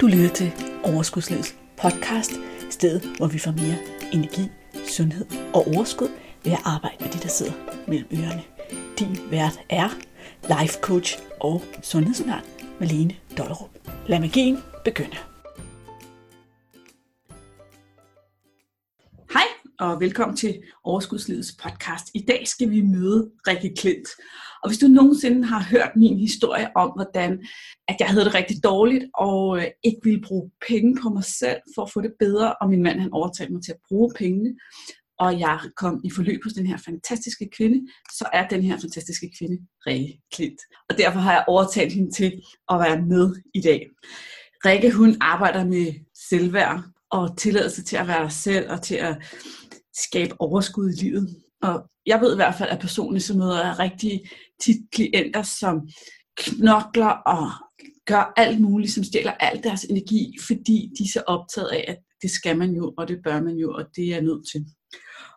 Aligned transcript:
Du 0.00 0.06
lytter 0.06 0.28
til 0.34 0.52
Overskudslivets 0.84 1.56
podcast, 1.82 2.32
stedet 2.70 3.16
hvor 3.16 3.26
vi 3.26 3.38
får 3.38 3.50
mere 3.50 3.78
energi, 4.12 4.42
sundhed 4.88 5.26
og 5.54 5.66
overskud 5.66 6.08
ved 6.44 6.52
at 6.52 6.58
arbejde 6.64 6.96
med 7.00 7.12
de, 7.12 7.18
der 7.18 7.28
sidder 7.28 7.52
mellem 7.88 8.08
ørerne. 8.12 8.42
Din 8.98 9.30
vært 9.30 9.60
er 9.70 9.88
life 10.42 10.78
coach 10.80 11.18
og 11.40 11.62
sundhedsundern 11.82 12.44
Malene 12.80 13.16
Dollerup. 13.38 13.70
Lad 14.06 14.20
magien 14.20 14.58
begynde. 14.84 15.16
Hej 19.32 19.46
og 19.78 20.00
velkommen 20.00 20.36
til 20.36 20.62
Overskudslivets 20.84 21.52
podcast. 21.62 22.10
I 22.14 22.24
dag 22.28 22.48
skal 22.48 22.70
vi 22.70 22.80
møde 22.80 23.30
Rikke 23.46 23.74
Klint. 23.76 24.08
Og 24.62 24.70
hvis 24.70 24.78
du 24.78 24.86
nogensinde 24.86 25.44
har 25.44 25.62
hørt 25.70 25.92
min 25.96 26.18
historie 26.18 26.68
om, 26.76 26.90
hvordan 26.96 27.32
at 27.88 27.96
jeg 28.00 28.08
havde 28.08 28.24
det 28.24 28.34
rigtig 28.34 28.64
dårligt, 28.64 29.04
og 29.14 29.58
øh, 29.58 29.66
ikke 29.84 30.00
ville 30.04 30.20
bruge 30.20 30.50
penge 30.68 30.96
på 31.02 31.08
mig 31.08 31.24
selv 31.24 31.60
for 31.74 31.82
at 31.82 31.90
få 31.90 32.00
det 32.00 32.12
bedre, 32.18 32.54
og 32.60 32.68
min 32.68 32.82
mand 32.82 33.00
han 33.00 33.12
overtalte 33.12 33.52
mig 33.52 33.62
til 33.64 33.72
at 33.72 33.80
bruge 33.88 34.12
pengene, 34.18 34.54
og 35.18 35.40
jeg 35.40 35.60
kom 35.76 36.00
i 36.04 36.10
forløb 36.10 36.40
hos 36.44 36.52
den 36.52 36.66
her 36.66 36.78
fantastiske 36.84 37.48
kvinde, 37.56 37.88
så 38.12 38.28
er 38.32 38.48
den 38.48 38.62
her 38.62 38.80
fantastiske 38.80 39.30
kvinde 39.38 39.58
Rikke 39.86 40.20
Klint. 40.34 40.60
Og 40.88 40.98
derfor 40.98 41.18
har 41.18 41.32
jeg 41.32 41.44
overtalt 41.48 41.92
hende 41.92 42.10
til 42.10 42.32
at 42.70 42.80
være 42.80 43.02
med 43.02 43.36
i 43.54 43.60
dag. 43.60 43.86
Rikke, 44.64 44.90
hun 44.90 45.16
arbejder 45.20 45.64
med 45.64 45.86
selvværd 46.28 46.82
og 47.10 47.38
tilladelse 47.38 47.82
til 47.82 47.96
at 47.96 48.08
være 48.08 48.22
dig 48.22 48.32
selv 48.32 48.70
og 48.70 48.82
til 48.82 48.94
at 48.94 49.16
skabe 49.94 50.34
overskud 50.38 50.90
i 50.90 51.04
livet. 51.04 51.28
Og 51.62 51.90
jeg 52.08 52.20
ved 52.20 52.32
i 52.32 52.36
hvert 52.36 52.54
fald, 52.54 52.70
at 52.70 52.78
personligt 52.78 53.24
så 53.24 53.36
møder 53.36 53.66
jeg 53.66 53.78
rigtig 53.78 54.20
tit 54.62 54.76
klienter, 54.92 55.42
som 55.42 55.88
knokler 56.36 57.06
og 57.06 57.50
gør 58.06 58.32
alt 58.36 58.60
muligt, 58.60 58.92
som 58.92 59.04
stjæler 59.04 59.32
al 59.32 59.62
deres 59.62 59.84
energi, 59.84 60.36
fordi 60.46 60.90
de 60.98 61.04
er 61.04 61.12
så 61.12 61.22
optaget 61.26 61.68
af, 61.68 61.84
at 61.88 61.98
det 62.22 62.30
skal 62.30 62.58
man 62.58 62.70
jo, 62.70 62.94
og 62.98 63.08
det 63.08 63.18
bør 63.24 63.40
man 63.42 63.56
jo, 63.56 63.72
og 63.74 63.84
det 63.96 64.14
er 64.14 64.20
nødt 64.20 64.48
til. 64.52 64.66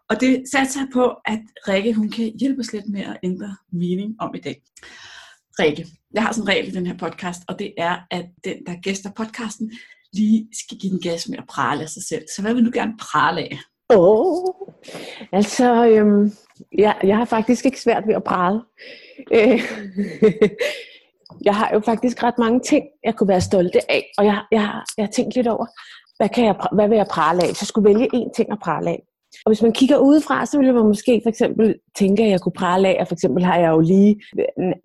Og 0.09 0.21
det 0.21 0.43
satser 0.53 0.79
jeg 0.79 0.89
på, 0.93 1.05
at 1.25 1.41
Rikke 1.67 1.93
hun 1.93 2.09
kan 2.09 2.31
hjælpe 2.39 2.59
os 2.59 2.73
lidt 2.73 2.89
med 2.89 3.01
at 3.01 3.17
ændre 3.23 3.55
mening 3.71 4.15
om 4.19 4.35
i 4.35 4.39
dag. 4.39 4.61
Rikke, 5.59 5.87
jeg 6.13 6.23
har 6.23 6.31
sådan 6.31 6.43
en 6.43 6.47
regel 6.47 6.67
i 6.67 6.71
den 6.71 6.85
her 6.85 6.97
podcast, 6.97 7.41
og 7.47 7.59
det 7.59 7.73
er, 7.77 7.97
at 8.11 8.25
den, 8.43 8.65
der 8.65 8.81
gæster 8.81 9.11
podcasten, 9.11 9.71
lige 10.13 10.47
skal 10.53 10.77
give 10.77 10.91
den 10.91 11.01
gas 11.01 11.29
med 11.29 11.37
at 11.37 11.47
prale 11.49 11.81
af 11.81 11.89
sig 11.89 12.03
selv. 12.03 12.23
Så 12.35 12.41
hvad 12.41 12.53
vil 12.53 12.65
du 12.65 12.71
gerne 12.73 12.93
prale 12.99 13.41
af? 13.41 13.59
Åh, 13.89 13.97
oh, 13.99 14.70
altså, 15.31 15.85
øhm, 15.85 16.31
jeg, 16.77 16.95
jeg 17.03 17.17
har 17.17 17.25
faktisk 17.25 17.65
ikke 17.65 17.81
svært 17.81 18.03
ved 18.07 18.15
at 18.15 18.23
prale. 18.23 18.61
Øh, 19.31 19.61
jeg 21.47 21.55
har 21.55 21.69
jo 21.73 21.79
faktisk 21.79 22.23
ret 22.23 22.37
mange 22.37 22.59
ting, 22.59 22.85
jeg 23.03 23.15
kunne 23.15 23.27
være 23.27 23.41
stolt 23.41 23.75
af, 23.89 24.11
og 24.17 24.25
jeg, 24.25 24.41
jeg, 24.51 24.81
jeg 24.97 25.05
har 25.05 25.11
tænkt 25.11 25.35
lidt 25.35 25.47
over, 25.47 25.65
hvad, 26.17 26.29
kan 26.29 26.45
jeg, 26.45 26.55
hvad 26.71 26.87
vil 26.87 26.95
jeg 26.95 27.07
prale 27.07 27.43
af? 27.43 27.47
Så 27.47 27.57
jeg 27.61 27.67
skulle 27.67 27.89
vælge 27.89 28.09
én 28.15 28.31
ting 28.35 28.51
at 28.51 28.59
prale 28.59 28.89
af. 28.89 29.03
Og 29.45 29.49
hvis 29.49 29.61
man 29.61 29.73
kigger 29.73 29.97
udefra, 29.97 30.45
så 30.45 30.57
ville 30.57 30.73
man 30.73 30.85
måske 30.85 31.21
for 31.23 31.29
eksempel 31.29 31.75
tænke, 31.97 32.23
at 32.23 32.29
jeg 32.29 32.41
kunne 32.41 32.53
prale 32.53 32.87
af, 32.87 32.97
at 32.99 33.07
for 33.07 33.15
eksempel 33.15 33.43
har 33.43 33.57
jeg 33.57 33.69
jo 33.71 33.79
lige 33.79 34.21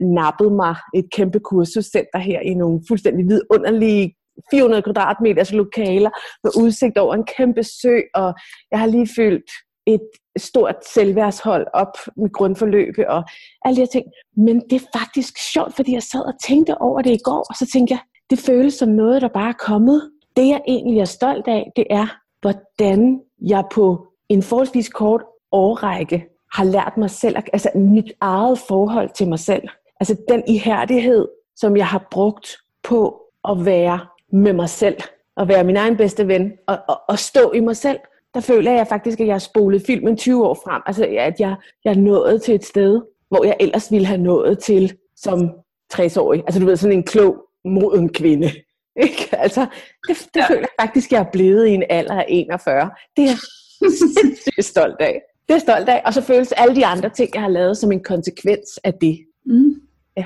nappet 0.00 0.52
mig 0.52 0.74
et 0.94 1.06
kæmpe 1.12 1.40
kursuscenter 1.40 2.18
her 2.18 2.40
i 2.40 2.54
nogle 2.54 2.80
fuldstændig 2.88 3.28
vidunderlige 3.28 4.14
400 4.50 4.82
kvadratmeters 4.82 5.52
lokaler 5.52 6.10
med 6.44 6.52
udsigt 6.56 6.98
over 6.98 7.14
en 7.14 7.26
kæmpe 7.36 7.62
sø, 7.62 8.00
og 8.14 8.34
jeg 8.70 8.78
har 8.78 8.86
lige 8.86 9.08
fyldt 9.16 9.50
et 9.86 10.08
stort 10.36 10.76
selvværdshold 10.94 11.66
op 11.72 11.96
med 12.16 12.32
grundforløb 12.32 12.94
og 13.08 13.24
alle 13.64 13.76
de 13.76 13.80
her 13.80 13.86
ting. 13.86 14.06
Men 14.36 14.60
det 14.70 14.82
er 14.82 14.98
faktisk 14.98 15.38
sjovt, 15.52 15.74
fordi 15.74 15.92
jeg 15.92 16.02
sad 16.02 16.20
og 16.20 16.34
tænkte 16.46 16.80
over 16.80 17.02
det 17.02 17.10
i 17.10 17.22
går, 17.24 17.46
og 17.50 17.54
så 17.58 17.66
tænkte 17.72 17.92
jeg, 17.92 18.00
det 18.30 18.38
føles 18.38 18.74
som 18.74 18.88
noget, 18.88 19.22
der 19.22 19.28
bare 19.28 19.48
er 19.48 19.66
kommet. 19.66 20.10
Det 20.36 20.48
jeg 20.48 20.60
egentlig 20.68 21.00
er 21.00 21.04
stolt 21.04 21.48
af, 21.48 21.72
det 21.76 21.86
er, 21.90 22.06
hvordan 22.40 23.20
jeg 23.40 23.64
på 23.72 24.06
en 24.28 24.42
forholdsvis 24.42 24.88
kort 24.88 25.22
årrække 25.52 26.24
har 26.52 26.64
lært 26.64 26.92
mig 26.96 27.10
selv, 27.10 27.36
altså 27.52 27.70
mit 27.74 28.12
eget 28.20 28.58
forhold 28.58 29.10
til 29.14 29.28
mig 29.28 29.38
selv. 29.38 29.68
Altså 30.00 30.16
den 30.28 30.42
ihærdighed, 30.48 31.28
som 31.56 31.76
jeg 31.76 31.86
har 31.86 32.08
brugt 32.10 32.56
på 32.82 33.20
at 33.48 33.64
være 33.64 34.00
med 34.32 34.52
mig 34.52 34.68
selv, 34.68 34.96
at 35.36 35.48
være 35.48 35.64
min 35.64 35.76
egen 35.76 35.96
bedste 35.96 36.28
ven, 36.28 36.52
og, 36.66 36.78
og, 36.88 37.00
og 37.08 37.18
stå 37.18 37.52
i 37.52 37.60
mig 37.60 37.76
selv, 37.76 37.98
der 38.36 38.42
føler 38.42 38.72
jeg 38.72 38.86
faktisk, 38.86 39.20
at 39.20 39.26
jeg 39.26 39.34
har 39.34 39.38
spolet 39.38 39.82
filmen 39.86 40.16
20 40.16 40.46
år 40.46 40.54
frem. 40.54 40.82
Altså, 40.86 41.04
at 41.04 41.40
jeg, 41.40 41.56
jeg 41.84 41.90
er 41.90 41.98
nået 41.98 42.42
til 42.42 42.54
et 42.54 42.64
sted, 42.64 43.02
hvor 43.28 43.44
jeg 43.44 43.56
ellers 43.60 43.92
ville 43.92 44.06
have 44.06 44.20
nået 44.20 44.58
til 44.58 44.96
som 45.16 45.50
60-årig. 45.94 46.42
Altså, 46.46 46.60
du 46.60 46.66
ved, 46.66 46.76
sådan 46.76 46.96
en 46.96 47.02
klog, 47.02 47.36
moden 47.64 48.08
kvinde. 48.08 48.50
Ikke? 49.02 49.28
Altså, 49.32 49.66
det, 50.08 50.28
det 50.34 50.40
ja. 50.40 50.48
føler 50.48 50.60
jeg 50.60 50.84
faktisk, 50.86 51.08
at 51.08 51.12
jeg 51.12 51.20
er 51.20 51.30
blevet 51.32 51.66
i 51.66 51.70
en 51.70 51.84
alder 51.90 52.14
af 52.14 52.24
41. 52.28 52.90
Det 53.16 53.24
er 53.24 53.28
jeg 53.28 53.38
sindssygt 54.16 54.64
stolt 54.64 55.00
af. 55.00 55.22
Det 55.48 55.50
er 55.50 55.54
jeg 55.54 55.60
stolt 55.60 55.88
af. 55.88 56.02
Og 56.04 56.14
så 56.14 56.22
føles 56.22 56.52
alle 56.52 56.76
de 56.76 56.86
andre 56.86 57.08
ting, 57.08 57.30
jeg 57.34 57.42
har 57.42 57.48
lavet, 57.48 57.76
som 57.76 57.92
en 57.92 58.02
konsekvens 58.02 58.78
af 58.84 58.94
det. 58.94 59.18
Mm. 59.46 59.74
Ja. 60.16 60.24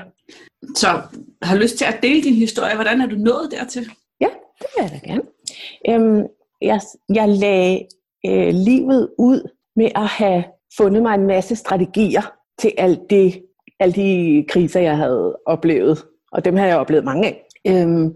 Så 0.75 1.01
har 1.41 1.55
lyst 1.55 1.77
til 1.77 1.85
at 1.85 1.99
dele 2.03 2.23
din 2.23 2.35
historie? 2.35 2.75
Hvordan 2.75 3.01
er 3.01 3.05
du 3.05 3.15
nået 3.15 3.51
dertil? 3.51 3.91
Ja, 4.21 4.29
det 4.59 4.67
vil 4.75 4.83
jeg 4.83 4.91
da 4.91 5.07
gerne. 5.07 5.23
Øhm, 5.89 6.27
jeg, 6.61 6.81
jeg 7.13 7.29
lagde 7.29 7.87
øh, 8.25 8.53
livet 8.53 9.09
ud 9.17 9.49
med 9.75 9.89
at 9.95 10.07
have 10.07 10.43
fundet 10.77 11.01
mig 11.01 11.13
en 11.13 11.27
masse 11.27 11.55
strategier 11.55 12.33
til 12.59 12.71
alt 12.77 12.99
det, 13.09 13.41
alle 13.79 13.93
de 13.93 14.45
kriser, 14.49 14.79
jeg 14.79 14.97
havde 14.97 15.37
oplevet. 15.45 16.05
Og 16.31 16.45
dem 16.45 16.55
har 16.55 16.65
jeg 16.65 16.77
oplevet 16.77 17.05
mange 17.05 17.27
af. 17.27 17.45
Øhm, 17.67 18.13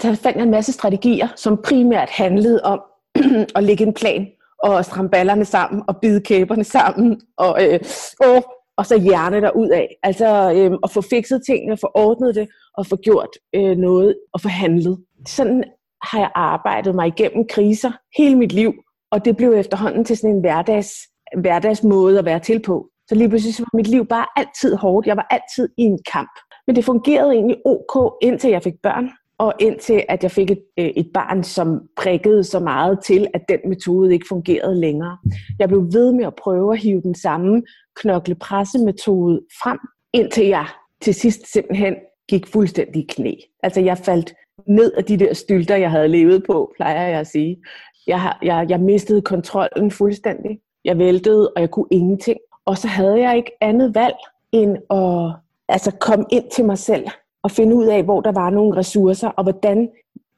så 0.00 0.14
fandt 0.14 0.36
jeg 0.36 0.42
en 0.42 0.50
masse 0.50 0.72
strategier, 0.72 1.28
som 1.36 1.62
primært 1.64 2.10
handlede 2.10 2.60
om 2.64 2.80
at 3.56 3.64
lægge 3.64 3.86
en 3.86 3.94
plan, 3.94 4.26
og 4.62 4.84
stramme 4.84 5.10
ballerne 5.10 5.44
sammen, 5.44 5.82
og 5.88 5.96
bide 5.96 6.20
kæberne 6.20 6.64
sammen, 6.64 7.20
og, 7.36 7.64
øh, 7.64 7.80
og, 8.20 8.44
og 8.76 8.86
så 8.86 8.98
hjerne 9.00 9.40
der 9.40 9.50
ud 9.50 9.68
af. 9.68 9.88
Altså 10.02 10.52
øh, 10.56 10.78
at 10.84 10.90
få 10.90 11.00
fikset 11.00 11.42
tingene, 11.46 11.76
få 11.76 11.90
ordnet 11.94 12.34
det, 12.34 12.48
og 12.74 12.86
få 12.86 12.96
gjort 12.96 13.28
øh, 13.54 13.76
noget, 13.76 14.16
og 14.32 14.40
få 14.40 14.48
handlet. 14.48 14.98
Sådan 15.26 15.64
har 16.02 16.18
jeg 16.18 16.30
arbejdet 16.34 16.94
mig 16.94 17.06
igennem 17.06 17.46
kriser 17.50 17.92
hele 18.16 18.36
mit 18.36 18.52
liv, 18.52 18.72
og 19.12 19.24
det 19.24 19.36
blev 19.36 19.52
efterhånden 19.52 20.04
til 20.04 20.16
sådan 20.16 20.34
en 20.34 20.40
hverdags, 20.40 20.92
hverdagsmåde 21.36 22.18
at 22.18 22.24
være 22.24 22.38
til 22.38 22.62
på. 22.62 22.88
Så 23.08 23.14
lige 23.14 23.28
pludselig 23.28 23.54
var 23.58 23.76
mit 23.76 23.88
liv 23.88 24.06
bare 24.06 24.26
altid 24.36 24.76
hårdt. 24.76 25.06
Jeg 25.06 25.16
var 25.16 25.26
altid 25.30 25.68
i 25.78 25.82
en 25.82 25.98
kamp. 26.12 26.30
Men 26.66 26.76
det 26.76 26.84
fungerede 26.84 27.32
egentlig 27.32 27.56
ok, 27.64 28.14
indtil 28.22 28.50
jeg 28.50 28.62
fik 28.62 28.74
børn. 28.82 29.10
Og 29.38 29.52
indtil 29.60 30.04
at 30.08 30.22
jeg 30.22 30.30
fik 30.30 30.50
et, 30.50 30.62
øh, 30.78 30.86
et 30.86 31.10
barn, 31.14 31.44
som 31.44 31.80
prikkede 31.96 32.44
så 32.44 32.60
meget 32.60 32.98
til, 33.04 33.26
at 33.34 33.42
den 33.48 33.58
metode 33.68 34.12
ikke 34.12 34.26
fungerede 34.28 34.80
længere. 34.80 35.18
Jeg 35.58 35.68
blev 35.68 35.80
ved 35.92 36.12
med 36.12 36.24
at 36.24 36.34
prøve 36.34 36.72
at 36.72 36.78
hive 36.78 37.00
den 37.00 37.14
samme 37.14 37.62
knoklepressemetode 37.96 39.40
frem, 39.62 39.78
indtil 40.12 40.46
jeg 40.46 40.66
til 41.00 41.14
sidst 41.14 41.52
simpelthen 41.52 41.94
gik 42.28 42.46
fuldstændig 42.46 43.02
i 43.02 43.06
knæ. 43.08 43.34
Altså 43.62 43.80
jeg 43.80 43.98
faldt 43.98 44.34
ned 44.68 44.92
af 44.92 45.04
de 45.04 45.16
der 45.16 45.34
stylter, 45.34 45.76
jeg 45.76 45.90
havde 45.90 46.08
levet 46.08 46.44
på, 46.46 46.72
plejer 46.76 47.08
jeg 47.08 47.20
at 47.20 47.26
sige. 47.26 47.56
Jeg, 48.06 48.34
jeg, 48.42 48.66
jeg 48.68 48.80
mistede 48.80 49.22
kontrollen 49.22 49.90
fuldstændig. 49.90 50.58
Jeg 50.84 50.98
væltede, 50.98 51.52
og 51.56 51.60
jeg 51.60 51.70
kunne 51.70 51.86
ingenting. 51.90 52.38
Og 52.64 52.78
så 52.78 52.88
havde 52.88 53.20
jeg 53.20 53.36
ikke 53.36 53.52
andet 53.60 53.94
valg 53.94 54.16
end 54.52 54.76
at 54.90 55.32
altså, 55.68 55.90
komme 56.00 56.24
ind 56.30 56.44
til 56.50 56.64
mig 56.64 56.78
selv 56.78 57.06
og 57.42 57.50
finde 57.50 57.76
ud 57.76 57.86
af, 57.86 58.02
hvor 58.02 58.20
der 58.20 58.32
var 58.32 58.50
nogle 58.50 58.76
ressourcer, 58.76 59.28
og 59.28 59.42
hvordan, 59.42 59.88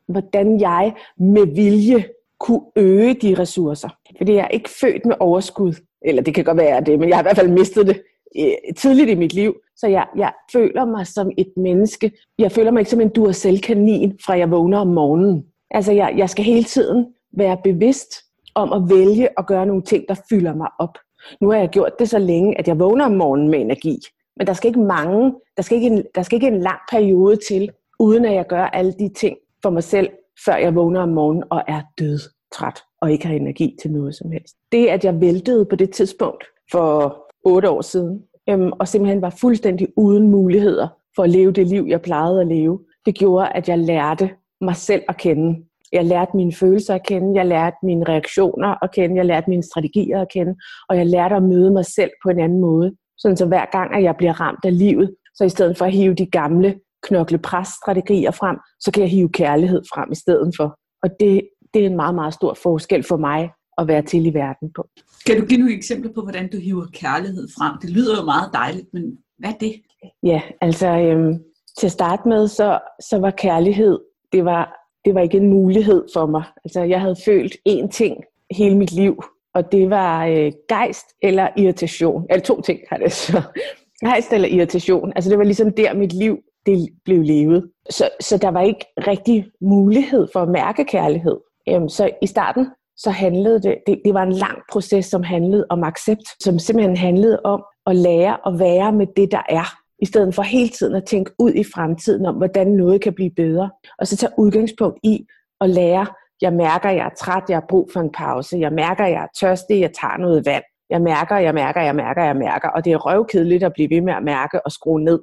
hvordan 0.07 0.61
jeg 0.61 0.95
med 1.17 1.47
vilje 1.47 2.05
kunne 2.41 2.63
øge 2.77 3.15
de 3.15 3.35
ressourcer. 3.39 3.89
Fordi 4.17 4.33
jeg 4.33 4.45
er 4.45 4.49
ikke 4.49 4.71
født 4.81 5.07
med 5.07 5.15
overskud. 5.21 5.73
Eller 6.03 6.23
det 6.23 6.35
kan 6.35 6.45
godt 6.45 6.57
være 6.57 6.81
det, 6.81 6.99
men 6.99 7.09
jeg 7.09 7.17
har 7.17 7.23
i 7.23 7.25
hvert 7.25 7.37
fald 7.37 7.51
mistet 7.51 7.87
det 7.87 8.03
øh, 8.39 8.75
tidligt 8.77 9.11
i 9.11 9.15
mit 9.15 9.33
liv. 9.33 9.55
Så 9.77 9.87
jeg, 9.87 10.07
jeg 10.17 10.33
føler 10.53 10.85
mig 10.85 11.07
som 11.07 11.31
et 11.39 11.53
menneske. 11.57 12.13
Jeg 12.39 12.53
føler 12.53 12.71
mig 12.71 12.81
ikke 12.81 12.91
som 12.91 13.01
en 13.01 13.09
duracell-kanin, 13.09 14.19
fra 14.27 14.39
jeg 14.39 14.51
vågner 14.51 14.79
om 14.79 14.87
morgenen. 14.87 15.45
Altså, 15.71 15.93
jeg, 15.93 16.15
jeg 16.17 16.31
skal 16.31 16.45
hele 16.45 16.65
tiden 16.65 17.07
være 17.37 17.59
bevidst 17.65 18.15
om 18.55 18.73
at 18.73 18.97
vælge 18.97 19.29
at 19.39 19.47
gøre 19.47 19.67
nogle 19.67 19.83
ting, 19.83 20.05
der 20.09 20.15
fylder 20.31 20.55
mig 20.55 20.69
op. 20.79 20.99
Nu 21.41 21.51
har 21.51 21.59
jeg 21.59 21.69
gjort 21.69 21.99
det 21.99 22.09
så 22.09 22.19
længe, 22.19 22.59
at 22.59 22.69
jeg 22.69 22.79
vågner 22.79 23.05
om 23.05 23.13
morgenen 23.13 23.49
med 23.49 23.61
energi. 23.61 23.99
Men 24.37 24.47
der 24.47 24.53
skal 24.53 24.69
ikke 24.69 24.81
mange, 24.81 25.35
der 25.57 25.63
skal 25.63 25.77
ikke 25.77 25.87
en, 25.87 26.05
der 26.15 26.23
skal 26.23 26.37
ikke 26.37 26.47
en 26.47 26.61
lang 26.61 26.79
periode 26.91 27.39
til, 27.49 27.71
uden 27.99 28.25
at 28.25 28.35
jeg 28.35 28.47
gør 28.47 28.65
alle 28.65 28.93
de 28.93 29.09
ting 29.09 29.37
for 29.63 29.71
mig 29.71 29.83
selv, 29.83 30.09
før 30.45 30.57
jeg 30.57 30.75
vågner 30.75 31.01
om 31.01 31.09
morgenen 31.09 31.45
og 31.51 31.63
er 31.69 31.83
død 31.99 32.19
træt 32.55 32.83
og 33.01 33.13
ikke 33.13 33.27
har 33.27 33.35
energi 33.35 33.77
til 33.83 33.91
noget 33.91 34.15
som 34.15 34.31
helst. 34.31 34.55
Det, 34.73 34.87
at 34.87 35.05
jeg 35.05 35.21
væltede 35.21 35.65
på 35.65 35.77
det 35.77 35.91
tidspunkt 35.91 36.45
for 36.73 37.17
otte 37.45 37.71
år 37.71 37.81
siden, 37.81 38.23
øhm, 38.49 38.73
og 38.73 38.89
simpelthen 38.89 39.23
var 39.23 39.37
fuldstændig 39.41 39.89
uden 39.97 40.31
muligheder 40.31 40.89
for 41.17 41.23
at 41.23 41.31
leve 41.31 41.53
det 41.53 41.67
liv, 41.67 41.87
jeg 41.89 42.03
plejede 42.03 42.41
at 42.41 42.47
leve, 42.47 42.81
det 43.07 43.15
gjorde, 43.15 43.49
at 43.49 43.69
jeg 43.69 43.79
lærte 43.79 44.31
mig 44.61 44.77
selv 44.77 45.03
at 45.09 45.17
kende. 45.17 45.65
Jeg 45.95 46.05
lærte 46.05 46.37
mine 46.37 46.53
følelser 46.53 46.95
at 46.95 47.07
kende, 47.07 47.39
jeg 47.39 47.47
lærte 47.47 47.77
mine 47.83 48.05
reaktioner 48.09 48.85
at 48.85 48.93
kende, 48.95 49.17
jeg 49.17 49.25
lærte 49.25 49.51
mine 49.51 49.63
strategier 49.63 50.21
at 50.21 50.29
kende, 50.33 50.55
og 50.89 50.97
jeg 50.97 51.07
lærte 51.07 51.35
at 51.35 51.43
møde 51.43 51.71
mig 51.71 51.85
selv 51.85 52.11
på 52.23 52.29
en 52.31 52.41
anden 52.41 52.61
måde. 52.61 52.93
Sådan 53.19 53.37
så 53.37 53.47
hver 53.47 53.65
gang, 53.73 53.95
at 53.95 54.03
jeg 54.03 54.17
bliver 54.17 54.41
ramt 54.41 54.65
af 54.65 54.79
livet, 54.79 55.15
så 55.35 55.45
i 55.45 55.49
stedet 55.49 55.79
for 55.79 55.85
at 55.85 55.93
hive 55.93 56.15
de 56.15 56.27
gamle 56.27 56.81
knokle 57.03 57.39
presstrategier 57.39 58.31
frem, 58.31 58.57
så 58.81 58.91
kan 58.93 59.03
jeg 59.03 59.11
hive 59.11 59.29
kærlighed 59.29 59.83
frem 59.95 60.13
i 60.13 60.15
stedet 60.15 60.55
for. 60.57 60.79
Og 61.03 61.11
det, 61.21 61.49
det 61.75 61.83
er 61.83 61.87
en 61.87 61.97
meget, 61.97 62.15
meget 62.15 62.35
stor 62.35 62.55
forskel 62.63 63.03
for 63.03 63.17
mig 63.17 63.51
at 63.79 63.89
være 63.89 64.03
til 64.03 64.27
i 64.27 64.35
verden 64.35 64.73
på. 64.77 64.89
Kan 65.27 65.41
du 65.41 65.47
give 65.47 65.59
nogle 65.59 65.77
eksempler 65.77 66.13
på, 66.13 66.21
hvordan 66.21 66.51
du 66.51 66.59
hiver 66.59 66.87
kærlighed 66.93 67.49
frem? 67.59 67.79
Det 67.83 67.91
lyder 67.91 68.17
jo 68.21 68.25
meget 68.25 68.51
dejligt, 68.53 68.87
men 68.93 69.19
hvad 69.39 69.51
er 69.51 69.59
det? 69.61 69.75
Ja, 70.23 70.43
altså 70.61 70.89
øhm, 70.89 71.39
til 71.79 71.87
at 71.87 71.93
starte 71.93 72.29
med, 72.29 72.49
så, 72.49 72.79
så 73.11 73.19
var 73.19 73.31
kærlighed, 73.31 73.99
det 74.33 74.45
var, 74.45 74.84
det 75.05 75.15
var 75.15 75.21
ikke 75.21 75.37
en 75.37 75.49
mulighed 75.49 76.05
for 76.15 76.27
mig. 76.27 76.43
Altså 76.65 76.83
jeg 76.83 77.01
havde 77.01 77.17
følt 77.25 77.57
én 77.69 77.89
ting 77.89 78.25
hele 78.51 78.77
mit 78.77 78.93
liv, 78.93 79.25
og 79.55 79.73
det 79.73 79.91
var 79.91 80.27
øh, 80.27 80.53
gejst 80.69 81.07
eller 81.23 81.49
irritation. 81.57 82.27
Eller 82.31 82.43
to 82.43 82.61
ting 82.61 82.81
har 82.89 82.97
det 82.97 83.13
så. 83.13 83.43
Gejst 84.05 84.33
eller 84.33 84.49
irritation. 84.49 85.13
Altså 85.17 85.31
det 85.31 85.39
var 85.39 85.45
ligesom 85.45 85.73
der, 85.73 85.95
mit 85.95 86.13
liv 86.13 86.39
det 86.67 86.89
blev 87.05 87.23
levet. 87.23 87.71
Så, 87.91 88.09
så 88.21 88.39
der 88.39 88.49
var 88.49 88.63
ikke 88.63 88.87
rigtig 88.99 89.47
mulighed 89.61 90.29
for 90.33 90.41
at 90.41 90.49
mærke 90.49 90.85
kærlighed. 90.85 91.37
Øhm, 91.69 91.89
så 91.89 92.11
i 92.23 92.27
starten, 92.27 92.67
så 92.97 93.11
handlede 93.11 93.63
det, 93.63 93.77
det, 93.87 94.01
det 94.05 94.15
var 94.15 94.23
en 94.23 94.33
lang 94.33 94.59
proces, 94.73 95.07
som 95.07 95.23
handlede 95.23 95.67
om 95.71 95.85
accept, 95.85 96.43
som 96.43 96.59
simpelthen 96.59 96.97
handlede 96.97 97.41
om 97.45 97.65
at 97.87 97.97
lære 97.97 98.39
at 98.47 98.59
være 98.59 98.93
med 98.93 99.07
det, 99.17 99.33
der 99.33 99.43
er, 99.49 99.77
i 100.03 100.07
stedet 100.07 100.35
for 100.35 100.43
hele 100.43 100.69
tiden 100.69 100.95
at 100.95 101.05
tænke 101.05 101.31
ud 101.39 101.53
i 101.53 101.65
fremtiden 101.75 102.27
om, 102.27 102.35
hvordan 102.35 102.67
noget 102.67 103.01
kan 103.01 103.13
blive 103.13 103.31
bedre. 103.37 103.71
Og 103.99 104.07
så 104.07 104.17
tage 104.17 104.33
udgangspunkt 104.39 104.99
i 105.03 105.27
at 105.61 105.71
lære, 105.71 106.07
jeg 106.43 106.53
mærker, 106.53 106.91
jeg 106.91 107.07
er 107.07 107.15
træt, 107.19 107.43
jeg 107.49 107.57
har 107.57 107.67
brug 107.69 107.91
for 107.93 108.01
en 108.01 108.13
pause, 108.13 108.59
jeg 108.59 108.73
mærker, 108.73 109.07
jeg 109.07 109.23
er 109.23 109.27
tørstig, 109.41 109.81
jeg 109.81 109.93
tager 110.01 110.17
noget 110.17 110.47
vand. 110.47 110.63
Jeg 110.91 111.03
mærker, 111.03 111.37
jeg 111.37 111.55
mærker, 111.55 111.83
jeg 111.83 111.97
mærker, 111.97 112.25
jeg 112.25 112.37
mærker, 112.37 112.69
og 112.69 112.85
det 112.85 112.93
er 112.93 112.97
røvkedeligt 112.97 113.65
at 113.65 113.73
blive 113.73 113.91
ved 113.91 114.01
med 114.01 114.13
at 114.13 114.23
mærke 114.23 114.67
og 114.67 114.73
skrue 114.73 115.05
ned. 115.05 115.21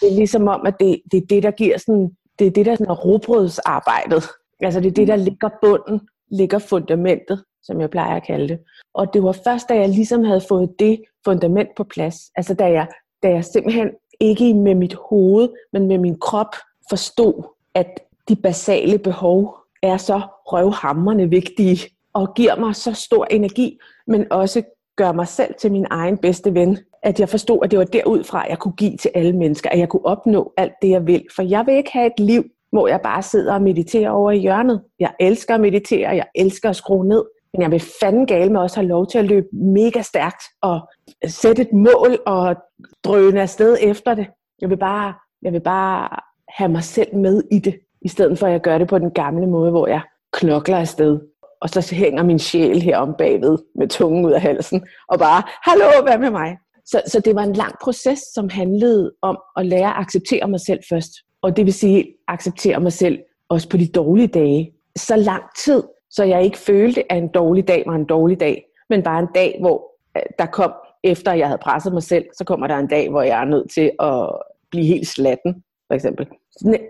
Det 0.00 0.08
er 0.10 0.16
ligesom 0.16 0.48
om, 0.48 0.66
at 0.66 0.74
det, 0.80 1.00
det 1.12 1.22
er 1.22 1.26
det, 1.30 1.42
der 1.42 1.50
giver 1.50 1.78
sådan, 1.78 2.10
det 2.38 2.46
er 2.46 2.50
det, 2.50 2.66
der 2.66 2.74
sådan 2.74 2.90
er 2.90 3.04
robrødsarbejdet. 3.04 4.24
Altså 4.60 4.80
det 4.80 4.86
er 4.86 4.94
det, 4.94 5.08
der 5.08 5.16
ligger 5.16 5.48
bunden, 5.62 6.00
ligger 6.30 6.58
fundamentet, 6.58 7.44
som 7.62 7.80
jeg 7.80 7.90
plejer 7.90 8.16
at 8.16 8.26
kalde 8.26 8.48
det. 8.48 8.58
Og 8.94 9.14
det 9.14 9.22
var 9.22 9.32
først, 9.32 9.68
da 9.68 9.74
jeg 9.74 9.88
ligesom 9.88 10.24
havde 10.24 10.40
fået 10.48 10.74
det 10.78 11.02
fundament 11.24 11.68
på 11.76 11.84
plads, 11.84 12.16
altså 12.36 12.54
da 12.54 12.70
jeg, 12.70 12.86
da 13.22 13.30
jeg 13.30 13.44
simpelthen 13.44 13.90
ikke 14.20 14.54
med 14.54 14.74
mit 14.74 14.94
hoved, 14.94 15.48
men 15.72 15.86
med 15.86 15.98
min 15.98 16.18
krop 16.18 16.54
forstod, 16.90 17.42
at 17.74 18.00
de 18.28 18.36
basale 18.36 18.98
behov 18.98 19.54
er 19.82 19.96
så 19.96 20.20
røvhammerne 20.46 21.30
vigtige, 21.30 21.78
og 22.12 22.34
giver 22.34 22.56
mig 22.56 22.76
så 22.76 22.92
stor 22.92 23.24
energi, 23.24 23.78
men 24.06 24.32
også 24.32 24.62
gør 24.96 25.12
mig 25.12 25.28
selv 25.28 25.54
til 25.60 25.72
min 25.72 25.86
egen 25.90 26.18
bedste 26.18 26.54
ven. 26.54 26.78
At 27.02 27.20
jeg 27.20 27.28
forstod, 27.28 27.58
at 27.62 27.70
det 27.70 27.78
var 27.78 27.84
derudfra, 27.84 28.46
jeg 28.48 28.58
kunne 28.58 28.72
give 28.72 28.96
til 28.96 29.10
alle 29.14 29.32
mennesker, 29.32 29.70
at 29.70 29.78
jeg 29.78 29.88
kunne 29.88 30.06
opnå 30.06 30.52
alt 30.56 30.72
det, 30.82 30.90
jeg 30.90 31.06
vil. 31.06 31.24
For 31.36 31.42
jeg 31.42 31.66
vil 31.66 31.74
ikke 31.74 31.92
have 31.92 32.06
et 32.06 32.20
liv, 32.20 32.44
hvor 32.72 32.88
jeg 32.88 33.00
bare 33.00 33.22
sidder 33.22 33.54
og 33.54 33.62
mediterer 33.62 34.10
over 34.10 34.30
i 34.30 34.38
hjørnet. 34.38 34.82
Jeg 34.98 35.12
elsker 35.20 35.54
at 35.54 35.60
meditere, 35.60 36.10
jeg 36.10 36.26
elsker 36.34 36.70
at 36.70 36.76
skrue 36.76 37.08
ned, 37.08 37.24
men 37.52 37.62
jeg 37.62 37.70
vil 37.70 37.82
fanden 38.00 38.26
gale 38.26 38.52
med 38.52 38.60
også 38.60 38.76
have 38.76 38.88
lov 38.88 39.06
til 39.06 39.18
at 39.18 39.24
løbe 39.24 39.46
mega 39.52 40.02
stærkt 40.02 40.42
og 40.62 40.80
sætte 41.26 41.62
et 41.62 41.72
mål 41.72 42.18
og 42.26 42.56
drøne 43.04 43.40
afsted 43.42 43.76
efter 43.80 44.14
det. 44.14 44.26
Jeg 44.60 44.70
vil 44.70 44.76
bare, 44.76 45.14
jeg 45.42 45.52
vil 45.52 45.60
bare 45.60 46.08
have 46.48 46.68
mig 46.68 46.84
selv 46.84 47.16
med 47.16 47.42
i 47.52 47.58
det, 47.58 47.78
i 48.02 48.08
stedet 48.08 48.38
for 48.38 48.46
at 48.46 48.52
jeg 48.52 48.60
gør 48.60 48.78
det 48.78 48.88
på 48.88 48.98
den 48.98 49.10
gamle 49.10 49.46
måde, 49.46 49.70
hvor 49.70 49.86
jeg 49.86 50.00
knokler 50.32 50.76
afsted. 50.76 51.20
Og 51.60 51.70
så 51.70 51.94
hænger 51.94 52.22
min 52.22 52.38
sjæl 52.38 52.82
her 52.82 52.98
om 52.98 53.14
bagved 53.18 53.58
med 53.74 53.88
tungen 53.88 54.24
ud 54.24 54.32
af 54.32 54.40
halsen 54.40 54.86
og 55.08 55.18
bare, 55.18 55.42
hallo, 55.62 56.02
hvad 56.02 56.18
med 56.18 56.30
mig? 56.30 56.58
Så, 56.86 57.02
så 57.06 57.20
det 57.20 57.34
var 57.34 57.42
en 57.42 57.52
lang 57.52 57.74
proces, 57.82 58.18
som 58.34 58.48
handlede 58.48 59.12
om 59.22 59.38
at 59.56 59.66
lære 59.66 59.88
at 59.88 59.96
acceptere 59.96 60.48
mig 60.48 60.60
selv 60.60 60.80
først. 60.90 61.12
Og 61.42 61.56
det 61.56 61.64
vil 61.64 61.74
sige, 61.74 62.06
acceptere 62.28 62.80
mig 62.80 62.92
selv 62.92 63.18
også 63.48 63.68
på 63.68 63.76
de 63.76 63.88
dårlige 63.88 64.28
dage. 64.28 64.72
Så 64.96 65.16
lang 65.16 65.42
tid, 65.64 65.82
så 66.18 66.24
jeg 66.24 66.44
ikke 66.44 66.58
følte, 66.58 67.12
at 67.12 67.18
en 67.18 67.28
dårlig 67.28 67.68
dag 67.68 67.82
var 67.86 67.94
en 67.94 68.04
dårlig 68.04 68.40
dag, 68.40 68.64
men 68.90 69.02
bare 69.02 69.20
en 69.20 69.28
dag, 69.34 69.56
hvor 69.60 69.92
øh, 70.16 70.22
der 70.38 70.46
kom, 70.46 70.72
efter 71.04 71.32
jeg 71.32 71.46
havde 71.46 71.58
presset 71.58 71.92
mig 71.92 72.02
selv, 72.02 72.24
så 72.38 72.44
kommer 72.44 72.66
der 72.66 72.76
en 72.76 72.86
dag, 72.86 73.10
hvor 73.10 73.22
jeg 73.22 73.40
er 73.40 73.44
nødt 73.44 73.70
til 73.70 73.90
at 74.00 74.28
blive 74.70 74.86
helt 74.86 75.08
slatten, 75.08 75.62
for 75.86 75.94
eksempel. 75.94 76.26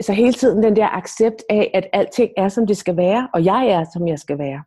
Så 0.01 0.13
hele 0.13 0.33
tiden 0.33 0.63
den 0.63 0.77
der 0.77 0.97
accept 0.97 1.43
af, 1.51 1.71
at 1.75 1.87
alting 1.93 2.31
er, 2.37 2.49
som 2.49 2.67
det 2.67 2.77
skal 2.77 2.97
være, 2.97 3.29
og 3.35 3.45
jeg 3.45 3.69
er, 3.69 3.85
som 3.93 4.09
jeg 4.09 4.19
skal 4.19 4.39
være. 4.39 4.63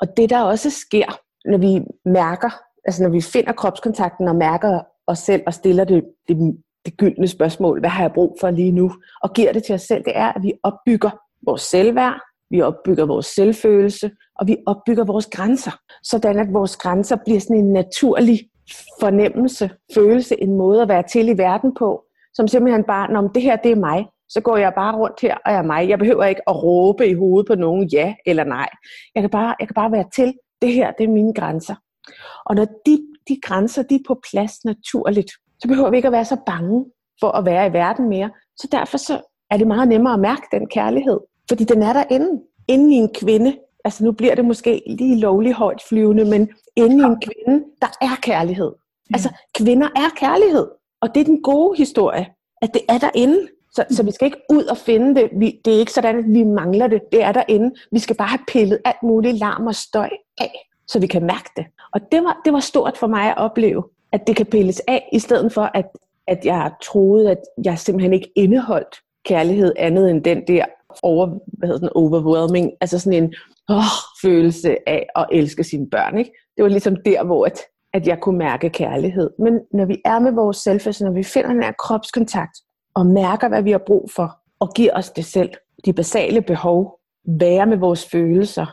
Og 0.00 0.16
det, 0.16 0.30
der 0.30 0.42
også 0.42 0.70
sker, 0.70 1.20
når 1.44 1.58
vi 1.58 1.84
mærker, 2.04 2.50
altså 2.84 3.02
når 3.02 3.10
vi 3.10 3.20
finder 3.20 3.52
kropskontakten 3.52 4.28
og 4.28 4.36
mærker 4.36 4.80
os 5.06 5.18
selv 5.18 5.42
og 5.46 5.54
stiller 5.54 5.84
det, 5.84 6.04
det, 6.28 6.56
det 6.84 6.96
gyldne 6.96 7.28
spørgsmål, 7.28 7.80
hvad 7.80 7.90
har 7.90 8.02
jeg 8.02 8.12
brug 8.12 8.36
for 8.40 8.50
lige 8.50 8.72
nu, 8.72 8.92
og 9.22 9.32
giver 9.32 9.52
det 9.52 9.64
til 9.64 9.74
os 9.74 9.82
selv, 9.82 10.04
det 10.04 10.12
er, 10.16 10.32
at 10.32 10.42
vi 10.42 10.52
opbygger 10.62 11.10
vores 11.46 11.62
selvværd, 11.62 12.20
vi 12.50 12.62
opbygger 12.62 13.06
vores 13.06 13.26
selvfølelse, 13.26 14.10
og 14.38 14.46
vi 14.46 14.56
opbygger 14.66 15.04
vores 15.04 15.26
grænser, 15.26 15.70
sådan 16.02 16.38
at 16.38 16.52
vores 16.52 16.76
grænser 16.76 17.16
bliver 17.24 17.40
sådan 17.40 17.56
en 17.56 17.72
naturlig 17.72 18.40
fornemmelse, 19.00 19.70
følelse, 19.94 20.42
en 20.42 20.56
måde 20.56 20.82
at 20.82 20.88
være 20.88 21.02
til 21.02 21.28
i 21.28 21.38
verden 21.38 21.74
på, 21.78 22.04
som 22.34 22.48
simpelthen 22.48 22.84
bare, 22.84 23.12
når 23.12 23.28
det 23.28 23.42
her 23.42 23.56
det 23.56 23.70
er 23.70 23.76
mig, 23.76 24.06
så 24.28 24.40
går 24.40 24.56
jeg 24.56 24.72
bare 24.74 24.96
rundt 24.96 25.20
her 25.20 25.34
og 25.46 25.52
er 25.52 25.62
mig. 25.62 25.88
Jeg 25.88 25.98
behøver 25.98 26.24
ikke 26.24 26.48
at 26.48 26.62
råbe 26.62 27.08
i 27.08 27.14
hovedet 27.14 27.46
på 27.46 27.54
nogen 27.54 27.88
ja 27.88 28.14
eller 28.26 28.44
nej. 28.44 28.68
Jeg 29.14 29.22
kan 29.22 29.30
bare, 29.30 29.54
jeg 29.60 29.68
kan 29.68 29.74
bare 29.74 29.92
være 29.92 30.04
til. 30.14 30.34
Det 30.62 30.72
her, 30.72 30.92
det 30.92 31.04
er 31.04 31.08
mine 31.08 31.34
grænser. 31.34 31.74
Og 32.46 32.54
når 32.54 32.64
de, 32.86 33.06
de 33.28 33.40
grænser 33.42 33.82
de 33.82 33.94
er 33.94 34.04
på 34.06 34.20
plads 34.30 34.64
naturligt, 34.64 35.30
så 35.58 35.68
behøver 35.68 35.90
vi 35.90 35.96
ikke 35.96 36.08
at 36.08 36.12
være 36.12 36.24
så 36.24 36.36
bange 36.46 36.84
for 37.20 37.30
at 37.30 37.44
være 37.44 37.66
i 37.66 37.72
verden 37.72 38.08
mere. 38.08 38.30
Så 38.56 38.68
derfor 38.72 38.98
så 38.98 39.20
er 39.50 39.56
det 39.56 39.66
meget 39.66 39.88
nemmere 39.88 40.14
at 40.14 40.20
mærke 40.20 40.42
den 40.52 40.66
kærlighed. 40.66 41.20
Fordi 41.48 41.64
den 41.64 41.82
er 41.82 41.92
derinde. 41.92 42.42
Inde 42.68 42.94
i 42.94 42.96
en 42.96 43.10
kvinde. 43.14 43.56
Altså 43.84 44.04
nu 44.04 44.12
bliver 44.12 44.34
det 44.34 44.44
måske 44.44 44.82
lige 44.86 45.20
lovligt 45.20 45.54
højt 45.54 45.82
flyvende, 45.88 46.24
men 46.24 46.48
inde 46.76 46.96
i 46.96 47.06
en 47.06 47.20
kvinde, 47.20 47.64
der 47.80 47.88
er 48.00 48.16
kærlighed. 48.22 48.72
Altså 49.14 49.28
kvinder 49.58 49.86
er 49.86 50.08
kærlighed. 50.16 50.68
Og 51.00 51.14
det 51.14 51.20
er 51.20 51.24
den 51.24 51.42
gode 51.42 51.76
historie, 51.76 52.26
at 52.62 52.74
det 52.74 52.82
er 52.88 52.98
derinde. 52.98 53.48
Så, 53.72 53.84
så 53.90 54.02
vi 54.02 54.10
skal 54.10 54.26
ikke 54.26 54.42
ud 54.50 54.64
og 54.64 54.76
finde 54.76 55.14
det. 55.14 55.30
Vi, 55.32 55.60
det 55.64 55.74
er 55.74 55.78
ikke 55.78 55.92
sådan, 55.92 56.18
at 56.18 56.24
vi 56.28 56.44
mangler 56.44 56.86
det. 56.86 57.00
Det 57.12 57.22
er 57.22 57.32
derinde. 57.32 57.74
Vi 57.92 57.98
skal 57.98 58.16
bare 58.16 58.28
have 58.28 58.44
pillet 58.48 58.78
alt 58.84 59.02
muligt 59.02 59.38
larm 59.38 59.66
og 59.66 59.74
støj 59.74 60.10
af, 60.40 60.68
så 60.88 61.00
vi 61.00 61.06
kan 61.06 61.22
mærke 61.22 61.50
det. 61.56 61.66
Og 61.92 62.00
det 62.12 62.24
var, 62.24 62.40
det 62.44 62.52
var 62.52 62.60
stort 62.60 62.96
for 62.98 63.06
mig 63.06 63.30
at 63.30 63.38
opleve, 63.38 63.84
at 64.12 64.26
det 64.26 64.36
kan 64.36 64.46
pilles 64.46 64.82
af, 64.88 65.08
i 65.12 65.18
stedet 65.18 65.52
for, 65.52 65.70
at, 65.74 65.86
at 66.26 66.44
jeg 66.44 66.72
troede, 66.82 67.30
at 67.30 67.40
jeg 67.64 67.78
simpelthen 67.78 68.12
ikke 68.12 68.32
indeholdt 68.36 68.96
kærlighed 69.24 69.72
andet 69.76 70.10
end 70.10 70.24
den 70.24 70.46
der 70.46 70.64
over, 71.02 71.26
hvad 71.58 71.68
hedder 71.68 71.78
sådan, 71.78 71.92
overwhelming, 71.94 72.72
altså 72.80 72.98
sådan 72.98 73.22
en 73.22 73.34
åh, 73.68 73.82
følelse 74.22 74.88
af 74.88 75.06
at 75.16 75.26
elske 75.32 75.64
sine 75.64 75.90
børn. 75.90 76.18
Ikke? 76.18 76.30
Det 76.56 76.62
var 76.62 76.68
ligesom 76.68 76.96
der, 77.04 77.24
hvor 77.24 77.46
at, 77.46 77.58
at 77.92 78.06
jeg 78.06 78.18
kunne 78.20 78.38
mærke 78.38 78.70
kærlighed. 78.70 79.30
Men 79.38 79.60
når 79.74 79.84
vi 79.84 79.96
er 80.04 80.18
med 80.18 80.32
vores 80.32 80.56
selvfølelse, 80.56 81.04
når 81.04 81.12
vi 81.12 81.22
finder 81.22 81.52
den 81.52 81.62
her 81.62 81.72
kropskontakt, 81.72 82.58
og 82.94 83.06
mærker, 83.06 83.48
hvad 83.48 83.62
vi 83.62 83.70
har 83.70 83.82
brug 83.86 84.10
for, 84.14 84.38
og 84.60 84.74
giver 84.74 84.92
os 84.94 85.10
det 85.10 85.24
selv, 85.24 85.50
de 85.84 85.92
basale 85.92 86.42
behov, 86.42 86.98
være 87.40 87.66
med 87.66 87.76
vores 87.76 88.06
følelser, 88.12 88.66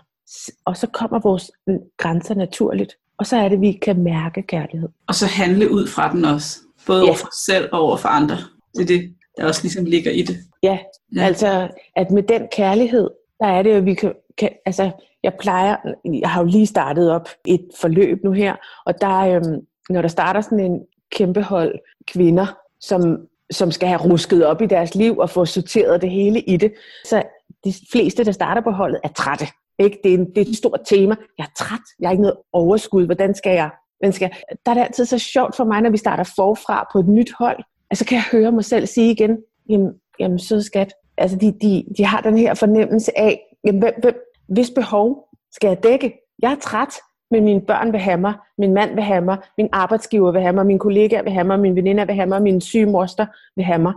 og 0.65 0.77
så 0.77 0.87
kommer 0.87 1.19
vores 1.19 1.51
grænser 1.97 2.35
naturligt. 2.35 2.95
Og 3.17 3.25
så 3.25 3.37
er 3.37 3.49
det, 3.49 3.55
at 3.55 3.61
vi 3.61 3.71
kan 3.71 4.03
mærke 4.03 4.41
kærlighed. 4.41 4.89
Og 5.07 5.15
så 5.15 5.25
handle 5.25 5.71
ud 5.71 5.87
fra 5.87 6.11
den 6.11 6.25
også. 6.25 6.57
Både 6.87 6.99
ja. 6.99 7.05
over 7.07 7.15
for 7.15 7.27
os 7.27 7.35
selv 7.45 7.69
og 7.73 7.79
over 7.79 7.97
for 7.97 8.09
andre. 8.09 8.37
Det 8.75 8.81
er 8.81 8.85
det, 8.85 9.15
der 9.37 9.47
også 9.47 9.63
ligesom 9.63 9.85
ligger 9.85 10.11
i 10.11 10.21
det. 10.21 10.37
Ja, 10.63 10.77
ja. 11.15 11.21
altså 11.21 11.69
at 11.95 12.11
med 12.11 12.23
den 12.23 12.47
kærlighed, 12.51 13.09
der 13.39 13.47
er 13.47 13.61
det 13.61 13.71
at 13.71 13.85
vi 13.85 13.93
kan, 13.93 14.13
kan 14.37 14.49
altså 14.65 14.91
jeg 15.23 15.33
plejer, 15.39 15.75
jeg 16.21 16.29
har 16.29 16.41
jo 16.41 16.47
lige 16.47 16.65
startet 16.65 17.11
op 17.11 17.29
et 17.45 17.67
forløb 17.81 18.23
nu 18.23 18.31
her, 18.31 18.55
og 18.85 19.01
der, 19.01 19.19
øhm, 19.19 19.61
når 19.89 20.01
der 20.01 20.07
starter 20.07 20.41
sådan 20.41 20.59
en 20.59 20.81
kæmpe 21.11 21.41
hold 21.41 21.79
kvinder, 22.07 22.57
som, 22.79 23.17
som 23.51 23.71
skal 23.71 23.87
have 23.87 24.01
rusket 24.01 24.45
op 24.45 24.61
i 24.61 24.65
deres 24.65 24.95
liv 24.95 25.17
og 25.17 25.29
få 25.29 25.45
sorteret 25.45 26.01
det 26.01 26.09
hele 26.09 26.41
i 26.41 26.57
det, 26.57 26.73
så 27.05 27.23
de 27.63 27.73
fleste, 27.91 28.23
der 28.23 28.31
starter 28.31 28.61
på 28.61 28.71
holdet, 28.71 28.99
er 29.03 29.07
trætte. 29.07 29.45
Ikke? 29.79 29.99
Det, 30.03 30.13
er 30.13 30.17
en, 30.17 30.25
det 30.25 30.37
er 30.37 30.49
et 30.49 30.57
stort 30.57 30.79
tema. 30.85 31.15
Jeg 31.37 31.43
er 31.43 31.53
træt. 31.57 31.85
Jeg 31.99 32.07
har 32.07 32.11
ikke 32.11 32.21
noget 32.21 32.37
overskud. 32.53 33.05
Hvordan 33.05 33.35
skal 33.35 33.51
jeg? 33.51 33.69
Hvordan 33.99 34.13
skal 34.13 34.25
jeg? 34.31 34.57
Der 34.65 34.71
er 34.71 34.75
det 34.75 34.81
altid 34.81 35.05
så 35.05 35.19
sjovt 35.19 35.55
for 35.55 35.63
mig, 35.63 35.81
når 35.81 35.89
vi 35.89 35.97
starter 35.97 36.33
forfra 36.35 36.89
på 36.91 36.99
et 36.99 37.07
nyt 37.07 37.33
hold. 37.39 37.63
Altså 37.89 38.05
kan 38.05 38.15
jeg 38.15 38.23
høre 38.31 38.51
mig 38.51 38.65
selv 38.65 38.85
sige 38.85 39.11
igen, 39.11 39.37
jamen, 39.69 39.93
jamen 40.19 40.39
søde 40.39 40.63
skat. 40.63 40.93
Altså 41.17 41.37
de, 41.37 41.51
de, 41.61 41.85
de 41.97 42.05
har 42.05 42.21
den 42.21 42.37
her 42.37 42.53
fornemmelse 42.53 43.19
af, 43.19 43.41
jamen, 43.65 43.81
hvem, 43.81 43.93
hvem, 44.01 44.15
hvis 44.47 44.69
behov 44.69 45.27
skal 45.51 45.67
jeg 45.67 45.83
dække? 45.83 46.13
Jeg 46.41 46.51
er 46.51 46.55
træt, 46.55 46.93
men 47.31 47.43
mine 47.43 47.61
børn 47.61 47.91
vil 47.91 47.99
have 47.99 48.17
mig, 48.17 48.33
min 48.57 48.73
mand 48.73 48.93
vil 48.93 49.03
have 49.03 49.21
mig, 49.21 49.37
min 49.57 49.69
arbejdsgiver 49.71 50.31
vil 50.31 50.41
have 50.41 50.53
mig, 50.53 50.65
min 50.65 50.79
kollega 50.79 51.21
vil 51.21 51.31
have 51.31 51.47
mig, 51.47 51.59
min 51.59 51.75
veninde 51.75 52.05
vil 52.05 52.15
have 52.15 52.27
mig, 52.27 52.41
min 52.41 52.61
syge 52.61 52.85
moster 52.85 53.25
vil 53.55 53.65
have 53.65 53.79
mig. 53.79 53.93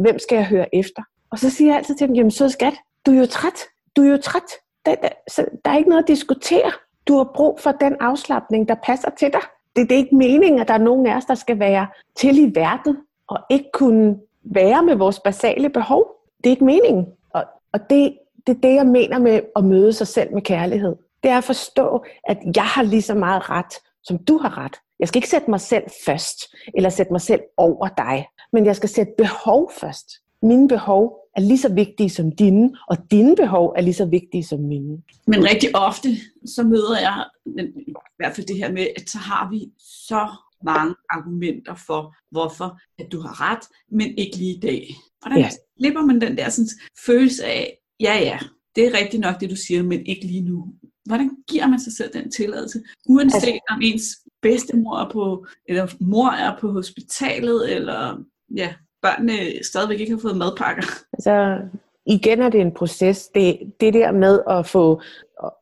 Hvem 0.00 0.18
skal 0.18 0.36
jeg 0.36 0.46
høre 0.46 0.74
efter? 0.74 1.02
Og 1.30 1.38
så 1.38 1.50
siger 1.50 1.70
jeg 1.70 1.76
altid 1.76 1.94
til 1.94 2.08
dem, 2.08 2.16
jamen 2.16 2.30
søde 2.30 2.50
skat, 2.50 2.74
du 3.06 3.10
er 3.10 3.18
jo 3.18 3.26
træt. 3.26 3.58
Du 3.96 4.02
er 4.02 4.10
jo 4.10 4.16
træt. 4.16 4.50
Der, 4.86 4.94
der, 4.94 5.08
der 5.64 5.70
er 5.70 5.76
ikke 5.76 5.88
noget 5.88 6.02
at 6.02 6.08
diskutere. 6.08 6.72
Du 7.08 7.16
har 7.16 7.30
brug 7.34 7.60
for 7.60 7.72
den 7.72 7.96
afslappning, 8.00 8.68
der 8.68 8.74
passer 8.84 9.10
til 9.18 9.32
dig. 9.32 9.40
Det, 9.76 9.88
det 9.88 9.92
er 9.92 9.98
ikke 9.98 10.16
meningen, 10.16 10.60
at 10.60 10.68
der 10.68 10.74
er 10.74 10.78
nogen 10.78 11.06
af 11.06 11.16
os, 11.16 11.24
der 11.24 11.34
skal 11.34 11.58
være 11.58 11.86
til 12.16 12.38
i 12.38 12.52
verden 12.54 12.96
og 13.28 13.38
ikke 13.50 13.70
kunne 13.72 14.18
være 14.44 14.82
med 14.82 14.94
vores 14.94 15.20
basale 15.20 15.70
behov. 15.70 16.06
Det 16.38 16.46
er 16.46 16.50
ikke 16.50 16.64
meningen. 16.64 17.06
Og, 17.30 17.44
og 17.72 17.80
det, 17.90 18.18
det 18.46 18.56
er 18.56 18.60
det, 18.60 18.74
jeg 18.74 18.86
mener 18.86 19.18
med 19.18 19.40
at 19.56 19.64
møde 19.64 19.92
sig 19.92 20.06
selv 20.06 20.34
med 20.34 20.42
kærlighed. 20.42 20.96
Det 21.22 21.30
er 21.30 21.38
at 21.38 21.44
forstå, 21.44 22.04
at 22.24 22.38
jeg 22.56 22.64
har 22.64 22.82
lige 22.82 23.02
så 23.02 23.14
meget 23.14 23.50
ret, 23.50 23.74
som 24.02 24.18
du 24.18 24.38
har 24.38 24.58
ret. 24.58 24.76
Jeg 25.00 25.08
skal 25.08 25.18
ikke 25.18 25.28
sætte 25.28 25.50
mig 25.50 25.60
selv 25.60 25.84
først, 26.06 26.38
eller 26.74 26.90
sætte 26.90 27.12
mig 27.12 27.20
selv 27.20 27.40
over 27.56 27.88
dig, 27.88 28.26
men 28.52 28.66
jeg 28.66 28.76
skal 28.76 28.88
sætte 28.88 29.12
behov 29.18 29.70
først. 29.80 30.10
Mine 30.44 30.68
behov 30.68 31.16
er 31.36 31.40
lige 31.40 31.58
så 31.58 31.74
vigtige 31.74 32.10
som 32.10 32.32
dine, 32.32 32.76
og 32.88 32.96
dine 33.10 33.36
behov 33.36 33.74
er 33.76 33.80
lige 33.80 33.94
så 33.94 34.06
vigtige 34.06 34.44
som 34.44 34.60
mine. 34.60 35.02
Men 35.26 35.44
rigtig 35.44 35.76
ofte, 35.76 36.08
så 36.46 36.62
møder 36.62 37.00
jeg 37.00 37.24
i 37.86 37.92
hvert 38.16 38.34
fald 38.34 38.46
det 38.46 38.56
her 38.56 38.72
med, 38.72 38.86
at 38.96 39.10
så 39.10 39.18
har 39.18 39.50
vi 39.50 39.66
så 39.78 40.28
mange 40.64 40.94
argumenter 41.10 41.74
for, 41.86 42.14
hvorfor 42.30 42.78
at 42.98 43.12
du 43.12 43.20
har 43.20 43.50
ret, 43.50 43.64
men 43.90 44.18
ikke 44.18 44.36
lige 44.36 44.56
i 44.56 44.60
dag. 44.60 44.94
Hvordan 45.22 45.38
ja. 45.38 45.50
slipper 45.78 46.02
man 46.02 46.20
den 46.20 46.36
der 46.38 46.48
sådan, 46.48 46.68
følelse 47.06 47.44
af, 47.44 47.78
ja 48.00 48.14
ja, 48.20 48.38
det 48.76 48.86
er 48.86 48.98
rigtigt 48.98 49.20
nok 49.20 49.40
det 49.40 49.50
du 49.50 49.56
siger, 49.56 49.82
men 49.82 50.06
ikke 50.06 50.26
lige 50.26 50.42
nu. 50.42 50.66
Hvordan 51.04 51.30
giver 51.48 51.66
man 51.66 51.80
sig 51.80 51.92
selv 51.92 52.12
den 52.12 52.30
tilladelse? 52.30 52.82
Uanset 53.08 53.34
altså, 53.34 53.60
om 53.70 53.80
ens 53.82 54.04
bedstemor 54.42 54.98
er 54.98 55.10
på, 55.10 55.46
eller 55.68 55.86
mor 56.00 56.30
er 56.30 56.58
på 56.60 56.72
hospitalet, 56.72 57.74
eller 57.74 58.24
ja, 58.56 58.74
børnene 59.04 59.64
stadigvæk 59.64 60.00
ikke 60.00 60.12
har 60.12 60.20
fået 60.20 60.36
madpakker. 60.36 60.82
Altså, 61.12 61.58
igen 62.06 62.42
er 62.42 62.48
det 62.48 62.60
en 62.60 62.72
proces. 62.72 63.28
Det, 63.34 63.58
det 63.80 63.94
der 63.94 64.12
med 64.12 64.40
at 64.50 64.66
få 64.66 65.00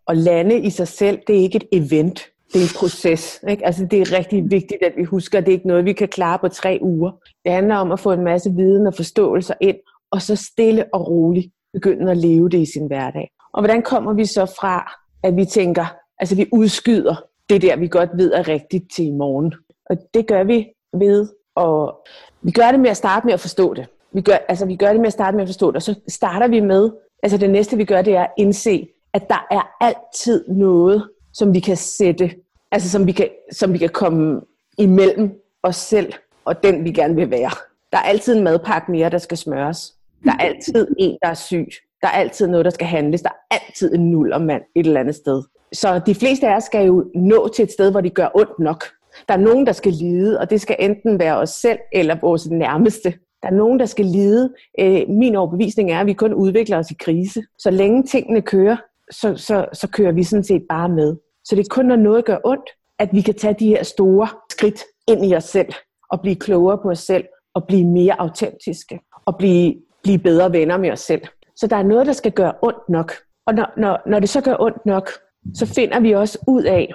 at 0.08 0.16
lande 0.16 0.58
i 0.58 0.70
sig 0.70 0.88
selv, 0.88 1.18
det 1.26 1.36
er 1.36 1.40
ikke 1.40 1.56
et 1.56 1.68
event. 1.72 2.20
Det 2.52 2.58
er 2.58 2.64
en 2.64 2.78
proces. 2.78 3.40
Ikke? 3.48 3.66
Altså, 3.66 3.86
det 3.90 4.00
er 4.00 4.18
rigtig 4.18 4.50
vigtigt, 4.50 4.82
at 4.82 4.92
vi 4.96 5.04
husker, 5.04 5.38
at 5.38 5.44
det 5.44 5.52
er 5.52 5.56
ikke 5.56 5.66
noget, 5.66 5.84
vi 5.84 5.92
kan 5.92 6.08
klare 6.08 6.38
på 6.38 6.48
tre 6.48 6.78
uger. 6.82 7.10
Det 7.44 7.52
handler 7.52 7.76
om 7.76 7.92
at 7.92 8.00
få 8.00 8.12
en 8.12 8.24
masse 8.24 8.50
viden 8.50 8.86
og 8.86 8.94
forståelser 8.94 9.54
ind, 9.60 9.76
og 10.10 10.22
så 10.22 10.36
stille 10.36 10.84
og 10.94 11.08
roligt 11.08 11.52
begynde 11.72 12.10
at 12.10 12.16
leve 12.16 12.48
det 12.48 12.58
i 12.58 12.72
sin 12.72 12.86
hverdag. 12.86 13.30
Og 13.54 13.60
hvordan 13.62 13.82
kommer 13.82 14.12
vi 14.12 14.24
så 14.24 14.46
fra, 14.60 14.92
at 15.22 15.36
vi 15.36 15.44
tænker, 15.44 15.84
altså 16.18 16.36
vi 16.36 16.46
udskyder 16.52 17.14
det 17.50 17.62
der, 17.62 17.76
vi 17.76 17.88
godt 17.88 18.10
ved 18.16 18.32
er 18.32 18.48
rigtigt 18.48 18.84
til 18.96 19.06
i 19.06 19.10
morgen. 19.10 19.54
Og 19.90 19.96
det 20.14 20.26
gør 20.26 20.44
vi 20.44 20.66
ved 20.92 21.28
og 21.54 22.06
vi 22.42 22.50
gør 22.50 22.70
det 22.70 22.80
med 22.80 22.90
at 22.90 22.96
starte 22.96 23.26
med 23.26 23.34
at 23.34 23.40
forstå 23.40 23.74
det. 23.74 23.86
Vi 24.12 24.20
gør, 24.20 24.36
altså 24.48 24.66
vi 24.66 24.76
gør 24.76 24.88
det 24.88 25.00
med 25.00 25.06
at 25.06 25.12
starte 25.12 25.36
med 25.36 25.42
at 25.42 25.48
forstå 25.48 25.66
det, 25.66 25.76
og 25.76 25.82
så 25.82 25.94
starter 26.08 26.48
vi 26.48 26.60
med, 26.60 26.90
altså 27.22 27.38
det 27.38 27.50
næste 27.50 27.76
vi 27.76 27.84
gør, 27.84 28.02
det 28.02 28.16
er 28.16 28.22
at 28.22 28.30
indse, 28.38 28.88
at 29.12 29.28
der 29.28 29.46
er 29.50 29.76
altid 29.80 30.48
noget, 30.48 31.08
som 31.32 31.54
vi 31.54 31.60
kan 31.60 31.76
sætte, 31.76 32.30
altså 32.70 32.90
som 32.90 33.06
vi 33.06 33.12
kan, 33.12 33.28
som 33.52 33.72
vi 33.72 33.78
kan 33.78 33.88
komme 33.88 34.40
imellem 34.78 35.42
os 35.62 35.76
selv 35.76 36.12
og 36.44 36.62
den, 36.62 36.84
vi 36.84 36.92
gerne 36.92 37.14
vil 37.14 37.30
være. 37.30 37.50
Der 37.92 37.98
er 37.98 38.02
altid 38.02 38.36
en 38.36 38.44
madpakke 38.44 38.92
mere, 38.92 39.10
der 39.10 39.18
skal 39.18 39.38
smøres. 39.38 39.94
Der 40.24 40.32
er 40.32 40.38
altid 40.38 40.88
en, 40.98 41.18
der 41.22 41.28
er 41.28 41.34
syg. 41.34 41.68
Der 42.00 42.08
er 42.08 42.12
altid 42.12 42.46
noget, 42.46 42.64
der 42.64 42.70
skal 42.70 42.86
handles. 42.86 43.22
Der 43.22 43.28
er 43.28 43.56
altid 43.56 43.94
en 43.94 44.10
nullermand 44.10 44.62
et 44.74 44.86
eller 44.86 45.00
andet 45.00 45.14
sted. 45.14 45.42
Så 45.72 46.00
de 46.06 46.14
fleste 46.14 46.48
af 46.48 46.56
os 46.56 46.64
skal 46.64 46.86
jo 46.86 47.10
nå 47.14 47.48
til 47.48 47.62
et 47.62 47.72
sted, 47.72 47.90
hvor 47.90 48.00
det 48.00 48.14
gør 48.14 48.28
ondt 48.34 48.58
nok. 48.58 48.84
Der 49.28 49.34
er 49.34 49.38
nogen, 49.38 49.66
der 49.66 49.72
skal 49.72 49.92
lide, 49.92 50.40
og 50.40 50.50
det 50.50 50.60
skal 50.60 50.76
enten 50.78 51.18
være 51.18 51.36
os 51.36 51.50
selv 51.50 51.78
eller 51.92 52.16
vores 52.20 52.46
nærmeste. 52.50 53.14
Der 53.42 53.48
er 53.48 53.54
nogen, 53.54 53.80
der 53.80 53.86
skal 53.86 54.04
lide. 54.04 54.52
Øh, 54.80 55.08
min 55.08 55.36
overbevisning 55.36 55.90
er, 55.90 56.00
at 56.00 56.06
vi 56.06 56.12
kun 56.12 56.34
udvikler 56.34 56.78
os 56.78 56.90
i 56.90 56.94
krise. 57.00 57.42
Så 57.58 57.70
længe 57.70 58.02
tingene 58.02 58.42
kører, 58.42 58.76
så, 59.10 59.36
så, 59.36 59.66
så 59.72 59.88
kører 59.88 60.12
vi 60.12 60.22
sådan 60.22 60.44
set 60.44 60.62
bare 60.68 60.88
med. 60.88 61.16
Så 61.44 61.56
det 61.56 61.60
er 61.60 61.74
kun, 61.74 61.86
når 61.86 61.96
noget 61.96 62.24
gør 62.24 62.38
ondt, 62.44 62.70
at 62.98 63.08
vi 63.12 63.20
kan 63.20 63.34
tage 63.34 63.56
de 63.58 63.66
her 63.66 63.82
store 63.82 64.28
skridt 64.50 64.80
ind 65.08 65.26
i 65.26 65.34
os 65.34 65.44
selv, 65.44 65.72
og 66.10 66.20
blive 66.20 66.36
klogere 66.36 66.78
på 66.78 66.90
os 66.90 66.98
selv, 66.98 67.24
og 67.54 67.66
blive 67.66 67.84
mere 67.84 68.20
autentiske, 68.20 69.00
og 69.26 69.36
blive, 69.36 69.74
blive 70.02 70.18
bedre 70.18 70.52
venner 70.52 70.76
med 70.76 70.90
os 70.90 71.00
selv. 71.00 71.22
Så 71.56 71.66
der 71.66 71.76
er 71.76 71.82
noget, 71.82 72.06
der 72.06 72.12
skal 72.12 72.32
gøre 72.32 72.52
ondt 72.62 72.88
nok. 72.88 73.12
Og 73.46 73.54
når, 73.54 73.72
når, 73.76 74.02
når 74.06 74.20
det 74.20 74.28
så 74.28 74.40
gør 74.40 74.56
ondt 74.60 74.86
nok, 74.86 75.10
så 75.54 75.66
finder 75.66 76.00
vi 76.00 76.12
også 76.12 76.38
ud 76.48 76.62
af, 76.62 76.92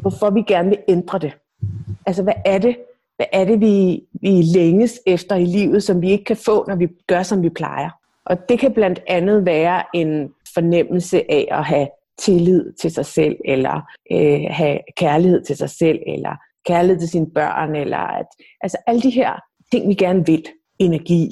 hvorfor 0.00 0.30
vi 0.30 0.42
gerne 0.42 0.68
vil 0.68 0.78
ændre 0.88 1.18
det. 1.18 1.32
Altså, 2.06 2.22
hvad 2.22 2.34
er 2.44 2.58
det, 2.58 2.76
hvad 3.16 3.26
er 3.32 3.44
det 3.44 3.60
vi, 3.60 4.02
vi 4.12 4.42
længes 4.54 5.00
efter 5.06 5.36
i 5.36 5.44
livet, 5.44 5.82
som 5.82 6.02
vi 6.02 6.10
ikke 6.10 6.24
kan 6.24 6.36
få, 6.36 6.64
når 6.68 6.76
vi 6.76 6.88
gør, 7.06 7.22
som 7.22 7.42
vi 7.42 7.48
plejer? 7.48 7.90
Og 8.24 8.48
det 8.48 8.58
kan 8.58 8.72
blandt 8.72 9.00
andet 9.06 9.46
være 9.46 9.82
en 9.94 10.30
fornemmelse 10.54 11.30
af 11.30 11.48
at 11.50 11.64
have 11.64 11.88
tillid 12.18 12.72
til 12.72 12.90
sig 12.90 13.06
selv, 13.06 13.36
eller 13.44 13.80
øh, 14.12 14.40
have 14.50 14.78
kærlighed 14.96 15.44
til 15.44 15.56
sig 15.56 15.70
selv, 15.70 15.98
eller 16.06 16.36
kærlighed 16.66 17.00
til 17.00 17.08
sine 17.08 17.30
børn, 17.30 17.76
eller 17.76 17.98
at, 17.98 18.26
altså 18.60 18.78
alle 18.86 19.02
de 19.02 19.10
her 19.10 19.32
ting, 19.72 19.88
vi 19.88 19.94
gerne 19.94 20.26
vil. 20.26 20.44
Energi, 20.78 21.28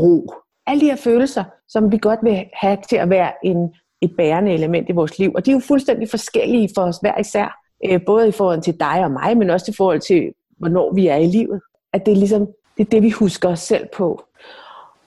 ro, 0.00 0.32
alle 0.66 0.80
de 0.80 0.86
her 0.86 0.96
følelser, 0.96 1.44
som 1.68 1.92
vi 1.92 1.98
godt 1.98 2.20
vil 2.22 2.44
have 2.52 2.78
til 2.88 2.96
at 2.96 3.10
være 3.10 3.32
en, 3.44 3.74
et 4.00 4.12
bærende 4.16 4.52
element 4.52 4.88
i 4.88 4.92
vores 4.92 5.18
liv. 5.18 5.32
Og 5.34 5.46
de 5.46 5.50
er 5.50 5.54
jo 5.54 5.60
fuldstændig 5.60 6.10
forskellige 6.10 6.68
for 6.74 6.82
os 6.82 6.98
hver 7.00 7.18
især. 7.18 7.67
Øh, 7.84 8.00
både 8.06 8.28
i 8.28 8.32
forhold 8.32 8.62
til 8.62 8.80
dig 8.80 9.04
og 9.04 9.10
mig, 9.10 9.36
men 9.36 9.50
også 9.50 9.66
i 9.68 9.74
forhold 9.76 10.00
til, 10.00 10.32
hvornår 10.58 10.92
vi 10.92 11.06
er 11.06 11.16
i 11.16 11.26
livet. 11.26 11.60
At 11.92 12.06
det 12.06 12.12
er 12.12 12.16
ligesom 12.16 12.46
det, 12.78 12.86
er 12.86 12.90
det 12.90 13.02
vi 13.02 13.10
husker 13.10 13.48
os 13.48 13.60
selv 13.60 13.86
på. 13.96 14.22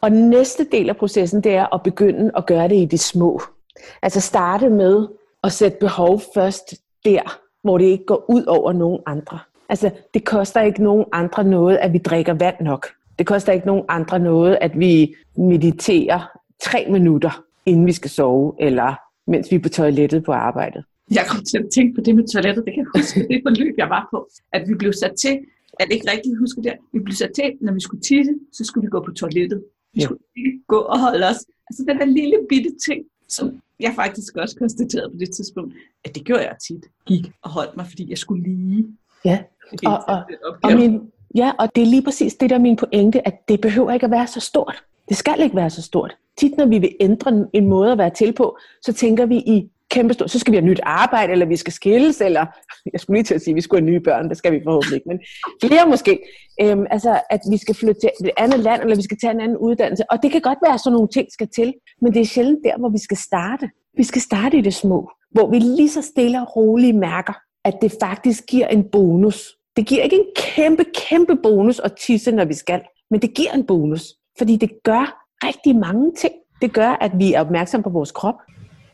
Og 0.01 0.12
næste 0.12 0.63
del 0.72 0.90
af 0.90 0.98
processen, 0.98 1.42
det 1.42 1.56
er 1.56 1.74
at 1.74 1.84
begynde 1.84 2.32
at 2.38 2.46
gøre 2.46 2.68
det 2.68 2.75
i 2.75 2.86
det 2.86 3.00
små. 3.00 3.42
Altså 4.01 4.22
starte 4.22 4.70
med 4.70 5.08
at 5.44 5.51
sætte 5.51 5.78
behov 5.80 6.22
først 6.34 6.74
der, 7.06 7.40
hvor 7.63 7.78
det 7.78 7.86
ikke 7.86 8.06
går 8.06 8.25
ud 8.30 8.46
over 8.46 8.74
nogen 8.74 9.00
andre. 9.06 9.40
Altså, 9.70 9.92
det 10.13 10.25
koster 10.25 10.62
ikke 10.62 10.84
nogen 10.84 11.06
andre 11.12 11.44
noget, 11.44 11.78
at 11.78 11.94
vi 11.94 11.98
drikker 11.98 12.34
vand 12.34 12.56
nok. 12.62 12.88
Det 13.20 13.28
koster 13.28 13.54
ikke 13.54 13.68
nogen 13.68 13.86
andre 13.90 14.20
noget, 14.20 14.58
at 14.62 14.80
vi 14.80 15.16
mediterer 15.38 16.32
tre 16.63 16.88
minutter, 16.90 17.44
inden 17.66 17.86
vi 17.86 17.92
skal 17.92 18.10
sove, 18.10 18.54
eller 18.60 18.96
mens 19.28 19.51
vi 19.51 19.56
er 19.56 19.60
på 19.60 19.70
toilettet 19.70 20.24
på 20.24 20.32
arbejdet. 20.32 20.86
Jeg 21.18 21.25
kom 21.30 21.44
til 21.44 21.58
at 21.58 21.68
tænke 21.75 21.96
på 21.96 22.01
det 22.01 22.15
med 22.15 22.27
toilettet. 22.27 22.65
Det 22.65 22.74
kan 22.74 22.84
jeg 22.86 23.01
huske, 23.01 23.27
det 23.32 23.41
forløb, 23.48 23.75
jeg 23.77 23.89
var 23.89 24.08
på. 24.12 24.30
At 24.53 24.70
vi 24.70 24.74
blev 24.75 24.94
sat 24.94 25.13
til, 25.24 25.39
at 25.80 25.88
det 25.88 25.94
ikke 25.94 26.12
rigtigt 26.12 26.38
husker 26.39 26.62
det, 26.62 26.74
vi 26.94 27.00
blev 27.00 27.15
sat 27.15 27.32
til, 27.36 27.51
når 27.62 27.74
vi 27.74 27.80
skulle 27.80 28.01
tisse, 28.01 28.34
så 28.53 28.63
skulle 28.63 28.86
vi 28.86 28.89
gå 28.89 29.00
på 29.06 29.12
toilettet. 29.12 29.63
Vi 29.94 30.00
ja. 30.00 30.06
skulle 30.06 30.22
ikke 30.36 30.60
gå 30.68 30.77
og 30.77 31.00
holde 31.00 31.25
os. 31.27 31.39
Altså 31.70 31.82
den 31.88 32.00
der 32.00 32.06
lille 32.06 32.38
bitte 32.50 32.72
ting, 32.88 33.06
som 33.27 33.62
jeg 33.80 33.94
faktisk 33.96 34.38
også 34.38 34.56
konstaterede 34.56 35.10
på 35.10 35.18
det 35.20 35.30
tidspunkt, 35.32 35.74
at 36.06 36.15
det 36.15 36.24
gjorde 36.24 36.41
jeg 36.41 36.56
tit. 36.68 36.86
Gik 37.06 37.32
og 37.41 37.50
holdt 37.50 37.77
mig, 37.77 37.86
fordi 37.88 38.10
jeg 38.10 38.18
skulle 38.18 38.44
lige. 38.44 38.88
Ja, 39.25 39.39
og, 39.86 40.03
og, 40.08 40.24
og, 40.63 40.74
min, 40.74 41.01
ja, 41.36 41.51
og 41.60 41.75
det 41.75 41.82
er 41.82 41.86
lige 41.86 42.03
præcis 42.03 42.36
det, 42.36 42.50
der 42.50 42.56
er 42.56 42.60
min 42.60 42.75
pointe, 42.75 43.27
at 43.27 43.48
det 43.48 43.62
behøver 43.62 43.91
ikke 43.91 44.06
at 44.06 44.12
være 44.12 44.27
så 44.27 44.39
stort. 44.39 44.84
Det 45.10 45.18
skal 45.18 45.39
ikke 45.39 45.56
være 45.56 45.70
så 45.70 45.82
stort. 45.82 46.18
Tit 46.38 46.58
når 46.58 46.65
vi 46.65 46.80
vil 46.80 46.96
ændre 47.00 47.48
en 47.53 47.68
måde 47.68 47.91
at 47.91 47.98
være 47.98 48.10
til 48.10 48.34
på, 48.34 48.58
så 48.82 48.94
tænker 48.94 49.25
vi 49.25 49.36
i 49.36 49.70
kæmpe 49.91 50.13
så 50.13 50.39
skal 50.39 50.51
vi 50.51 50.57
have 50.57 50.65
nyt 50.65 50.79
arbejde, 50.83 51.31
eller 51.31 51.45
vi 51.45 51.55
skal 51.55 51.74
skilles, 51.74 52.21
eller 52.21 52.45
jeg 52.93 53.00
skulle 53.00 53.17
lige 53.17 53.24
til 53.24 53.36
at 53.36 53.41
sige, 53.41 53.51
at 53.51 53.55
vi 53.55 53.62
skulle 53.62 53.81
have 53.81 53.91
nye 53.91 54.00
børn, 54.00 54.29
det 54.29 54.38
skal 54.38 54.51
vi 54.53 54.60
forhåbentlig 54.63 54.95
ikke, 54.95 55.10
men 55.10 55.19
flere 55.63 55.88
måske. 55.88 56.19
Øhm, 56.62 56.86
altså, 56.91 57.21
at 57.29 57.39
vi 57.51 57.57
skal 57.57 57.75
flytte 57.75 58.01
til 58.01 58.27
et 58.27 58.31
andet 58.38 58.60
land, 58.60 58.81
eller 58.81 58.95
vi 58.95 59.01
skal 59.01 59.17
tage 59.21 59.31
en 59.31 59.41
anden 59.41 59.57
uddannelse. 59.57 60.03
Og 60.12 60.24
det 60.24 60.31
kan 60.31 60.41
godt 60.41 60.57
være, 60.65 60.74
at 60.74 60.79
sådan 60.79 60.93
nogle 60.93 61.07
ting 61.07 61.27
skal 61.31 61.48
til, 61.55 61.74
men 62.01 62.13
det 62.13 62.21
er 62.21 62.25
sjældent 62.25 62.60
der, 62.63 62.77
hvor 62.77 62.89
vi 62.89 62.98
skal 62.98 63.17
starte. 63.17 63.69
Vi 63.98 64.03
skal 64.03 64.21
starte 64.21 64.57
i 64.57 64.62
det 64.62 64.74
små, 64.74 65.12
hvor 65.31 65.50
vi 65.50 65.60
lige 65.60 65.89
så 65.89 66.01
stille 66.01 66.41
og 66.41 66.55
roligt 66.55 66.98
mærker, 66.98 67.33
at 67.65 67.74
det 67.81 67.91
faktisk 68.01 68.43
giver 68.45 68.67
en 68.67 68.83
bonus. 68.91 69.57
Det 69.75 69.88
giver 69.88 70.03
ikke 70.03 70.15
en 70.15 70.25
kæmpe, 70.36 70.86
kæmpe 71.10 71.36
bonus 71.43 71.79
at 71.79 71.93
tisse, 72.05 72.31
når 72.31 72.45
vi 72.45 72.53
skal, 72.53 72.81
men 73.12 73.21
det 73.21 73.33
giver 73.33 73.51
en 73.51 73.65
bonus, 73.65 74.03
fordi 74.38 74.55
det 74.55 74.71
gør 74.83 75.27
rigtig 75.43 75.75
mange 75.75 76.12
ting. 76.17 76.33
Det 76.62 76.74
gør, 76.74 76.89
at 76.89 77.12
vi 77.17 77.33
er 77.33 77.41
opmærksomme 77.41 77.83
på 77.83 77.89
vores 77.89 78.12
krop 78.12 78.36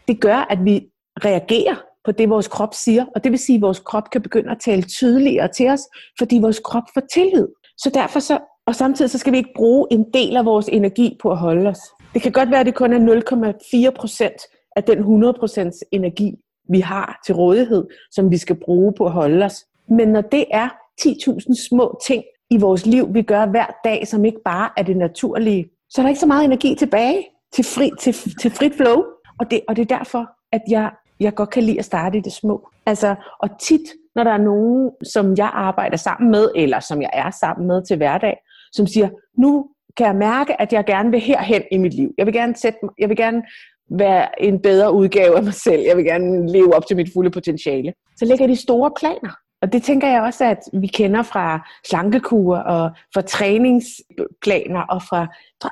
det 0.08 0.22
gør, 0.22 0.48
at 0.50 0.66
vi 0.66 0.88
reagerer 1.26 1.76
på 2.06 2.12
det, 2.12 2.30
vores 2.30 2.48
krop 2.48 2.74
siger, 2.74 3.06
og 3.16 3.24
det 3.24 3.32
vil 3.32 3.40
sige, 3.40 3.56
at 3.56 3.62
vores 3.62 3.80
krop 3.80 4.10
kan 4.12 4.22
begynde 4.22 4.52
at 4.52 4.58
tale 4.60 4.82
tydeligere 4.82 5.48
til 5.48 5.70
os, 5.70 5.82
fordi 6.20 6.38
vores 6.42 6.60
krop 6.60 6.84
får 6.94 7.02
tillid. 7.14 7.48
Så 7.78 7.92
derfor 7.94 8.20
så, 8.20 8.40
og 8.68 8.76
samtidig 8.76 9.12
så 9.12 9.18
skal 9.18 9.34
vi 9.34 9.38
ikke 9.38 9.54
bruge 9.56 9.88
en 9.92 10.06
del 10.14 10.38
af 10.38 10.46
vores 10.46 10.68
energi 10.68 11.18
på 11.22 11.32
at 11.32 11.38
holde 11.38 11.70
os. 11.70 11.80
Det 12.14 12.22
kan 12.22 12.32
godt 12.32 12.52
være, 12.52 12.60
at 12.60 12.66
det 12.66 12.76
kun 12.76 12.94
er 12.94 13.90
0,4 13.90 14.00
procent 14.00 14.42
af 14.76 14.84
den 14.84 14.98
100 14.98 15.34
procents 15.40 15.84
energi, 15.92 16.36
vi 16.70 16.80
har 16.80 17.22
til 17.26 17.36
rådighed, 17.36 17.88
som 18.12 18.32
vi 18.32 18.38
skal 18.38 18.56
bruge 18.56 18.94
på 18.98 19.06
at 19.06 19.12
holde 19.12 19.46
os. 19.46 19.66
Men 19.90 20.08
når 20.08 20.22
det 20.22 20.46
er 20.52 20.70
10.000 21.02 21.68
små 21.68 22.00
ting 22.08 22.24
i 22.50 22.58
vores 22.58 22.86
liv, 22.86 23.14
vi 23.14 23.22
gør 23.22 23.46
hver 23.46 23.66
dag, 23.84 24.08
som 24.08 24.26
ikke 24.26 24.40
bare 24.46 24.70
er 24.78 24.84
det 24.84 24.98
naturlige, 24.98 25.70
så 25.90 26.02
er 26.02 26.04
der 26.04 26.10
ikke 26.10 26.20
så 26.20 26.26
meget 26.26 26.46
energi 26.46 26.76
tilbage 26.76 27.26
til, 27.54 27.64
fri, 27.66 27.92
til, 28.00 28.14
til 28.42 28.52
frit 28.52 28.74
flow. 28.74 29.04
Og 29.40 29.52
det, 29.52 29.62
og 29.68 29.76
det 29.76 29.92
er 29.92 29.98
derfor, 29.98 30.30
at 30.52 30.62
jeg, 30.70 30.92
jeg 31.20 31.36
godt 31.36 31.50
kan 31.50 31.64
lide 31.64 31.80
at 31.80 31.86
starte 31.86 32.18
i 32.18 32.22
det 32.22 32.34
små. 32.34 32.70
Altså, 32.86 33.16
og 33.40 33.50
tit, 33.60 33.82
når 34.16 34.24
der 34.24 34.32
er 34.32 34.38
nogen, 34.38 34.92
som 35.14 35.36
jeg 35.38 35.50
arbejder 35.54 35.98
sammen 35.98 36.32
med, 36.32 36.52
eller 36.56 36.80
som 36.80 37.02
jeg 37.02 37.10
er 37.14 37.32
sammen 37.32 37.68
med 37.68 37.86
til 37.86 37.98
hverdag, 37.98 38.38
som 38.72 38.88
siger, 38.88 39.10
nu 39.38 39.70
kan 39.98 40.06
jeg 40.06 40.16
mærke, 40.16 40.62
at 40.62 40.74
jeg 40.74 40.86
gerne 40.86 41.12
vil 41.12 41.20
herhen 41.20 41.64
i 41.72 41.78
mit 41.78 41.94
liv. 41.94 42.14
Jeg 42.18 42.26
vil 42.26 42.34
gerne, 42.34 42.56
sætte, 42.56 42.80
jeg 43.00 43.10
vil 43.10 43.18
gerne 43.18 43.44
være 43.90 44.42
en 44.42 44.62
bedre 44.62 44.94
udgave 44.94 45.38
af 45.38 45.44
mig 45.44 45.54
selv. 45.54 45.82
Jeg 45.82 45.98
vil 45.98 46.06
gerne 46.06 46.52
leve 46.52 46.76
op 46.76 46.88
til 46.88 46.96
mit 46.96 47.10
fulde 47.14 47.32
potentiale. 47.32 47.94
Så 48.18 48.26
lægger 48.26 48.48
de 48.48 48.56
store 48.56 48.92
planer. 49.00 49.32
Og 49.62 49.74
det 49.74 49.84
tænker 49.84 50.08
jeg 50.08 50.22
også, 50.22 50.46
at 50.46 50.60
vi 50.74 50.88
kender 50.88 51.24
fra 51.24 51.70
slankekur 51.86 52.58
og 52.58 52.92
fra 53.14 53.22
træningsplaner 53.22 54.82
og 54.82 55.02
fra, 55.02 55.28
fra 55.62 55.70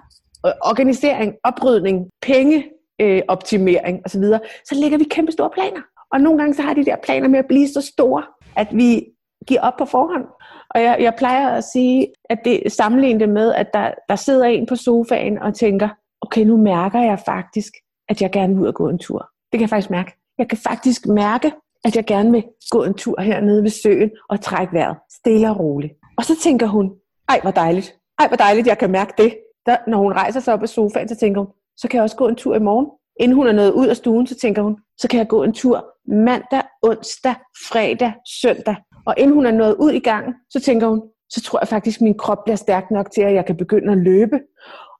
organisering, 0.61 1.33
oprydning, 1.43 2.05
penge, 2.21 2.63
øh, 3.01 3.21
optimering 3.27 4.01
osv., 4.05 4.23
så 4.65 4.75
lægger 4.75 4.97
vi 4.97 5.03
kæmpe 5.03 5.31
store 5.31 5.49
planer. 5.49 5.81
Og 6.11 6.21
nogle 6.21 6.39
gange 6.39 6.53
så 6.53 6.61
har 6.61 6.73
de 6.73 6.85
der 6.85 6.95
planer 7.03 7.27
med 7.27 7.39
at 7.39 7.47
blive 7.47 7.67
så 7.67 7.81
store, 7.81 8.23
at 8.55 8.67
vi 8.71 9.05
giver 9.47 9.61
op 9.61 9.73
på 9.77 9.85
forhånd. 9.85 10.25
Og 10.69 10.81
jeg, 10.81 10.97
jeg 10.99 11.13
plejer 11.17 11.49
at 11.49 11.63
sige, 11.63 12.07
at 12.29 12.39
det 12.45 12.71
sammenligner 12.71 13.19
det 13.19 13.29
med, 13.29 13.53
at 13.53 13.73
der, 13.73 13.91
der 14.09 14.15
sidder 14.15 14.45
en 14.45 14.65
på 14.65 14.75
sofaen 14.75 15.39
og 15.39 15.53
tænker, 15.53 15.89
okay, 16.21 16.41
nu 16.41 16.57
mærker 16.57 16.99
jeg 16.99 17.19
faktisk, 17.25 17.73
at 18.09 18.21
jeg 18.21 18.31
gerne 18.31 18.53
vil 18.53 18.61
ud 18.61 18.67
og 18.67 18.73
gå 18.73 18.89
en 18.89 18.99
tur. 18.99 19.19
Det 19.51 19.59
kan 19.59 19.61
jeg 19.61 19.69
faktisk 19.69 19.89
mærke. 19.89 20.11
Jeg 20.37 20.47
kan 20.47 20.57
faktisk 20.57 21.05
mærke, 21.07 21.51
at 21.85 21.95
jeg 21.95 22.05
gerne 22.05 22.31
vil 22.31 22.43
gå 22.71 22.83
en 22.83 22.93
tur 22.93 23.21
hernede 23.21 23.63
ved 23.63 23.69
søen 23.69 24.11
og 24.29 24.41
trække 24.41 24.73
vejret 24.73 24.97
stille 25.11 25.49
og 25.49 25.59
roligt. 25.59 25.93
Og 26.17 26.25
så 26.25 26.33
tænker 26.43 26.67
hun, 26.67 26.91
ej 27.29 27.39
hvor 27.41 27.51
dejligt, 27.51 27.95
ej 28.19 28.27
hvor 28.27 28.37
dejligt, 28.37 28.67
jeg 28.67 28.77
kan 28.77 28.91
mærke 28.91 29.13
det. 29.17 29.37
Der, 29.65 29.77
når 29.87 29.97
hun 29.97 30.13
rejser 30.13 30.39
sig 30.39 30.53
op 30.53 30.61
af 30.61 30.69
sofaen, 30.69 31.09
så 31.09 31.15
tænker 31.15 31.41
hun, 31.41 31.49
så 31.77 31.87
kan 31.87 31.97
jeg 31.97 32.03
også 32.03 32.15
gå 32.15 32.27
en 32.27 32.35
tur 32.35 32.55
i 32.55 32.59
morgen. 32.59 32.87
Inden 33.19 33.35
hun 33.35 33.47
er 33.47 33.51
nået 33.51 33.71
ud 33.71 33.87
af 33.87 33.95
stuen, 33.95 34.27
så 34.27 34.35
tænker 34.35 34.61
hun, 34.61 34.77
så 34.97 35.07
kan 35.07 35.19
jeg 35.19 35.27
gå 35.27 35.43
en 35.43 35.53
tur 35.53 35.85
mandag, 36.07 36.61
onsdag, 36.83 37.35
fredag, 37.67 38.13
søndag. 38.41 38.75
Og 39.05 39.13
inden 39.17 39.35
hun 39.35 39.45
er 39.45 39.51
nået 39.51 39.75
ud 39.79 39.91
i 39.91 39.99
gang, 39.99 40.25
så 40.49 40.59
tænker 40.59 40.87
hun, 40.87 41.01
så 41.29 41.41
tror 41.41 41.59
jeg 41.59 41.67
faktisk, 41.67 41.97
at 41.97 42.01
min 42.01 42.17
krop 42.17 42.43
bliver 42.43 42.55
stærk 42.55 42.91
nok 42.91 43.11
til, 43.11 43.21
at 43.21 43.33
jeg 43.33 43.45
kan 43.45 43.57
begynde 43.57 43.91
at 43.91 43.97
løbe. 43.97 44.39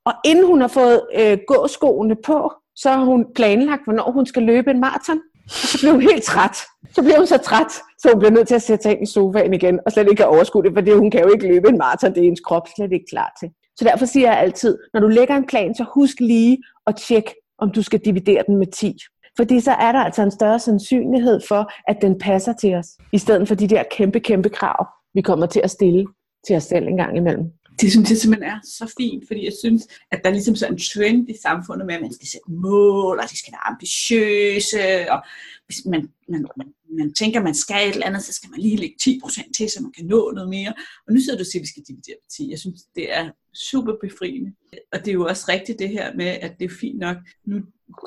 Og 0.05 0.13
inden 0.25 0.46
hun 0.46 0.62
har 0.62 0.67
fået 0.67 1.01
øh, 1.20 1.38
gåskoene 1.48 2.15
på, 2.25 2.51
så 2.75 2.89
har 2.89 3.05
hun 3.05 3.25
planlagt, 3.36 3.84
hvornår 3.84 4.12
hun 4.12 4.25
skal 4.25 4.44
løbe 4.44 4.72
en 4.72 4.79
maraton. 4.79 5.20
Og 5.46 5.67
så 5.72 5.77
blev 5.82 5.91
hun 5.91 6.01
helt 6.01 6.24
træt. 6.24 6.58
Så 6.96 7.01
blev 7.03 7.15
hun 7.17 7.27
så 7.27 7.38
træt, 7.38 7.72
så 8.00 8.10
hun 8.12 8.20
blev 8.20 8.32
nødt 8.32 8.48
til 8.48 8.55
at 8.55 8.62
sætte 8.62 8.84
sig 8.84 8.91
ind 8.91 9.03
i 9.03 9.12
sofaen 9.12 9.53
igen, 9.53 9.79
og 9.86 9.91
slet 9.91 10.08
ikke 10.10 10.15
kan 10.15 10.27
overskud 10.27 10.63
det, 10.63 10.74
fordi 10.74 10.91
hun 10.91 11.12
kan 11.12 11.22
jo 11.22 11.29
ikke 11.34 11.48
løbe 11.48 11.70
en 11.70 11.77
maraton, 11.77 12.15
det 12.15 12.24
er 12.24 12.27
ens 12.27 12.39
krop 12.39 12.67
slet 12.75 12.91
ikke 12.91 13.05
klar 13.10 13.32
til. 13.39 13.50
Så 13.77 13.86
derfor 13.86 14.05
siger 14.05 14.32
jeg 14.32 14.39
altid, 14.39 14.77
når 14.94 15.00
du 15.00 15.08
lægger 15.08 15.36
en 15.36 15.48
plan, 15.48 15.75
så 15.75 15.86
husk 15.94 16.20
lige 16.20 16.58
at 16.88 16.96
tjekke, 16.96 17.36
om 17.58 17.72
du 17.72 17.82
skal 17.82 18.00
dividere 18.05 18.44
den 18.48 18.58
med 18.58 18.67
10. 18.67 18.98
Fordi 19.38 19.60
så 19.60 19.72
er 19.72 19.91
der 19.91 20.00
altså 20.00 20.22
en 20.22 20.32
større 20.32 20.60
sandsynlighed 20.60 21.41
for, 21.48 21.72
at 21.88 21.98
den 22.01 22.20
passer 22.20 22.53
til 22.53 22.75
os, 22.75 22.88
i 23.13 23.17
stedet 23.17 23.48
for 23.48 23.55
de 23.55 23.67
der 23.67 23.84
kæmpe, 23.91 24.20
kæmpe 24.20 24.50
krav, 24.50 24.88
vi 25.13 25.22
kommer 25.22 25.46
til 25.46 25.62
at 25.63 25.72
stille 25.72 26.05
til 26.48 26.55
os 26.55 26.63
selv 26.63 26.88
en 26.88 26.98
gang 26.98 27.17
imellem. 27.17 27.51
Det 27.82 27.91
synes 27.91 28.10
jeg 28.10 28.17
simpelthen 28.17 28.51
er 28.51 28.60
så 28.63 28.94
fint, 28.98 29.24
fordi 29.27 29.46
jeg 29.46 29.53
synes, 29.63 29.88
at 30.12 30.20
der 30.24 30.29
er 30.29 30.34
ligesom 30.34 30.55
sådan 30.55 30.74
en 30.74 30.79
trend 30.79 31.29
i 31.29 31.36
samfundet 31.41 31.86
med, 31.86 31.96
at 31.96 32.01
man 32.01 32.13
skal 32.13 32.27
sætte 32.27 32.51
mål, 32.51 33.20
og 33.20 33.29
de 33.32 33.38
skal 33.38 33.53
være 33.53 33.67
ambitiøse, 33.72 35.12
og 35.12 35.20
hvis 35.65 35.86
man, 35.86 36.01
man, 36.29 36.46
man, 36.58 36.67
man 37.00 37.13
tænker, 37.13 37.41
man 37.41 37.55
skal 37.55 37.88
et 37.89 37.94
eller 37.94 38.08
andet, 38.08 38.24
så 38.24 38.34
skal 38.34 38.50
man 38.50 38.60
lige 38.60 38.77
lægge 38.77 38.96
10% 39.01 39.51
til, 39.58 39.70
så 39.70 39.79
man 39.82 39.91
kan 39.91 40.05
nå 40.05 40.32
noget 40.36 40.50
mere. 40.50 40.74
Og 41.08 41.13
nu 41.13 41.20
sidder 41.20 41.38
du 41.38 41.41
og 41.41 41.46
siger, 41.51 41.62
at 41.62 41.65
vi 41.67 41.74
skal 41.74 41.84
dividere 41.88 42.15
på 42.24 42.27
10. 42.38 42.51
Jeg 42.51 42.60
synes, 42.60 42.82
det 42.96 43.17
er 43.17 43.25
super 43.72 43.94
befriende. 44.02 44.52
Og 44.94 45.00
det 45.00 45.08
er 45.08 45.14
jo 45.14 45.26
også 45.26 45.46
rigtigt 45.50 45.80
det 45.80 45.90
her 45.90 46.16
med, 46.16 46.26
at 46.26 46.56
det 46.60 46.66
er 46.66 46.76
fint 46.80 47.00
nok. 47.00 47.18
Nu, 47.46 47.56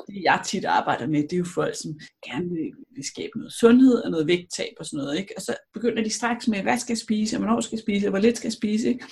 det 0.07 0.23
jeg 0.23 0.41
tit 0.45 0.65
arbejder 0.65 1.07
med, 1.07 1.23
det 1.23 1.33
er 1.33 1.37
jo 1.37 1.45
folk, 1.55 1.75
som 1.75 1.99
gerne 2.25 2.49
vil, 2.49 2.71
vil 2.95 3.03
skabe 3.03 3.31
noget 3.35 3.53
sundhed 3.53 4.03
og 4.03 4.11
noget 4.11 4.27
vægttab 4.27 4.73
og 4.79 4.85
sådan 4.85 4.97
noget. 4.97 5.19
Ikke? 5.19 5.33
Og 5.35 5.41
så 5.41 5.55
begynder 5.73 6.03
de 6.03 6.09
straks 6.09 6.47
med, 6.47 6.61
hvad 6.61 6.77
skal 6.77 6.93
jeg 6.93 6.97
spise, 6.97 7.35
og 7.35 7.39
hvornår 7.39 7.61
skal 7.61 7.75
jeg 7.75 7.83
spise, 7.83 8.07
og 8.07 8.09
hvor 8.09 8.19
lidt 8.19 8.37
skal 8.37 8.47
jeg 8.47 8.53
spise. 8.53 8.87
Ikke? 8.87 9.05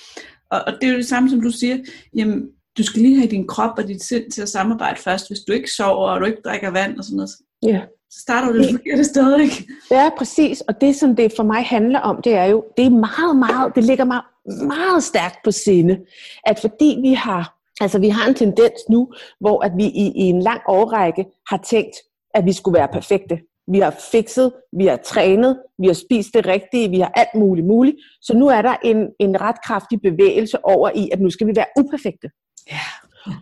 Og, 0.50 0.62
og 0.66 0.72
det 0.72 0.88
er 0.88 0.92
jo 0.92 0.98
det 0.98 1.06
samme, 1.06 1.30
som 1.30 1.40
du 1.40 1.50
siger, 1.50 1.78
jamen, 2.16 2.48
du 2.78 2.82
skal 2.82 3.02
lige 3.02 3.16
have 3.16 3.30
din 3.30 3.46
krop 3.46 3.78
og 3.78 3.88
dit 3.88 4.02
sind 4.02 4.30
til 4.30 4.42
at 4.42 4.48
samarbejde 4.48 5.00
først. 5.00 5.28
Hvis 5.28 5.40
du 5.40 5.52
ikke 5.52 5.70
sover, 5.70 6.10
og 6.10 6.20
du 6.20 6.26
ikke 6.26 6.42
drikker 6.44 6.70
vand 6.70 6.98
og 6.98 7.04
sådan 7.04 7.16
noget, 7.16 7.30
Ja 7.62 7.82
så 8.10 8.20
starter 8.20 8.52
du 8.52 8.58
det 8.58 8.70
forkerte 8.70 9.04
sted, 9.04 9.40
ikke? 9.40 9.68
Ja, 9.90 10.10
præcis. 10.18 10.60
Og 10.60 10.80
det, 10.80 10.96
som 10.96 11.16
det 11.16 11.32
for 11.36 11.42
mig 11.42 11.64
handler 11.64 12.00
om, 12.00 12.22
det 12.22 12.34
er 12.34 12.44
jo, 12.44 12.64
det 12.76 12.86
er 12.86 12.90
meget, 12.90 13.36
meget, 13.36 13.74
det 13.74 13.84
ligger 13.84 14.04
mig 14.04 14.20
meget 14.66 15.02
stærkt 15.02 15.38
på 15.44 15.50
sinde, 15.50 15.98
at 16.46 16.58
fordi 16.60 16.98
vi 17.02 17.12
har, 17.12 17.54
altså 17.80 17.98
vi 17.98 18.08
har 18.08 18.28
en 18.28 18.34
tendens 18.34 18.80
nu, 18.90 19.12
hvor 19.40 19.64
at 19.64 19.72
vi 19.76 19.84
i, 19.84 20.12
i 20.16 20.22
en 20.22 20.42
lang 20.42 20.60
årrække 20.68 21.26
har 21.50 21.56
tænkt, 21.56 21.96
at 22.34 22.44
vi 22.44 22.52
skulle 22.52 22.78
være 22.78 22.88
perfekte. 22.88 23.38
Vi 23.72 23.78
har 23.78 23.96
fikset, 24.12 24.52
vi 24.72 24.86
har 24.86 24.96
trænet, 24.96 25.58
vi 25.78 25.86
har 25.86 25.94
spist 25.94 26.28
det 26.34 26.46
rigtige, 26.46 26.90
vi 26.90 27.00
har 27.00 27.12
alt 27.14 27.34
muligt 27.34 27.66
muligt. 27.66 27.96
Så 28.20 28.34
nu 28.34 28.46
er 28.46 28.62
der 28.62 28.76
en, 28.84 29.08
en 29.18 29.40
ret 29.40 29.56
kraftig 29.64 30.00
bevægelse 30.00 30.64
over 30.64 30.90
i, 30.94 31.08
at 31.12 31.20
nu 31.20 31.30
skal 31.30 31.46
vi 31.46 31.52
være 31.56 31.66
uperfekte. 31.78 32.30
Ja. 32.70 32.80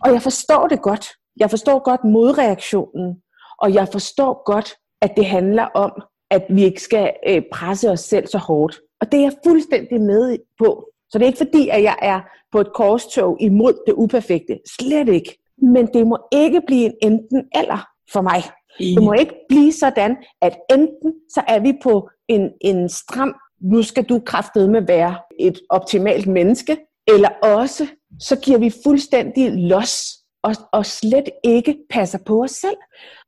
Og 0.03 0.13
jeg 0.13 0.21
forstår 0.21 0.67
det 0.67 0.81
godt. 0.81 1.07
Jeg 1.39 1.49
forstår 1.49 1.79
godt 1.79 2.03
modreaktionen. 2.03 3.21
Og 3.61 3.73
jeg 3.73 3.87
forstår 3.91 4.43
godt, 4.45 4.75
at 5.01 5.11
det 5.17 5.25
handler 5.25 5.63
om, 5.63 5.91
at 6.31 6.45
vi 6.49 6.63
ikke 6.63 6.81
skal 6.81 7.13
øh, 7.27 7.41
presse 7.53 7.91
os 7.91 7.99
selv 7.99 8.27
så 8.27 8.37
hårdt. 8.37 8.79
Og 9.01 9.11
det 9.11 9.17
er 9.17 9.21
jeg 9.21 9.33
fuldstændig 9.45 10.01
med 10.01 10.37
på. 10.59 10.89
Så 11.09 11.17
det 11.17 11.23
er 11.23 11.27
ikke 11.27 11.37
fordi, 11.37 11.69
at 11.69 11.83
jeg 11.83 11.95
er 12.01 12.21
på 12.51 12.59
et 12.59 12.73
korstog 12.73 13.37
imod 13.39 13.73
det 13.87 13.93
uperfekte. 13.93 14.59
Slet 14.79 15.09
ikke. 15.09 15.37
Men 15.61 15.87
det 15.93 16.07
må 16.07 16.17
ikke 16.31 16.61
blive 16.67 16.85
en 16.85 17.13
enten 17.13 17.43
eller 17.55 17.87
for 18.13 18.21
mig. 18.21 18.43
Det 18.79 19.03
må 19.03 19.13
ikke 19.13 19.35
blive 19.49 19.71
sådan, 19.71 20.17
at 20.41 20.57
enten 20.71 21.13
så 21.33 21.43
er 21.47 21.59
vi 21.59 21.73
på 21.83 22.09
en, 22.27 22.51
en 22.61 22.89
stram, 22.89 23.35
nu 23.61 23.83
skal 23.83 24.03
du 24.03 24.21
med 24.55 24.81
være 24.87 25.17
et 25.39 25.59
optimalt 25.69 26.27
menneske, 26.27 26.77
eller 27.07 27.29
også 27.29 27.87
så 28.19 28.35
giver 28.35 28.57
vi 28.57 28.71
fuldstændig 28.83 29.51
los 29.51 30.17
og, 30.43 30.55
og 30.71 30.85
slet 30.85 31.29
ikke 31.43 31.77
passer 31.89 32.19
på 32.25 32.43
os 32.43 32.51
selv. 32.51 32.77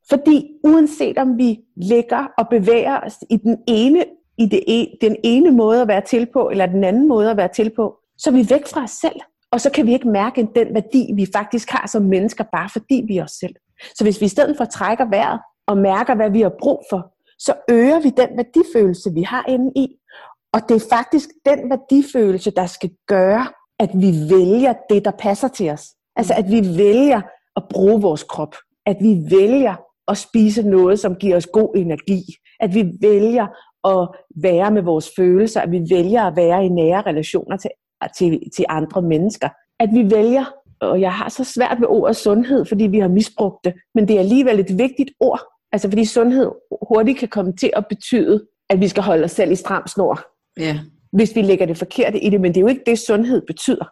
Fordi 0.10 0.48
uanset 0.64 1.18
om 1.18 1.38
vi 1.38 1.60
ligger 1.76 2.28
og 2.38 2.48
bevæger 2.50 3.00
os 3.00 3.18
i 3.30 3.38
den 3.38 3.58
ene, 3.68 4.06
i 4.38 4.46
det, 4.46 4.64
en, 4.68 4.88
den 5.02 5.16
ene 5.24 5.52
måde 5.52 5.82
at 5.82 5.88
være 5.88 6.02
til 6.02 6.28
på, 6.34 6.50
eller 6.50 6.66
den 6.66 6.84
anden 6.84 7.08
måde 7.08 7.32
at 7.32 7.38
være 7.38 7.48
til 7.56 7.72
på, 7.76 7.96
så 8.18 8.30
er 8.30 8.34
vi 8.34 8.50
væk 8.50 8.68
fra 8.68 8.84
os 8.84 8.92
selv. 8.92 9.20
Og 9.52 9.62
så 9.62 9.72
kan 9.72 9.86
vi 9.86 9.94
ikke 9.94 10.08
mærke 10.08 10.48
den 10.56 10.74
værdi, 10.74 11.12
vi 11.16 11.28
faktisk 11.36 11.70
har 11.70 11.88
som 11.88 12.02
mennesker, 12.02 12.44
bare 12.52 12.70
fordi 12.70 13.04
vi 13.08 13.18
er 13.18 13.24
os 13.24 13.32
selv. 13.32 13.56
Så 13.96 14.04
hvis 14.04 14.22
vi 14.22 14.26
i 14.26 14.30
stedet 14.30 14.58
for 14.58 14.66
trækker 14.66 15.06
vejret 15.10 15.40
og 15.68 15.78
mærker, 15.78 16.16
hvad 16.16 16.30
vi 16.30 16.42
har 16.42 16.52
brug 16.62 16.84
for, 16.90 17.14
så 17.40 17.54
øger 17.70 18.00
vi 18.00 18.10
den 18.10 18.30
værdifølelse, 18.38 19.14
vi 19.14 19.22
har 19.22 19.46
inde 19.48 19.72
i. 19.76 19.88
Og 20.54 20.62
det 20.70 20.76
er 20.76 20.88
faktisk 20.90 21.30
den 21.46 21.70
værdifølelse, 21.70 22.52
der 22.52 22.66
skal 22.66 22.92
gøre, 23.08 23.48
at 23.80 23.90
vi 23.94 24.12
vælger 24.30 24.74
det, 24.90 25.06
der 25.06 25.12
passer 25.12 25.48
til 25.48 25.70
os. 25.70 25.88
Altså 26.16 26.34
at 26.34 26.46
vi 26.48 26.78
vælger 26.78 27.22
at 27.56 27.64
bruge 27.70 28.02
vores 28.02 28.24
krop. 28.24 28.56
At 28.86 28.98
vi 29.02 29.22
vælger 29.30 29.76
at 30.10 30.18
spise 30.18 30.64
noget, 30.64 31.00
som 31.00 31.16
giver 31.16 31.36
os 31.36 31.48
god 31.54 31.76
energi. 31.76 32.24
At 32.60 32.74
vi 32.74 32.86
vælger 33.02 33.48
at 33.88 34.10
være 34.36 34.72
med 34.72 34.82
vores 34.82 35.10
følelser. 35.18 35.62
At 35.62 35.72
vi 35.72 35.82
vælger 35.90 36.24
at 36.24 36.36
være 36.36 36.66
i 36.66 36.70
nære 36.70 37.02
relationer 37.02 37.58
til, 37.58 37.72
til, 38.18 38.40
til 38.56 38.66
andre 38.70 39.02
mennesker. 39.02 39.50
At 39.80 39.90
vi 39.94 40.12
vælger, 40.12 40.46
og 40.82 41.02
jeg 41.02 41.14
har 41.14 41.30
så 41.30 41.44
svært 41.44 41.78
ved 41.80 41.88
ordet 41.88 42.16
sundhed, 42.16 42.66
fordi 42.66 42.88
vi 42.88 43.00
har 43.00 43.08
misbrugt 43.08 43.66
det, 43.66 43.74
men 43.96 44.08
det 44.08 44.16
er 44.16 44.20
alligevel 44.20 44.60
et 44.60 44.78
vigtigt 44.78 45.10
ord. 45.20 45.42
Altså 45.72 45.90
fordi 45.90 46.06
sundhed 46.06 46.52
hurtigt 46.90 47.20
kan 47.20 47.28
komme 47.28 47.54
til 47.56 47.72
at 47.74 47.86
betyde, 47.90 48.46
at 48.70 48.80
vi 48.80 48.88
skal 48.88 49.04
holde 49.04 49.24
os 49.24 49.32
selv 49.32 49.52
i 49.52 49.56
stram 49.56 49.88
snor. 49.88 50.22
Ja. 50.60 50.80
Hvis 51.12 51.36
vi 51.36 51.42
lægger 51.42 51.66
det 51.66 51.78
forkerte 51.78 52.20
i 52.20 52.30
det, 52.30 52.42
men 52.42 52.52
det 52.52 52.58
er 52.58 52.62
jo 52.62 52.68
ikke 52.68 52.84
det, 52.86 53.00
sundhed 53.00 53.42
betyder. 53.48 53.86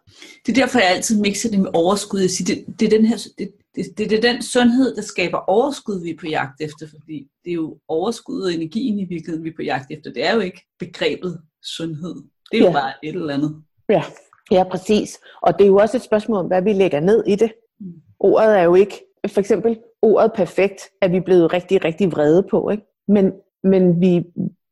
Det 0.45 0.57
er 0.57 0.61
derfor, 0.61 0.79
jeg 0.79 0.89
altid 0.89 1.21
mixer 1.21 1.49
det 1.49 1.59
med 1.59 1.69
overskud. 1.73 2.19
Jeg 2.19 2.29
siger, 2.29 2.55
det, 2.55 2.79
det, 2.79 2.85
er 2.85 2.97
den 2.97 3.05
her, 3.05 3.17
det, 3.37 3.51
det, 3.77 3.97
det, 3.97 4.09
det 4.09 4.17
er 4.25 4.31
den 4.33 4.41
sundhed, 4.41 4.95
der 4.95 5.01
skaber 5.01 5.37
overskud, 5.37 6.03
vi 6.03 6.09
er 6.09 6.17
på 6.19 6.27
jagt 6.27 6.61
efter, 6.61 6.87
fordi 6.87 7.27
det 7.45 7.49
er 7.51 7.55
jo 7.55 7.77
overskud 7.87 8.41
og 8.41 8.53
energien 8.53 8.99
i 8.99 9.05
virkeligheden, 9.05 9.43
vi 9.43 9.49
er 9.49 9.53
på 9.55 9.61
jagt 9.61 9.91
efter. 9.91 10.13
Det 10.13 10.25
er 10.25 10.33
jo 10.35 10.39
ikke 10.39 10.61
begrebet 10.79 11.41
sundhed. 11.63 12.15
Det 12.51 12.57
er 12.57 12.61
jo 12.61 12.65
Ja. 12.65 12.71
bare 12.71 12.93
et 13.03 13.15
eller 13.15 13.33
andet. 13.33 13.63
Ja, 13.89 14.03
ja, 14.51 14.63
præcis. 14.63 15.17
Og 15.41 15.53
det 15.57 15.63
er 15.63 15.67
jo 15.67 15.77
også 15.77 15.97
et 15.97 16.03
spørgsmål 16.03 16.37
om, 16.37 16.47
hvad 16.47 16.61
vi 16.61 16.73
lægger 16.73 16.99
ned 16.99 17.23
i 17.27 17.35
det. 17.35 17.51
Mm. 17.79 17.93
Ordet 18.19 18.57
er 18.59 18.63
jo 18.63 18.75
ikke, 18.75 19.03
for 19.27 19.39
eksempel 19.39 19.77
ordet 20.01 20.31
perfekt, 20.35 20.81
er 21.01 21.07
vi 21.07 21.19
blevet 21.19 21.53
rigtig, 21.53 21.85
rigtig 21.85 22.11
vrede 22.11 22.43
på. 22.43 22.69
Ikke? 22.69 22.83
Men, 23.07 23.31
men, 23.63 24.01
vi, 24.01 24.23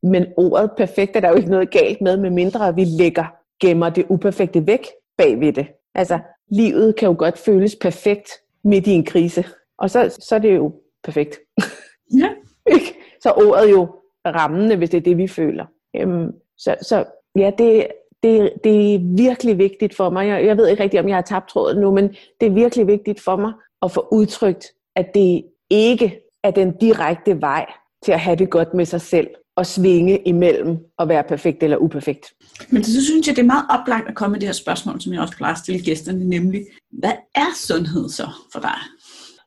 men 0.03 0.25
ordet 0.37 0.71
perfekt 0.77 1.15
er 1.15 1.19
der 1.19 1.29
jo 1.29 1.35
ikke 1.35 1.49
noget 1.49 1.71
galt 1.71 2.01
med, 2.01 2.17
med 2.17 2.29
mindre 2.29 2.67
at 2.67 2.75
vi 2.75 2.83
lægger, 2.85 3.25
gemmer 3.61 3.89
det 3.89 4.05
uperfekte 4.09 4.67
væk 4.67 4.87
bagved 5.17 5.53
det. 5.53 5.67
Altså, 5.95 6.19
livet 6.51 6.95
kan 6.95 7.07
jo 7.07 7.15
godt 7.17 7.37
føles 7.37 7.75
perfekt 7.81 8.29
midt 8.65 8.87
i 8.87 8.91
en 8.91 9.05
krise. 9.05 9.45
Og 9.77 9.89
så, 9.89 10.17
så 10.19 10.35
er 10.35 10.39
det 10.39 10.55
jo 10.55 10.73
perfekt. 11.03 11.39
Ja. 12.19 12.29
Så 13.19 13.31
ordet 13.31 13.71
jo 13.71 13.87
rammende, 14.25 14.75
hvis 14.75 14.89
det 14.89 14.97
er 14.97 15.01
det, 15.01 15.17
vi 15.17 15.27
føler. 15.27 15.65
Øhm, 15.95 16.31
så, 16.57 16.75
så 16.81 17.05
ja, 17.35 17.51
det, 17.57 17.87
det, 18.23 18.53
det 18.63 18.95
er 18.95 18.99
virkelig 19.17 19.57
vigtigt 19.57 19.95
for 19.95 20.09
mig. 20.09 20.27
Jeg, 20.27 20.45
jeg 20.45 20.57
ved 20.57 20.67
ikke 20.67 20.83
rigtig, 20.83 20.99
om 20.99 21.07
jeg 21.07 21.17
har 21.17 21.21
tabt 21.21 21.49
tråden 21.49 21.81
nu, 21.81 21.91
men 21.91 22.09
det 22.41 22.47
er 22.47 22.53
virkelig 22.53 22.87
vigtigt 22.87 23.21
for 23.21 23.35
mig 23.35 23.53
at 23.81 23.91
få 23.91 24.07
udtrykt, 24.11 24.65
at 24.95 25.13
det 25.13 25.45
ikke 25.69 26.21
er 26.43 26.51
den 26.51 26.77
direkte 26.77 27.41
vej 27.41 27.65
til 28.03 28.11
at 28.11 28.19
have 28.19 28.35
det 28.35 28.49
godt 28.49 28.73
med 28.73 28.85
sig 28.85 29.01
selv 29.01 29.27
og 29.55 29.65
svinge 29.65 30.19
imellem 30.27 30.77
at 30.99 31.09
være 31.09 31.23
perfekt 31.23 31.63
eller 31.63 31.77
uperfekt. 31.77 32.33
Men 32.69 32.83
så 32.83 33.05
synes 33.05 33.27
jeg, 33.27 33.35
det 33.35 33.41
er 33.41 33.45
meget 33.45 33.65
oplagt 33.69 34.07
at 34.07 34.15
komme 34.15 34.31
med 34.31 34.39
det 34.39 34.47
her 34.47 34.53
spørgsmål, 34.53 35.01
som 35.01 35.13
jeg 35.13 35.21
også 35.21 35.37
plejer 35.37 35.53
at 35.53 35.59
stille 35.59 35.81
gæsterne, 35.81 36.29
nemlig, 36.29 36.65
hvad 36.91 37.13
er 37.35 37.55
sundhed 37.55 38.09
så 38.09 38.29
for 38.53 38.59
dig? 38.59 38.77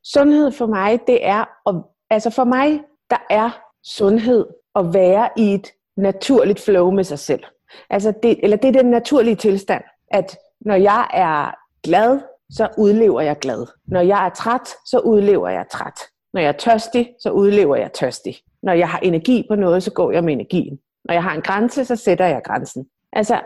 Sundhed 0.05 0.53
for 0.53 0.67
mig, 0.67 1.01
det 1.07 1.27
er, 1.27 1.45
at, 1.69 1.75
altså 2.11 2.31
for 2.31 2.45
mig, 2.45 2.81
der 3.11 3.19
er 3.31 3.51
sundhed 3.85 4.47
at 4.75 4.95
være 4.95 5.29
i 5.37 5.55
et 5.55 5.67
naturligt 5.97 6.61
flow 6.61 6.91
med 6.91 7.05
sig 7.05 7.19
selv. 7.19 7.45
Altså 7.91 8.13
det, 8.23 8.41
eller 8.43 8.57
det 8.57 8.69
er 8.69 8.83
den 8.83 8.91
naturlige 8.91 9.37
tilstand, 9.37 9.83
at 10.11 10.37
når 10.61 10.75
jeg 10.75 11.07
er 11.13 11.55
glad, 11.85 12.21
så 12.51 12.69
udlever 12.79 13.21
jeg 13.21 13.39
glad. 13.39 13.67
Når 13.87 14.01
jeg 14.01 14.27
er 14.27 14.31
træt, 14.31 14.69
så 14.87 14.99
udlever 14.99 15.49
jeg 15.49 15.67
træt. 15.73 16.01
Når 16.35 16.41
jeg 16.41 16.49
er 16.49 16.53
tørstig, 16.53 17.11
så 17.21 17.31
udlever 17.31 17.77
jeg 17.77 17.93
tørstig. 17.93 18.37
Når 18.63 18.73
jeg 18.73 18.89
har 18.89 18.99
energi 18.99 19.47
på 19.49 19.55
noget, 19.55 19.83
så 19.83 19.93
går 19.93 20.11
jeg 20.13 20.25
med 20.25 20.33
energien. 20.33 20.79
Når 21.05 21.13
jeg 21.15 21.23
har 21.23 21.35
en 21.35 21.43
grænse, 21.43 21.85
så 21.85 21.97
sætter 21.97 22.27
jeg 22.27 22.43
grænsen. 22.45 22.87
Altså, 23.13 23.41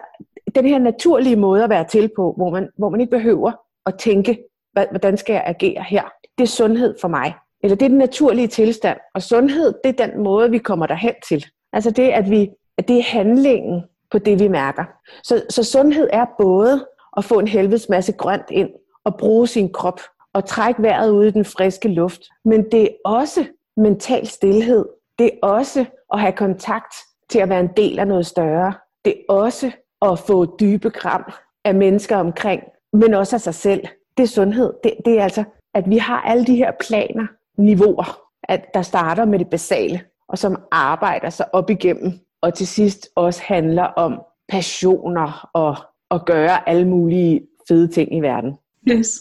den 0.54 0.66
her 0.66 0.78
naturlige 0.78 1.36
måde 1.36 1.64
at 1.64 1.70
være 1.70 1.84
til 1.84 2.10
på, 2.16 2.32
hvor 2.36 2.50
man, 2.50 2.68
hvor 2.78 2.88
man 2.88 3.00
ikke 3.00 3.10
behøver 3.10 3.52
at 3.86 3.94
tænke, 3.98 4.38
hvordan 4.72 5.16
skal 5.16 5.32
jeg 5.32 5.42
agere 5.46 5.82
her? 5.82 6.02
Det 6.38 6.44
er 6.44 6.48
sundhed 6.48 6.94
for 7.00 7.08
mig. 7.08 7.34
Eller 7.62 7.76
det 7.76 7.84
er 7.84 7.88
den 7.88 7.98
naturlige 7.98 8.46
tilstand. 8.46 8.98
Og 9.14 9.22
sundhed, 9.22 9.74
det 9.84 10.00
er 10.00 10.06
den 10.06 10.22
måde, 10.22 10.50
vi 10.50 10.58
kommer 10.58 10.86
derhen 10.86 11.14
til. 11.28 11.46
Altså 11.72 11.90
det, 11.90 12.08
at, 12.08 12.30
vi, 12.30 12.50
at 12.78 12.88
det 12.88 12.98
er 12.98 13.02
handlingen 13.02 13.82
på 14.10 14.18
det, 14.18 14.40
vi 14.40 14.48
mærker. 14.48 14.84
Så, 15.24 15.42
så 15.50 15.64
sundhed 15.64 16.08
er 16.12 16.26
både 16.40 16.86
at 17.16 17.24
få 17.24 17.38
en 17.38 17.48
helvedes 17.48 17.88
masse 17.88 18.12
grønt 18.12 18.50
ind, 18.50 18.70
og 19.04 19.16
bruge 19.16 19.46
sin 19.46 19.72
krop, 19.72 20.00
og 20.32 20.44
trække 20.44 20.82
vejret 20.82 21.10
ud 21.10 21.24
i 21.24 21.30
den 21.30 21.44
friske 21.44 21.88
luft. 21.88 22.22
Men 22.44 22.70
det 22.72 22.82
er 22.82 22.88
også 23.04 23.46
mental 23.76 24.26
stillhed. 24.26 24.84
Det 25.22 25.30
er 25.30 25.46
også 25.46 25.84
at 26.12 26.20
have 26.20 26.32
kontakt 26.32 26.94
til 27.30 27.38
at 27.38 27.48
være 27.48 27.60
en 27.60 27.70
del 27.76 27.98
af 27.98 28.06
noget 28.06 28.26
større. 28.26 28.74
Det 29.04 29.14
er 29.28 29.32
også 29.32 29.70
at 30.02 30.18
få 30.18 30.56
dybe 30.60 30.90
kram 30.90 31.32
af 31.64 31.74
mennesker 31.74 32.16
omkring, 32.16 32.62
men 32.92 33.14
også 33.14 33.36
af 33.36 33.40
sig 33.40 33.54
selv. 33.54 33.80
Det 34.16 34.22
er 34.22 34.26
sundhed. 34.26 34.72
Det, 34.84 34.94
det 35.04 35.18
er 35.18 35.22
altså, 35.22 35.44
at 35.74 35.90
vi 35.90 35.98
har 35.98 36.20
alle 36.20 36.46
de 36.46 36.56
her 36.56 36.72
planer, 36.80 37.26
niveauer, 37.58 38.20
at 38.42 38.64
der 38.74 38.82
starter 38.82 39.24
med 39.24 39.38
det 39.38 39.50
basale, 39.50 40.00
og 40.28 40.38
som 40.38 40.62
arbejder 40.70 41.30
sig 41.30 41.54
op 41.54 41.70
igennem, 41.70 42.12
og 42.40 42.54
til 42.54 42.66
sidst 42.66 43.08
også 43.14 43.42
handler 43.44 43.84
om 43.84 44.20
passioner 44.48 45.50
og 45.52 45.76
at 46.10 46.24
gøre 46.26 46.68
alle 46.68 46.88
mulige 46.88 47.40
fede 47.68 47.88
ting 47.88 48.16
i 48.16 48.20
verden. 48.20 48.52
Yes. 48.88 49.20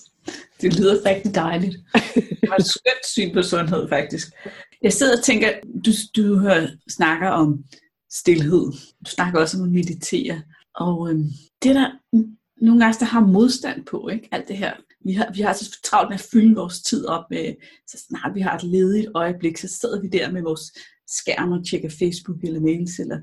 Det 0.61 0.79
lyder 0.79 1.05
rigtig 1.05 1.35
dejligt. 1.35 1.75
Det 2.15 2.49
var 2.49 2.55
et 2.55 2.65
skønt 2.65 3.05
syn 3.05 3.33
på 3.33 3.41
sundhed, 3.41 3.89
faktisk. 3.89 4.27
Jeg 4.81 4.93
sidder 4.93 5.17
og 5.17 5.23
tænker, 5.23 5.49
du, 5.85 5.91
du 6.15 6.37
hører, 6.37 6.67
snakker 6.89 7.29
om 7.29 7.63
stillhed. 8.11 8.65
Du 9.05 9.09
snakker 9.09 9.39
også 9.39 9.57
om 9.57 9.63
at 9.63 9.71
meditere. 9.71 10.41
Og 10.75 11.09
øhm, 11.09 11.25
det 11.63 11.75
der 11.75 11.91
nogle 12.61 12.81
gange, 12.81 12.99
der 12.99 13.05
har 13.05 13.19
modstand 13.21 13.85
på, 13.85 14.07
ikke? 14.07 14.29
alt 14.31 14.47
det 14.47 14.57
her. 14.57 14.73
Vi 15.05 15.13
har, 15.13 15.31
vi 15.35 15.41
har 15.41 15.53
så 15.53 15.79
travlt 15.83 16.09
med 16.09 16.15
at 16.15 16.27
fylde 16.31 16.55
vores 16.55 16.81
tid 16.81 17.05
op 17.05 17.23
med, 17.29 17.55
så 17.87 18.05
snart 18.07 18.35
vi 18.35 18.41
har 18.41 18.55
et 18.55 18.63
ledigt 18.63 19.07
øjeblik, 19.15 19.57
så 19.57 19.67
sidder 19.67 20.01
vi 20.01 20.07
der 20.07 20.31
med 20.31 20.41
vores 20.41 20.61
skærm 21.07 21.51
og 21.51 21.65
tjekker 21.65 21.89
Facebook 21.99 22.43
eller 22.43 22.59
mails. 22.59 22.99
Eller... 22.99 23.19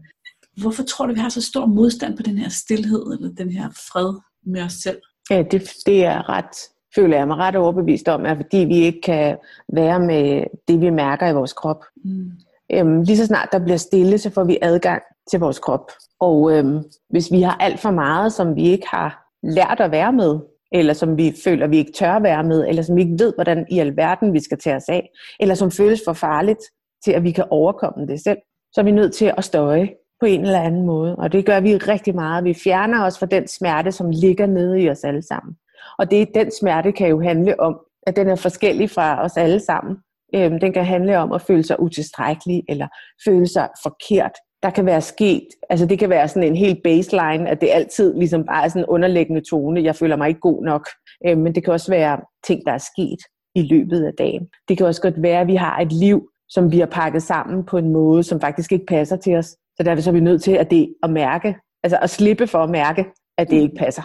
Hvorfor 0.60 0.82
tror 0.82 1.06
du, 1.06 1.14
vi 1.14 1.20
har 1.20 1.28
så 1.28 1.42
stor 1.42 1.66
modstand 1.66 2.16
på 2.16 2.22
den 2.22 2.38
her 2.38 2.48
stillhed, 2.48 3.02
eller 3.12 3.34
den 3.34 3.50
her 3.50 3.70
fred 3.70 4.20
med 4.46 4.62
os 4.62 4.72
selv? 4.72 4.98
Ja, 5.30 5.42
det, 5.50 5.72
det 5.86 6.04
er 6.04 6.28
ret, 6.28 6.56
føler 6.94 7.16
jeg 7.16 7.27
mig 7.27 7.37
ret 7.37 7.57
overbevist 7.57 8.09
om, 8.09 8.27
at 8.27 8.37
fordi 8.37 8.57
vi 8.57 8.77
ikke 8.77 9.01
kan 9.01 9.37
være 9.72 10.01
med 10.01 10.44
det, 10.68 10.81
vi 10.81 10.90
mærker 10.90 11.29
i 11.29 11.33
vores 11.33 11.53
krop. 11.53 11.85
Mm. 12.05 12.31
Øhm, 12.72 13.03
lige 13.03 13.16
så 13.16 13.27
snart 13.27 13.48
der 13.53 13.59
bliver 13.59 13.77
stille, 13.77 14.18
så 14.18 14.31
får 14.31 14.44
vi 14.44 14.59
adgang 14.62 15.03
til 15.31 15.40
vores 15.40 15.59
krop. 15.59 15.90
Og 16.20 16.53
øhm, 16.53 16.83
hvis 17.11 17.33
vi 17.33 17.42
har 17.42 17.57
alt 17.61 17.81
for 17.81 17.90
meget, 17.90 18.33
som 18.33 18.57
vi 18.57 18.62
ikke 18.62 18.87
har 18.90 19.24
lært 19.42 19.81
at 19.81 19.90
være 19.90 20.12
med, 20.12 20.38
eller 20.72 20.92
som 20.92 21.16
vi 21.16 21.35
føler, 21.44 21.66
vi 21.66 21.77
ikke 21.77 21.92
tør 21.92 22.18
være 22.18 22.44
med, 22.44 22.68
eller 22.68 22.83
som 22.83 22.96
vi 22.96 23.03
ikke 23.03 23.24
ved, 23.24 23.33
hvordan 23.35 23.66
i 23.70 23.79
alverden 23.79 24.33
vi 24.33 24.40
skal 24.40 24.59
tage 24.59 24.77
os 24.77 24.88
af, 24.88 25.11
eller 25.40 25.55
som 25.55 25.70
føles 25.70 26.01
for 26.07 26.12
farligt 26.12 26.61
til, 27.05 27.12
at 27.12 27.22
vi 27.22 27.31
kan 27.31 27.44
overkomme 27.51 28.07
det 28.07 28.20
selv, 28.20 28.38
så 28.72 28.81
er 28.81 28.85
vi 28.85 28.90
nødt 28.90 29.14
til 29.14 29.33
at 29.37 29.44
støje 29.44 29.88
på 30.20 30.27
en 30.27 30.40
eller 30.40 30.61
anden 30.61 30.87
måde. 30.87 31.16
Og 31.16 31.33
det 31.33 31.46
gør 31.46 31.61
vi 31.61 31.77
rigtig 31.77 32.14
meget. 32.14 32.44
Vi 32.44 32.55
fjerner 32.55 33.05
os 33.05 33.18
fra 33.18 33.27
den 33.27 33.48
smerte, 33.48 33.92
som 33.92 34.11
ligger 34.11 34.46
nede 34.46 34.81
i 34.81 34.90
os 34.90 35.05
alle 35.05 35.22
sammen. 35.22 35.57
Og 35.98 36.11
det, 36.11 36.29
den 36.35 36.51
smerte 36.61 36.92
kan 36.92 37.09
jo 37.09 37.20
handle 37.20 37.61
om, 37.61 37.79
at 38.07 38.16
den 38.16 38.29
er 38.29 38.37
forskellig 38.37 38.90
fra 38.90 39.24
os 39.24 39.37
alle 39.37 39.61
sammen. 39.61 39.96
Øhm, 40.35 40.61
den 40.61 40.72
kan 40.72 40.85
handle 40.85 41.18
om 41.18 41.33
at 41.33 41.42
føle 41.42 41.62
sig 41.62 41.81
utilstrækkelig, 41.81 42.62
eller 42.68 42.88
føle 43.24 43.46
sig 43.46 43.68
forkert. 43.83 44.33
Der 44.62 44.70
kan 44.70 44.87
være 44.87 45.01
sket, 45.01 45.48
altså 45.70 45.87
det 45.87 45.98
kan 45.98 46.11
være 46.11 46.29
sådan 46.29 46.48
en 46.48 46.57
helt 46.57 46.83
baseline, 46.85 47.48
at 47.48 47.61
det 47.61 47.70
altid 47.72 48.14
ligesom 48.14 48.44
bare 48.44 48.64
er 48.64 48.68
sådan 48.68 48.83
en 48.83 48.87
underliggende 48.87 49.42
tone. 49.51 49.83
Jeg 49.83 49.96
føler 49.96 50.16
mig 50.16 50.29
ikke 50.29 50.40
god 50.40 50.64
nok. 50.64 50.88
Øhm, 51.27 51.40
men 51.40 51.55
det 51.55 51.64
kan 51.64 51.72
også 51.72 51.90
være 51.90 52.20
ting, 52.46 52.62
der 52.66 52.72
er 52.72 52.79
sket 52.79 53.18
i 53.55 53.62
løbet 53.62 54.05
af 54.05 54.12
dagen. 54.18 54.48
Det 54.68 54.77
kan 54.77 54.87
også 54.87 55.03
godt 55.03 55.22
være, 55.22 55.40
at 55.40 55.46
vi 55.46 55.55
har 55.55 55.79
et 55.79 55.92
liv, 55.92 56.29
som 56.48 56.72
vi 56.72 56.79
har 56.79 56.87
pakket 56.87 57.22
sammen 57.22 57.64
på 57.64 57.79
en 57.79 57.92
måde, 57.92 58.22
som 58.22 58.40
faktisk 58.40 58.72
ikke 58.72 58.87
passer 58.87 59.16
til 59.16 59.37
os. 59.37 59.46
Så 59.46 59.83
derfor 59.85 60.03
så 60.03 60.11
er 60.11 60.14
vi 60.14 60.20
nødt 60.20 60.42
til 60.42 60.53
at, 60.53 60.70
det, 60.70 60.94
at 61.03 61.11
mærke, 61.11 61.57
altså 61.83 61.98
at 62.03 62.11
slippe 62.11 62.46
for 62.46 62.59
at 62.59 62.70
mærke, 62.70 63.07
at 63.38 63.51
det 63.51 63.57
ikke 63.57 63.77
passer. 63.79 64.03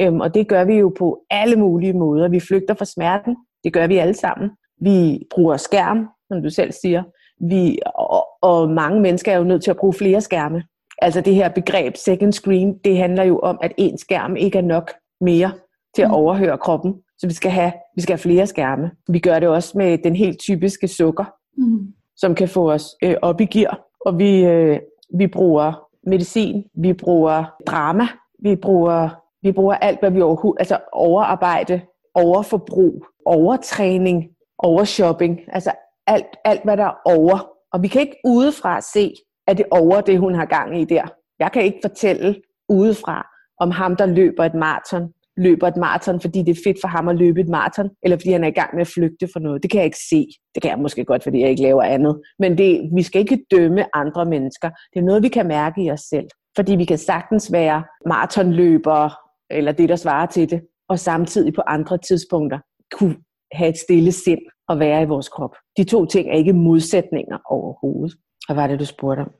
Øhm, 0.00 0.20
og 0.20 0.34
det 0.34 0.48
gør 0.48 0.64
vi 0.64 0.74
jo 0.74 0.92
på 0.98 1.24
alle 1.30 1.56
mulige 1.56 1.92
måder. 1.92 2.28
Vi 2.28 2.40
flygter 2.40 2.74
fra 2.74 2.84
smerten. 2.84 3.36
Det 3.64 3.72
gør 3.72 3.86
vi 3.86 3.96
alle 3.96 4.14
sammen. 4.14 4.50
Vi 4.80 5.26
bruger 5.34 5.56
skærm, 5.56 6.08
som 6.32 6.42
du 6.42 6.50
selv 6.50 6.72
siger. 6.72 7.02
Vi, 7.48 7.78
og, 7.94 8.26
og 8.42 8.70
mange 8.70 9.00
mennesker 9.00 9.32
er 9.32 9.36
jo 9.36 9.44
nødt 9.44 9.62
til 9.62 9.70
at 9.70 9.76
bruge 9.76 9.92
flere 9.92 10.20
skærme. 10.20 10.62
Altså 11.02 11.20
det 11.20 11.34
her 11.34 11.48
begreb 11.48 11.96
second 11.96 12.32
screen, 12.32 12.78
det 12.84 12.96
handler 12.96 13.24
jo 13.24 13.38
om, 13.38 13.58
at 13.62 13.72
en 13.78 13.98
skærm 13.98 14.36
ikke 14.36 14.58
er 14.58 14.62
nok 14.62 14.90
mere 15.20 15.52
til 15.94 16.02
at 16.02 16.08
mm. 16.08 16.14
overhøre 16.14 16.58
kroppen. 16.58 16.94
Så 17.18 17.26
vi 17.26 17.32
skal 17.32 17.50
have, 17.50 17.72
vi 17.96 18.02
skal 18.02 18.12
have 18.12 18.18
flere 18.18 18.46
skærme. 18.46 18.90
Vi 19.08 19.18
gør 19.18 19.38
det 19.38 19.48
også 19.48 19.78
med 19.78 19.98
den 19.98 20.16
helt 20.16 20.38
typiske 20.38 20.88
sukker, 20.88 21.24
mm. 21.56 21.92
som 22.16 22.34
kan 22.34 22.48
få 22.48 22.72
os 22.72 22.84
øh, 23.04 23.14
op 23.22 23.40
i 23.40 23.44
gear. 23.44 23.80
Og 24.06 24.18
vi, 24.18 24.44
øh, 24.44 24.78
vi 25.18 25.26
bruger 25.26 25.72
medicin, 26.06 26.64
vi 26.74 26.92
bruger 26.92 27.44
drama, 27.66 28.08
vi 28.42 28.56
bruger, 28.56 29.21
vi 29.42 29.52
bruger 29.52 29.74
alt, 29.74 30.00
hvad 30.00 30.10
vi 30.10 30.20
overhovedet, 30.20 30.60
altså 30.60 30.78
overarbejde, 30.92 31.80
overforbrug, 32.14 33.06
overtræning, 33.26 34.28
overshopping, 34.58 35.40
altså 35.48 35.72
alt, 36.06 36.26
alt, 36.44 36.64
hvad 36.64 36.76
der 36.76 36.84
er 36.84 37.00
over. 37.04 37.48
Og 37.72 37.82
vi 37.82 37.88
kan 37.88 38.00
ikke 38.00 38.16
udefra 38.24 38.80
se, 38.80 39.14
at 39.46 39.58
det 39.58 39.66
er 39.72 39.76
over 39.78 40.00
det, 40.00 40.18
hun 40.18 40.34
har 40.34 40.44
gang 40.44 40.80
i 40.80 40.84
der. 40.84 41.04
Jeg 41.38 41.52
kan 41.52 41.62
ikke 41.62 41.78
fortælle 41.82 42.42
udefra 42.68 43.26
om 43.60 43.70
ham, 43.70 43.96
der 43.96 44.06
løber 44.06 44.44
et 44.44 44.54
maraton, 44.54 45.12
løber 45.36 45.68
et 45.68 45.76
maraton, 45.76 46.20
fordi 46.20 46.42
det 46.42 46.50
er 46.50 46.60
fedt 46.64 46.76
for 46.80 46.88
ham 46.88 47.08
at 47.08 47.16
løbe 47.16 47.40
et 47.40 47.48
maraton, 47.48 47.90
eller 48.02 48.16
fordi 48.16 48.32
han 48.32 48.44
er 48.44 48.48
i 48.48 48.58
gang 48.60 48.74
med 48.74 48.80
at 48.80 48.92
flygte 48.94 49.28
for 49.32 49.40
noget. 49.40 49.62
Det 49.62 49.70
kan 49.70 49.78
jeg 49.78 49.84
ikke 49.84 50.04
se. 50.10 50.26
Det 50.54 50.62
kan 50.62 50.70
jeg 50.70 50.78
måske 50.78 51.04
godt, 51.04 51.22
fordi 51.22 51.40
jeg 51.40 51.50
ikke 51.50 51.62
laver 51.62 51.82
andet. 51.82 52.20
Men 52.38 52.58
det, 52.58 52.90
vi 52.94 53.02
skal 53.02 53.20
ikke 53.20 53.44
dømme 53.50 53.96
andre 53.96 54.24
mennesker. 54.24 54.70
Det 54.92 55.00
er 55.00 55.04
noget, 55.04 55.22
vi 55.22 55.28
kan 55.28 55.46
mærke 55.46 55.84
i 55.84 55.90
os 55.90 56.00
selv. 56.00 56.26
Fordi 56.56 56.74
vi 56.74 56.84
kan 56.84 56.98
sagtens 56.98 57.52
være 57.52 57.84
maratonløbere, 58.06 59.10
eller 59.52 59.72
det, 59.72 59.88
der 59.88 59.96
svarer 59.96 60.26
til 60.26 60.50
det, 60.50 60.60
og 60.88 60.98
samtidig 60.98 61.54
på 61.54 61.62
andre 61.66 61.98
tidspunkter 61.98 62.58
kunne 62.92 63.16
have 63.52 63.70
et 63.70 63.78
stille 63.78 64.12
sind 64.12 64.40
og 64.68 64.78
være 64.78 65.02
i 65.02 65.06
vores 65.06 65.28
krop. 65.28 65.54
De 65.76 65.84
to 65.84 66.06
ting 66.06 66.28
er 66.28 66.36
ikke 66.36 66.52
modsætninger 66.52 67.38
overhovedet. 67.50 68.16
Hvad 68.46 68.56
var 68.56 68.66
det, 68.66 68.80
du 68.80 68.84
spurgte 68.84 69.20
om? 69.20 69.30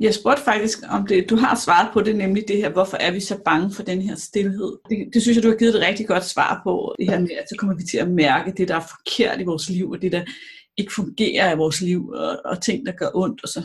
Jeg 0.00 0.14
spurgte 0.14 0.42
faktisk 0.42 0.78
om 0.90 1.06
det. 1.06 1.30
Du 1.30 1.36
har 1.36 1.56
svaret 1.64 1.88
på 1.92 2.00
det, 2.00 2.16
nemlig 2.16 2.44
det 2.48 2.56
her, 2.56 2.70
hvorfor 2.70 2.96
er 2.96 3.12
vi 3.12 3.20
så 3.20 3.38
bange 3.44 3.70
for 3.74 3.82
den 3.82 4.02
her 4.02 4.16
stillhed? 4.16 4.78
Det, 4.88 5.08
det 5.14 5.22
synes 5.22 5.36
jeg, 5.36 5.44
du 5.44 5.48
har 5.48 5.56
givet 5.56 5.74
et 5.74 5.86
rigtig 5.88 6.06
godt 6.06 6.24
svar 6.24 6.60
på. 6.64 6.94
Det 6.98 7.10
her 7.10 7.20
med, 7.20 7.30
at 7.30 7.48
så 7.48 7.54
kommer 7.58 7.76
vi 7.76 7.82
til 7.82 7.98
at 7.98 8.10
mærke 8.10 8.52
det, 8.56 8.68
der 8.68 8.76
er 8.76 8.80
forkert 8.94 9.40
i 9.40 9.44
vores 9.44 9.70
liv, 9.70 9.90
og 9.90 10.02
det, 10.02 10.12
der 10.12 10.22
ikke 10.76 10.92
fungerer 10.94 11.54
i 11.54 11.56
vores 11.56 11.80
liv, 11.80 12.08
og, 12.08 12.36
og 12.44 12.62
ting, 12.62 12.86
der 12.86 12.92
gør 12.92 13.10
ondt, 13.14 13.42
og 13.42 13.48
så 13.48 13.60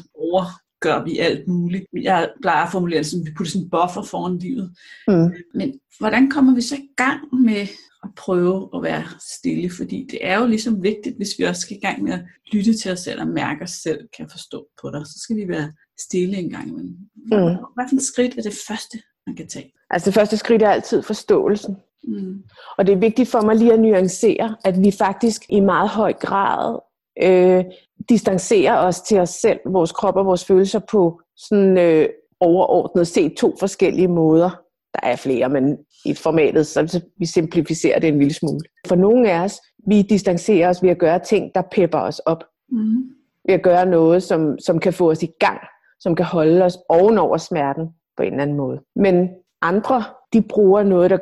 overgør 0.85 1.03
vi 1.03 1.17
alt 1.19 1.47
muligt. 1.47 1.85
Jeg 1.93 2.29
plejer 2.41 2.65
at 2.65 2.71
formulere 2.71 2.97
det 2.97 3.05
som, 3.05 3.19
at 3.19 3.25
vi 3.25 3.31
putter 3.37 3.51
sådan 3.51 3.65
en 3.65 3.69
buffer 3.69 4.01
foran 4.01 4.37
livet. 4.37 4.75
Mm. 5.07 5.33
Men 5.53 5.79
hvordan 5.99 6.29
kommer 6.29 6.55
vi 6.55 6.61
så 6.61 6.75
i 6.75 6.89
gang 6.97 7.35
med 7.35 7.67
at 8.03 8.09
prøve 8.17 8.69
at 8.75 8.83
være 8.83 9.03
stille, 9.39 9.71
fordi 9.77 10.07
det 10.11 10.19
er 10.21 10.39
jo 10.39 10.47
ligesom 10.47 10.83
vigtigt, 10.83 11.17
hvis 11.17 11.29
vi 11.37 11.43
også 11.43 11.61
skal 11.61 11.77
i 11.77 11.79
gang 11.79 12.03
med 12.03 12.13
at 12.13 12.21
lytte 12.51 12.73
til 12.73 12.91
os 12.91 12.99
selv 12.99 13.21
og 13.21 13.27
mærke 13.27 13.63
os 13.63 13.71
selv, 13.71 13.99
kan 14.17 14.29
forstå 14.31 14.67
på 14.81 14.89
dig, 14.91 15.01
så 15.05 15.19
skal 15.19 15.35
vi 15.35 15.47
være 15.47 15.71
stille 15.99 16.37
en 16.37 16.49
gang 16.49 16.67
imellem. 16.67 16.97
Mm. 17.15 17.55
Hvad 17.75 17.85
for 17.89 17.95
et 17.95 18.03
skridt 18.03 18.37
er 18.37 18.41
det 18.41 18.57
første, 18.67 18.97
man 19.27 19.35
kan 19.35 19.47
tage? 19.47 19.73
Altså 19.89 20.05
det 20.05 20.13
første 20.13 20.37
skridt 20.37 20.61
er 20.61 20.69
altid 20.69 21.01
forståelsen. 21.01 21.77
Mm. 22.03 22.43
Og 22.77 22.87
det 22.87 22.93
er 22.93 22.97
vigtigt 22.97 23.29
for 23.29 23.41
mig 23.41 23.55
lige 23.55 23.73
at 23.73 23.79
nuancere, 23.79 24.55
at 24.65 24.83
vi 24.83 24.91
faktisk 24.91 25.41
i 25.49 25.59
meget 25.59 25.89
høj 25.89 26.13
grad 26.13 26.79
øh, 27.23 27.65
distancerer 28.09 28.77
os 28.77 29.01
til 29.01 29.19
os 29.19 29.29
selv, 29.29 29.59
vores 29.65 29.91
krop 29.91 30.15
og 30.15 30.25
vores 30.25 30.45
følelser 30.45 30.79
på 30.91 31.21
sådan 31.37 31.77
øh, 31.77 32.09
overordnet 32.39 33.07
set 33.07 33.33
to 33.37 33.55
forskellige 33.59 34.07
måder. 34.07 34.49
Der 34.93 34.99
er 35.03 35.15
flere, 35.15 35.49
men 35.49 35.77
i 36.05 36.13
formatet, 36.13 36.67
så 36.67 37.03
vi 37.17 37.25
simplificerer 37.25 37.99
det 37.99 38.07
en 38.07 38.19
lille 38.19 38.33
smule. 38.33 38.59
For 38.87 38.95
nogle 38.95 39.31
af 39.31 39.43
os, 39.43 39.61
vi 39.87 40.01
distancerer 40.01 40.69
os 40.69 40.83
ved 40.83 40.89
at 40.89 40.97
gøre 40.97 41.19
ting, 41.19 41.51
der 41.55 41.61
pepper 41.71 41.99
os 41.99 42.19
op. 42.19 42.43
Mm. 42.69 43.03
Ved 43.45 43.53
at 43.53 43.61
gøre 43.61 43.85
noget, 43.85 44.23
som, 44.23 44.59
som 44.59 44.79
kan 44.79 44.93
få 44.93 45.11
os 45.11 45.23
i 45.23 45.31
gang, 45.39 45.59
som 45.99 46.15
kan 46.15 46.25
holde 46.25 46.65
os 46.65 46.77
ovenover 46.89 47.37
smerten 47.37 47.87
på 48.17 48.23
en 48.23 48.31
eller 48.31 48.43
anden 48.43 48.57
måde. 48.57 48.81
Men 48.95 49.29
andre, 49.61 50.03
de 50.33 50.41
bruger 50.41 50.83
noget, 50.83 51.09
der, 51.09 51.17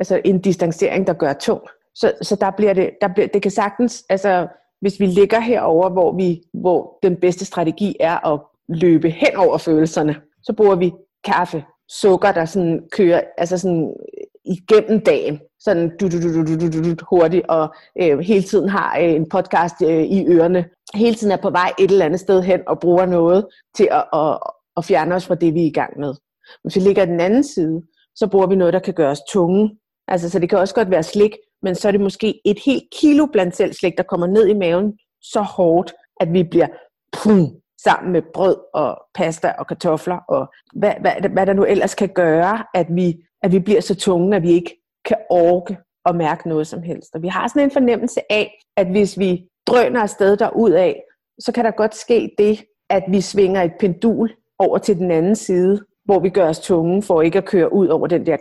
altså 0.00 0.20
en 0.24 0.40
distancering, 0.40 1.06
der 1.06 1.12
gør 1.12 1.32
tung. 1.32 1.62
Så, 1.94 2.12
så 2.22 2.36
der 2.36 2.50
bliver 2.50 2.72
det, 2.72 2.90
der 3.00 3.08
bliver, 3.14 3.28
det 3.28 3.42
kan 3.42 3.50
sagtens, 3.50 4.04
altså 4.08 4.46
hvis 4.80 5.00
vi 5.00 5.06
ligger 5.06 5.40
herover, 5.40 5.88
hvor, 5.88 6.16
vi, 6.16 6.42
hvor 6.52 6.98
den 7.02 7.16
bedste 7.16 7.44
strategi 7.44 7.96
er 8.00 8.32
at 8.32 8.40
løbe 8.68 9.10
hen 9.10 9.36
over 9.36 9.58
følelserne, 9.58 10.16
så 10.42 10.52
bruger 10.52 10.74
vi 10.74 10.92
kaffe, 11.24 11.64
sukker, 11.88 12.32
der 12.32 12.44
sådan 12.44 12.80
kører 12.92 13.20
altså 13.38 13.58
sådan 13.58 13.94
øh, 14.18 14.26
igennem 14.44 15.00
dagen, 15.00 15.40
sådan 15.60 15.96
du, 16.00 16.08
du, 16.08 16.22
du, 16.22 16.28
du, 16.34 16.54
du, 16.54 16.82
du, 16.82 16.90
du, 16.90 17.04
hurtigt, 17.10 17.46
og 17.48 17.74
øh, 18.02 18.18
hele 18.18 18.42
tiden 18.42 18.68
har 18.68 18.98
øh, 18.98 19.12
en 19.12 19.28
podcast 19.28 19.74
øh, 19.82 20.02
i 20.02 20.26
ørerne, 20.28 20.64
hele 20.94 21.14
tiden 21.14 21.32
er 21.32 21.42
på 21.42 21.50
vej 21.50 21.72
et 21.78 21.90
eller 21.90 22.04
andet 22.04 22.20
sted 22.20 22.42
hen 22.42 22.60
og 22.66 22.80
bruger 22.80 23.06
noget 23.06 23.46
til 23.76 23.88
at, 23.90 24.04
at, 24.12 24.38
at 24.76 24.84
fjerne 24.84 25.14
os 25.14 25.26
fra 25.26 25.34
det, 25.34 25.54
vi 25.54 25.60
er 25.60 25.66
i 25.66 25.70
gang 25.70 26.00
med. 26.00 26.14
Hvis 26.62 26.76
vi 26.76 26.80
ligger 26.80 27.04
den 27.04 27.20
anden 27.20 27.44
side, 27.44 27.82
så 28.14 28.26
bruger 28.26 28.46
vi 28.46 28.56
noget, 28.56 28.72
der 28.72 28.80
kan 28.80 28.94
gøre 28.94 29.10
os 29.10 29.20
tunge. 29.32 29.78
Altså, 30.08 30.30
så 30.30 30.38
det 30.38 30.48
kan 30.48 30.58
også 30.58 30.74
godt 30.74 30.90
være 30.90 31.02
slik, 31.02 31.32
men 31.62 31.74
så 31.74 31.88
er 31.88 31.92
det 31.92 32.00
måske 32.00 32.40
et 32.44 32.58
helt 32.64 32.84
kilo 33.00 33.26
blandt 33.26 33.56
selv 33.56 33.72
slik, 33.72 33.96
der 33.96 34.02
kommer 34.02 34.26
ned 34.26 34.46
i 34.46 34.54
maven 34.54 34.98
så 35.22 35.40
hårdt, 35.40 35.94
at 36.20 36.32
vi 36.32 36.42
bliver 36.42 36.66
pum, 37.12 37.56
sammen 37.84 38.12
med 38.12 38.22
brød 38.34 38.56
og 38.74 38.98
pasta 39.14 39.54
og 39.58 39.66
kartofler 39.66 40.18
og 40.28 40.46
hvad, 40.74 40.94
hvad, 41.00 41.30
hvad 41.30 41.46
der 41.46 41.52
nu 41.52 41.64
ellers 41.64 41.94
kan 41.94 42.08
gøre, 42.08 42.64
at 42.74 42.86
vi, 42.90 43.16
at 43.42 43.52
vi 43.52 43.58
bliver 43.58 43.80
så 43.80 43.94
tunge, 43.94 44.36
at 44.36 44.42
vi 44.42 44.50
ikke 44.50 44.82
kan 45.04 45.16
orke 45.30 45.78
og 46.04 46.16
mærke 46.16 46.48
noget 46.48 46.66
som 46.66 46.82
helst. 46.82 47.14
Og 47.14 47.22
vi 47.22 47.28
har 47.28 47.48
sådan 47.48 47.62
en 47.62 47.70
fornemmelse 47.70 48.20
af, 48.32 48.58
at 48.76 48.86
hvis 48.86 49.18
vi 49.18 49.48
drøner 49.66 50.00
afsted 50.00 50.42
af, 50.76 51.02
så 51.38 51.52
kan 51.52 51.64
der 51.64 51.70
godt 51.70 51.94
ske 51.94 52.30
det, 52.38 52.64
at 52.90 53.02
vi 53.08 53.20
svinger 53.20 53.62
et 53.62 53.72
pendul 53.80 54.30
over 54.58 54.78
til 54.78 54.96
den 54.96 55.10
anden 55.10 55.36
side, 55.36 55.84
hvor 56.04 56.20
vi 56.20 56.28
gør 56.28 56.48
os 56.48 56.60
tunge 56.60 57.02
for 57.02 57.22
ikke 57.22 57.38
at 57.38 57.44
køre 57.44 57.72
ud 57.72 57.86
over 57.86 58.06
den 58.06 58.26
der 58.26 58.36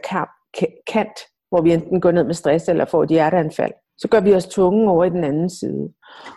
kant, 0.87 1.19
hvor 1.55 1.63
vi 1.63 1.73
enten 1.73 2.01
går 2.01 2.11
ned 2.11 2.23
med 2.23 2.33
stress 2.33 2.69
eller 2.69 2.85
får 2.85 3.03
et 3.03 3.09
hjerteanfald 3.09 3.71
så 3.97 4.07
gør 4.07 4.19
vi 4.19 4.33
os 4.33 4.45
tunge 4.45 4.91
over 4.91 5.05
i 5.05 5.09
den 5.09 5.23
anden 5.23 5.49
side. 5.49 5.89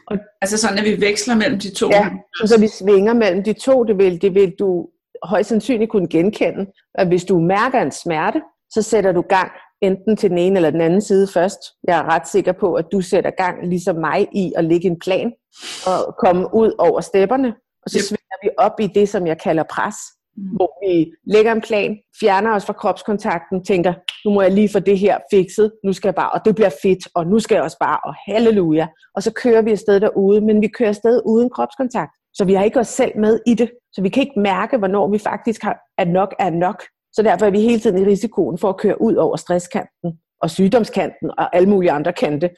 Og, 0.07 0.19
altså 0.41 0.59
sådan, 0.59 0.79
at 0.79 0.85
vi 0.85 1.01
veksler 1.01 1.35
mellem 1.35 1.59
de 1.59 1.75
to? 1.75 1.89
Ja, 1.91 2.09
så 2.47 2.61
vi 2.61 2.69
svinger 2.69 3.15
mellem 3.15 3.45
de 3.45 3.53
to. 3.53 3.85
Det 3.85 3.99
vil, 3.99 4.23
det 4.23 4.35
vil 4.35 4.55
du 4.59 4.89
højst 5.23 5.49
sandsynligt 5.49 5.91
kunne 5.91 6.09
genkende. 6.09 6.67
At 6.95 7.07
hvis 7.07 7.25
du 7.25 7.41
mærker 7.41 7.83
en 7.83 7.93
smerte, 7.93 8.43
så 8.71 8.83
sætter 8.83 9.13
du 9.13 9.21
gang 9.21 9.51
enten 9.83 10.17
til 10.17 10.31
den 10.31 10.39
ene 10.39 10.57
eller 10.57 10.71
den 10.71 10.81
anden 10.81 11.01
side 11.01 11.29
først. 11.35 11.59
Jeg 11.85 11.99
er 11.99 12.15
ret 12.15 12.29
sikker 12.29 12.53
på, 12.53 12.75
at 12.75 12.87
du 12.93 13.01
sætter 13.01 13.31
gang, 13.31 13.69
ligesom 13.69 13.97
mig, 13.97 14.29
i 14.33 14.53
at 14.57 14.65
lægge 14.65 14.87
en 14.87 14.99
plan 14.99 15.33
og 15.87 16.15
komme 16.19 16.55
ud 16.55 16.73
over 16.79 17.01
stepperne. 17.01 17.49
Og 17.83 17.91
så 17.91 17.99
yep. 17.99 18.05
svinger 18.05 18.37
vi 18.43 18.51
op 18.59 18.81
i 18.81 18.87
det, 18.87 19.09
som 19.09 19.27
jeg 19.27 19.41
kalder 19.41 19.63
pres 19.63 19.97
mm. 20.39 20.57
hvor 20.57 20.87
vi 20.87 21.13
lægger 21.25 21.53
en 21.53 21.61
plan, 21.61 21.99
fjerner 22.21 22.55
os 22.55 22.67
fra 22.67 22.73
kropskontakten, 22.73 23.65
tænker, 23.65 23.95
nu 24.25 24.31
må 24.35 24.43
jeg 24.43 24.53
lige 24.53 24.69
få 24.69 24.79
det 24.79 24.99
her 24.99 25.19
fikset, 25.33 25.73
nu 25.85 25.93
skal 25.93 26.09
jeg 26.09 26.15
bare, 26.15 26.31
og 26.31 26.41
det 26.45 26.55
bliver 26.55 26.71
fedt, 26.83 27.09
og 27.15 27.27
nu 27.27 27.39
skal 27.39 27.55
jeg 27.55 27.65
også 27.65 27.77
bare, 27.81 27.99
og 28.05 28.15
halleluja. 28.27 28.87
Og 29.15 29.23
så 29.23 29.33
kører 29.33 29.63
vi 29.63 29.71
afsted 29.73 30.01
derude, 30.01 30.41
men 30.41 30.63
vi 30.63 30.69
kører 30.69 30.89
afsted 30.89 31.23
uden 31.27 31.51
kropskontakt. 31.51 32.13
Så 32.35 32.45
vi 32.45 32.55
har 32.55 32.65
ikke 32.65 32.81
os 32.81 32.89
selv 32.89 33.13
med 33.19 33.41
i 33.47 33.55
det. 33.55 33.71
Så 33.93 34.03
vi 34.03 34.09
kan 34.09 34.23
ikke 34.23 34.41
mærke, 34.41 34.79
hvornår 34.79 35.09
vi 35.09 35.19
faktisk 35.19 35.63
har, 35.63 35.79
at 35.99 36.09
nok 36.09 36.35
er 36.39 36.51
nok. 36.51 36.83
Så 37.13 37.23
derfor 37.23 37.47
er 37.47 37.51
vi 37.51 37.61
hele 37.61 37.81
tiden 37.81 37.99
i 37.99 38.07
risikoen 38.07 38.59
for 38.59 38.69
at 38.69 38.77
køre 38.77 39.03
ud 39.03 39.15
over 39.15 39.37
stresskanten 39.37 40.19
og 40.43 40.51
sygdomskanten 40.51 41.31
og 41.39 41.57
alle 41.57 41.69
mulige 41.69 41.93
andre 41.93 42.13
kante, 42.13 42.51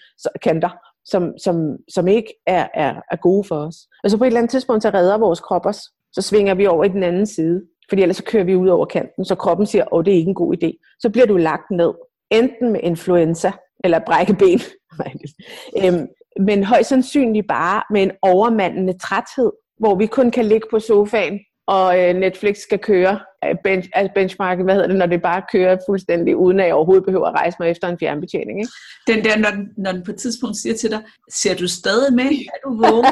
kanter, 0.43 0.71
som, 1.05 1.39
som, 1.45 1.77
som 1.95 2.09
ikke 2.09 2.35
er, 2.47 2.69
er, 2.75 2.95
er 3.11 3.17
gode 3.17 3.45
for 3.45 3.57
os. 3.57 3.77
Og 4.05 4.11
så 4.11 4.19
på 4.19 4.25
et 4.25 4.27
eller 4.27 4.39
andet 4.39 4.51
tidspunkt, 4.51 4.83
så 4.83 4.91
redder 4.91 5.19
vores 5.19 5.41
krop 5.41 5.67
os 5.67 5.83
så 6.13 6.23
svinger 6.23 6.55
vi 6.55 6.67
over 6.67 6.85
i 6.85 6.89
den 6.89 7.03
anden 7.03 7.27
side. 7.27 7.63
Fordi 7.89 8.03
ellers 8.03 8.17
så 8.17 8.25
kører 8.25 8.45
vi 8.45 8.57
ud 8.57 8.69
over 8.69 8.87
kanten, 8.87 9.25
så 9.25 9.35
kroppen 9.35 9.67
siger, 9.67 9.95
åh, 9.95 10.05
det 10.05 10.13
er 10.13 10.19
ikke 10.19 10.29
en 10.29 10.35
god 10.35 10.55
idé. 10.57 10.97
Så 11.01 11.11
bliver 11.11 11.27
du 11.27 11.37
lagt 11.37 11.71
ned, 11.71 11.93
enten 12.31 12.73
med 12.73 12.81
influenza 12.83 13.53
eller 13.85 13.99
brække 14.07 14.35
ben. 14.35 14.61
øhm, 15.85 16.07
men 16.41 16.65
højst 16.65 16.89
sandsynligt 16.89 17.49
bare 17.49 17.83
med 17.91 18.03
en 18.03 18.11
overmandende 18.23 18.99
træthed, 18.99 19.53
hvor 19.79 19.95
vi 19.95 20.07
kun 20.07 20.31
kan 20.31 20.45
ligge 20.45 20.67
på 20.71 20.79
sofaen, 20.79 21.39
og 21.67 22.01
øh, 22.01 22.15
Netflix 22.15 22.57
skal 22.57 22.79
køre 22.79 23.21
øh, 23.45 23.55
bench, 23.65 23.89
altså 23.95 24.13
benchmarket, 24.15 24.65
hvad 24.65 24.75
hedder 24.75 24.89
det, 24.89 24.97
når 24.97 25.07
det 25.07 25.23
bare 25.23 25.43
kører 25.53 25.77
fuldstændig, 25.89 26.37
uden 26.37 26.61
at 26.61 26.67
jeg 26.67 26.75
overhovedet 26.75 27.05
behøver 27.05 27.27
at 27.27 27.35
rejse 27.35 27.57
mig 27.61 27.71
efter 27.71 27.89
en 27.89 27.99
fjernbetjening. 27.99 28.59
Ikke? 28.61 28.73
Den 29.07 29.25
der, 29.25 29.39
når 29.39 29.51
den, 29.51 29.69
når 29.77 29.93
den 29.93 30.03
på 30.05 30.11
et 30.11 30.17
tidspunkt 30.17 30.57
siger 30.57 30.75
til 30.75 30.91
dig, 30.91 31.03
ser 31.33 31.55
du 31.55 31.69
stadig 31.69 32.15
med? 32.15 32.25
Er 32.25 32.59
du 32.65 32.71
vågen? 32.71 33.05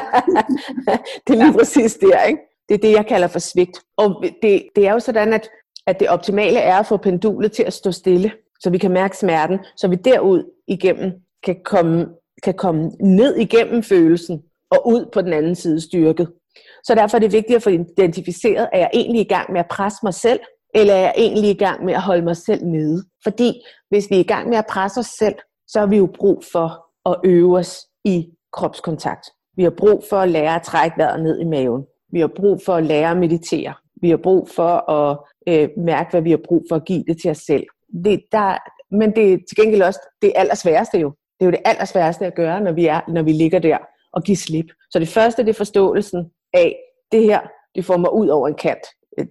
det 1.27 1.33
er 1.39 1.43
lige 1.45 1.57
præcis 1.57 1.93
der, 1.95 2.23
ikke? 2.23 2.39
Det 2.69 2.75
er 2.75 2.79
det, 2.79 2.91
jeg 2.91 3.05
kalder 3.07 3.27
for 3.27 3.39
svigt. 3.39 3.79
Og 3.97 4.23
det, 4.41 4.63
det 4.75 4.87
er 4.87 4.93
jo 4.93 4.99
sådan, 4.99 5.33
at, 5.33 5.49
at 5.87 5.99
det 5.99 6.09
optimale 6.09 6.59
er 6.59 6.75
at 6.75 6.85
få 6.85 6.97
pendulet 6.97 7.51
til 7.51 7.63
at 7.63 7.73
stå 7.73 7.91
stille, 7.91 8.31
så 8.59 8.69
vi 8.69 8.77
kan 8.77 8.91
mærke 8.91 9.17
smerten, 9.17 9.59
så 9.77 9.87
vi 9.87 9.95
derud 9.95 10.43
igennem 10.67 11.11
kan 11.43 11.55
komme, 11.65 12.07
kan 12.43 12.53
komme 12.53 12.91
ned 13.01 13.35
igennem 13.35 13.83
følelsen 13.83 14.41
og 14.71 14.87
ud 14.87 15.09
på 15.13 15.21
den 15.21 15.33
anden 15.33 15.55
side 15.55 15.81
styrket. 15.81 16.31
Så 16.83 16.95
derfor 16.95 17.17
er 17.17 17.19
det 17.19 17.31
vigtigt 17.31 17.55
at 17.55 17.63
få 17.63 17.69
identificeret, 17.69 18.69
er 18.73 18.79
jeg 18.79 18.89
egentlig 18.93 19.21
i 19.21 19.27
gang 19.27 19.51
med 19.51 19.59
at 19.59 19.67
presse 19.67 19.99
mig 20.03 20.13
selv, 20.13 20.39
eller 20.75 20.93
er 20.93 20.99
jeg 20.99 21.13
egentlig 21.17 21.49
i 21.49 21.57
gang 21.57 21.85
med 21.85 21.93
at 21.93 22.01
holde 22.01 22.21
mig 22.21 22.37
selv 22.37 22.65
nede? 22.65 23.03
Fordi 23.23 23.61
hvis 23.89 24.09
vi 24.09 24.15
er 24.15 24.19
i 24.19 24.23
gang 24.23 24.49
med 24.49 24.57
at 24.57 24.65
presse 24.69 24.99
os 24.99 25.05
selv, 25.05 25.35
så 25.67 25.79
har 25.79 25.87
vi 25.87 25.97
jo 25.97 26.09
brug 26.19 26.43
for 26.51 26.85
at 27.09 27.15
øve 27.25 27.57
os 27.57 27.79
i 28.05 28.29
kropskontakt. 28.53 29.25
Vi 29.55 29.63
har 29.63 29.69
brug 29.69 30.03
for 30.09 30.17
at 30.17 30.29
lære 30.29 30.55
at 30.55 30.61
trække 30.61 30.97
vejret 30.97 31.23
ned 31.23 31.39
i 31.39 31.45
maven. 31.45 31.83
Vi 32.11 32.19
har 32.19 32.27
brug 32.27 32.61
for 32.65 32.73
at 32.73 32.85
lære 32.85 33.11
at 33.11 33.17
meditere. 33.17 33.73
Vi 34.01 34.09
har 34.09 34.17
brug 34.17 34.49
for 34.49 34.91
at 34.91 35.17
øh, 35.47 35.69
mærke, 35.77 36.11
hvad 36.11 36.21
vi 36.21 36.29
har 36.29 36.39
brug 36.47 36.65
for 36.69 36.75
at 36.75 36.85
give 36.85 37.03
det 37.07 37.21
til 37.21 37.31
os 37.31 37.37
selv. 37.37 37.63
Det, 38.05 38.21
der, 38.31 38.57
men 38.91 39.15
det 39.15 39.33
er 39.33 39.37
til 39.37 39.57
gengæld 39.57 39.81
også 39.81 39.99
det 40.21 40.33
allersværeste 40.35 40.97
jo. 40.99 41.09
Det 41.09 41.45
er 41.45 41.45
jo 41.45 41.51
det 41.51 41.61
allersværeste 41.65 42.25
at 42.25 42.35
gøre, 42.35 42.61
når 42.61 42.71
vi, 42.71 42.85
er, 42.85 43.01
når 43.07 43.23
vi 43.23 43.31
ligger 43.31 43.59
der 43.59 43.77
og 44.13 44.23
giver 44.23 44.35
slip. 44.35 44.65
Så 44.91 44.99
det 44.99 45.07
første, 45.07 45.43
det 45.43 45.49
er 45.49 45.53
forståelsen 45.53 46.31
af, 46.53 46.75
det 47.11 47.23
her, 47.23 47.39
det 47.75 47.85
får 47.85 47.97
mig 47.97 48.13
ud 48.13 48.27
over 48.27 48.47
en 48.47 48.55
kant 48.55 48.85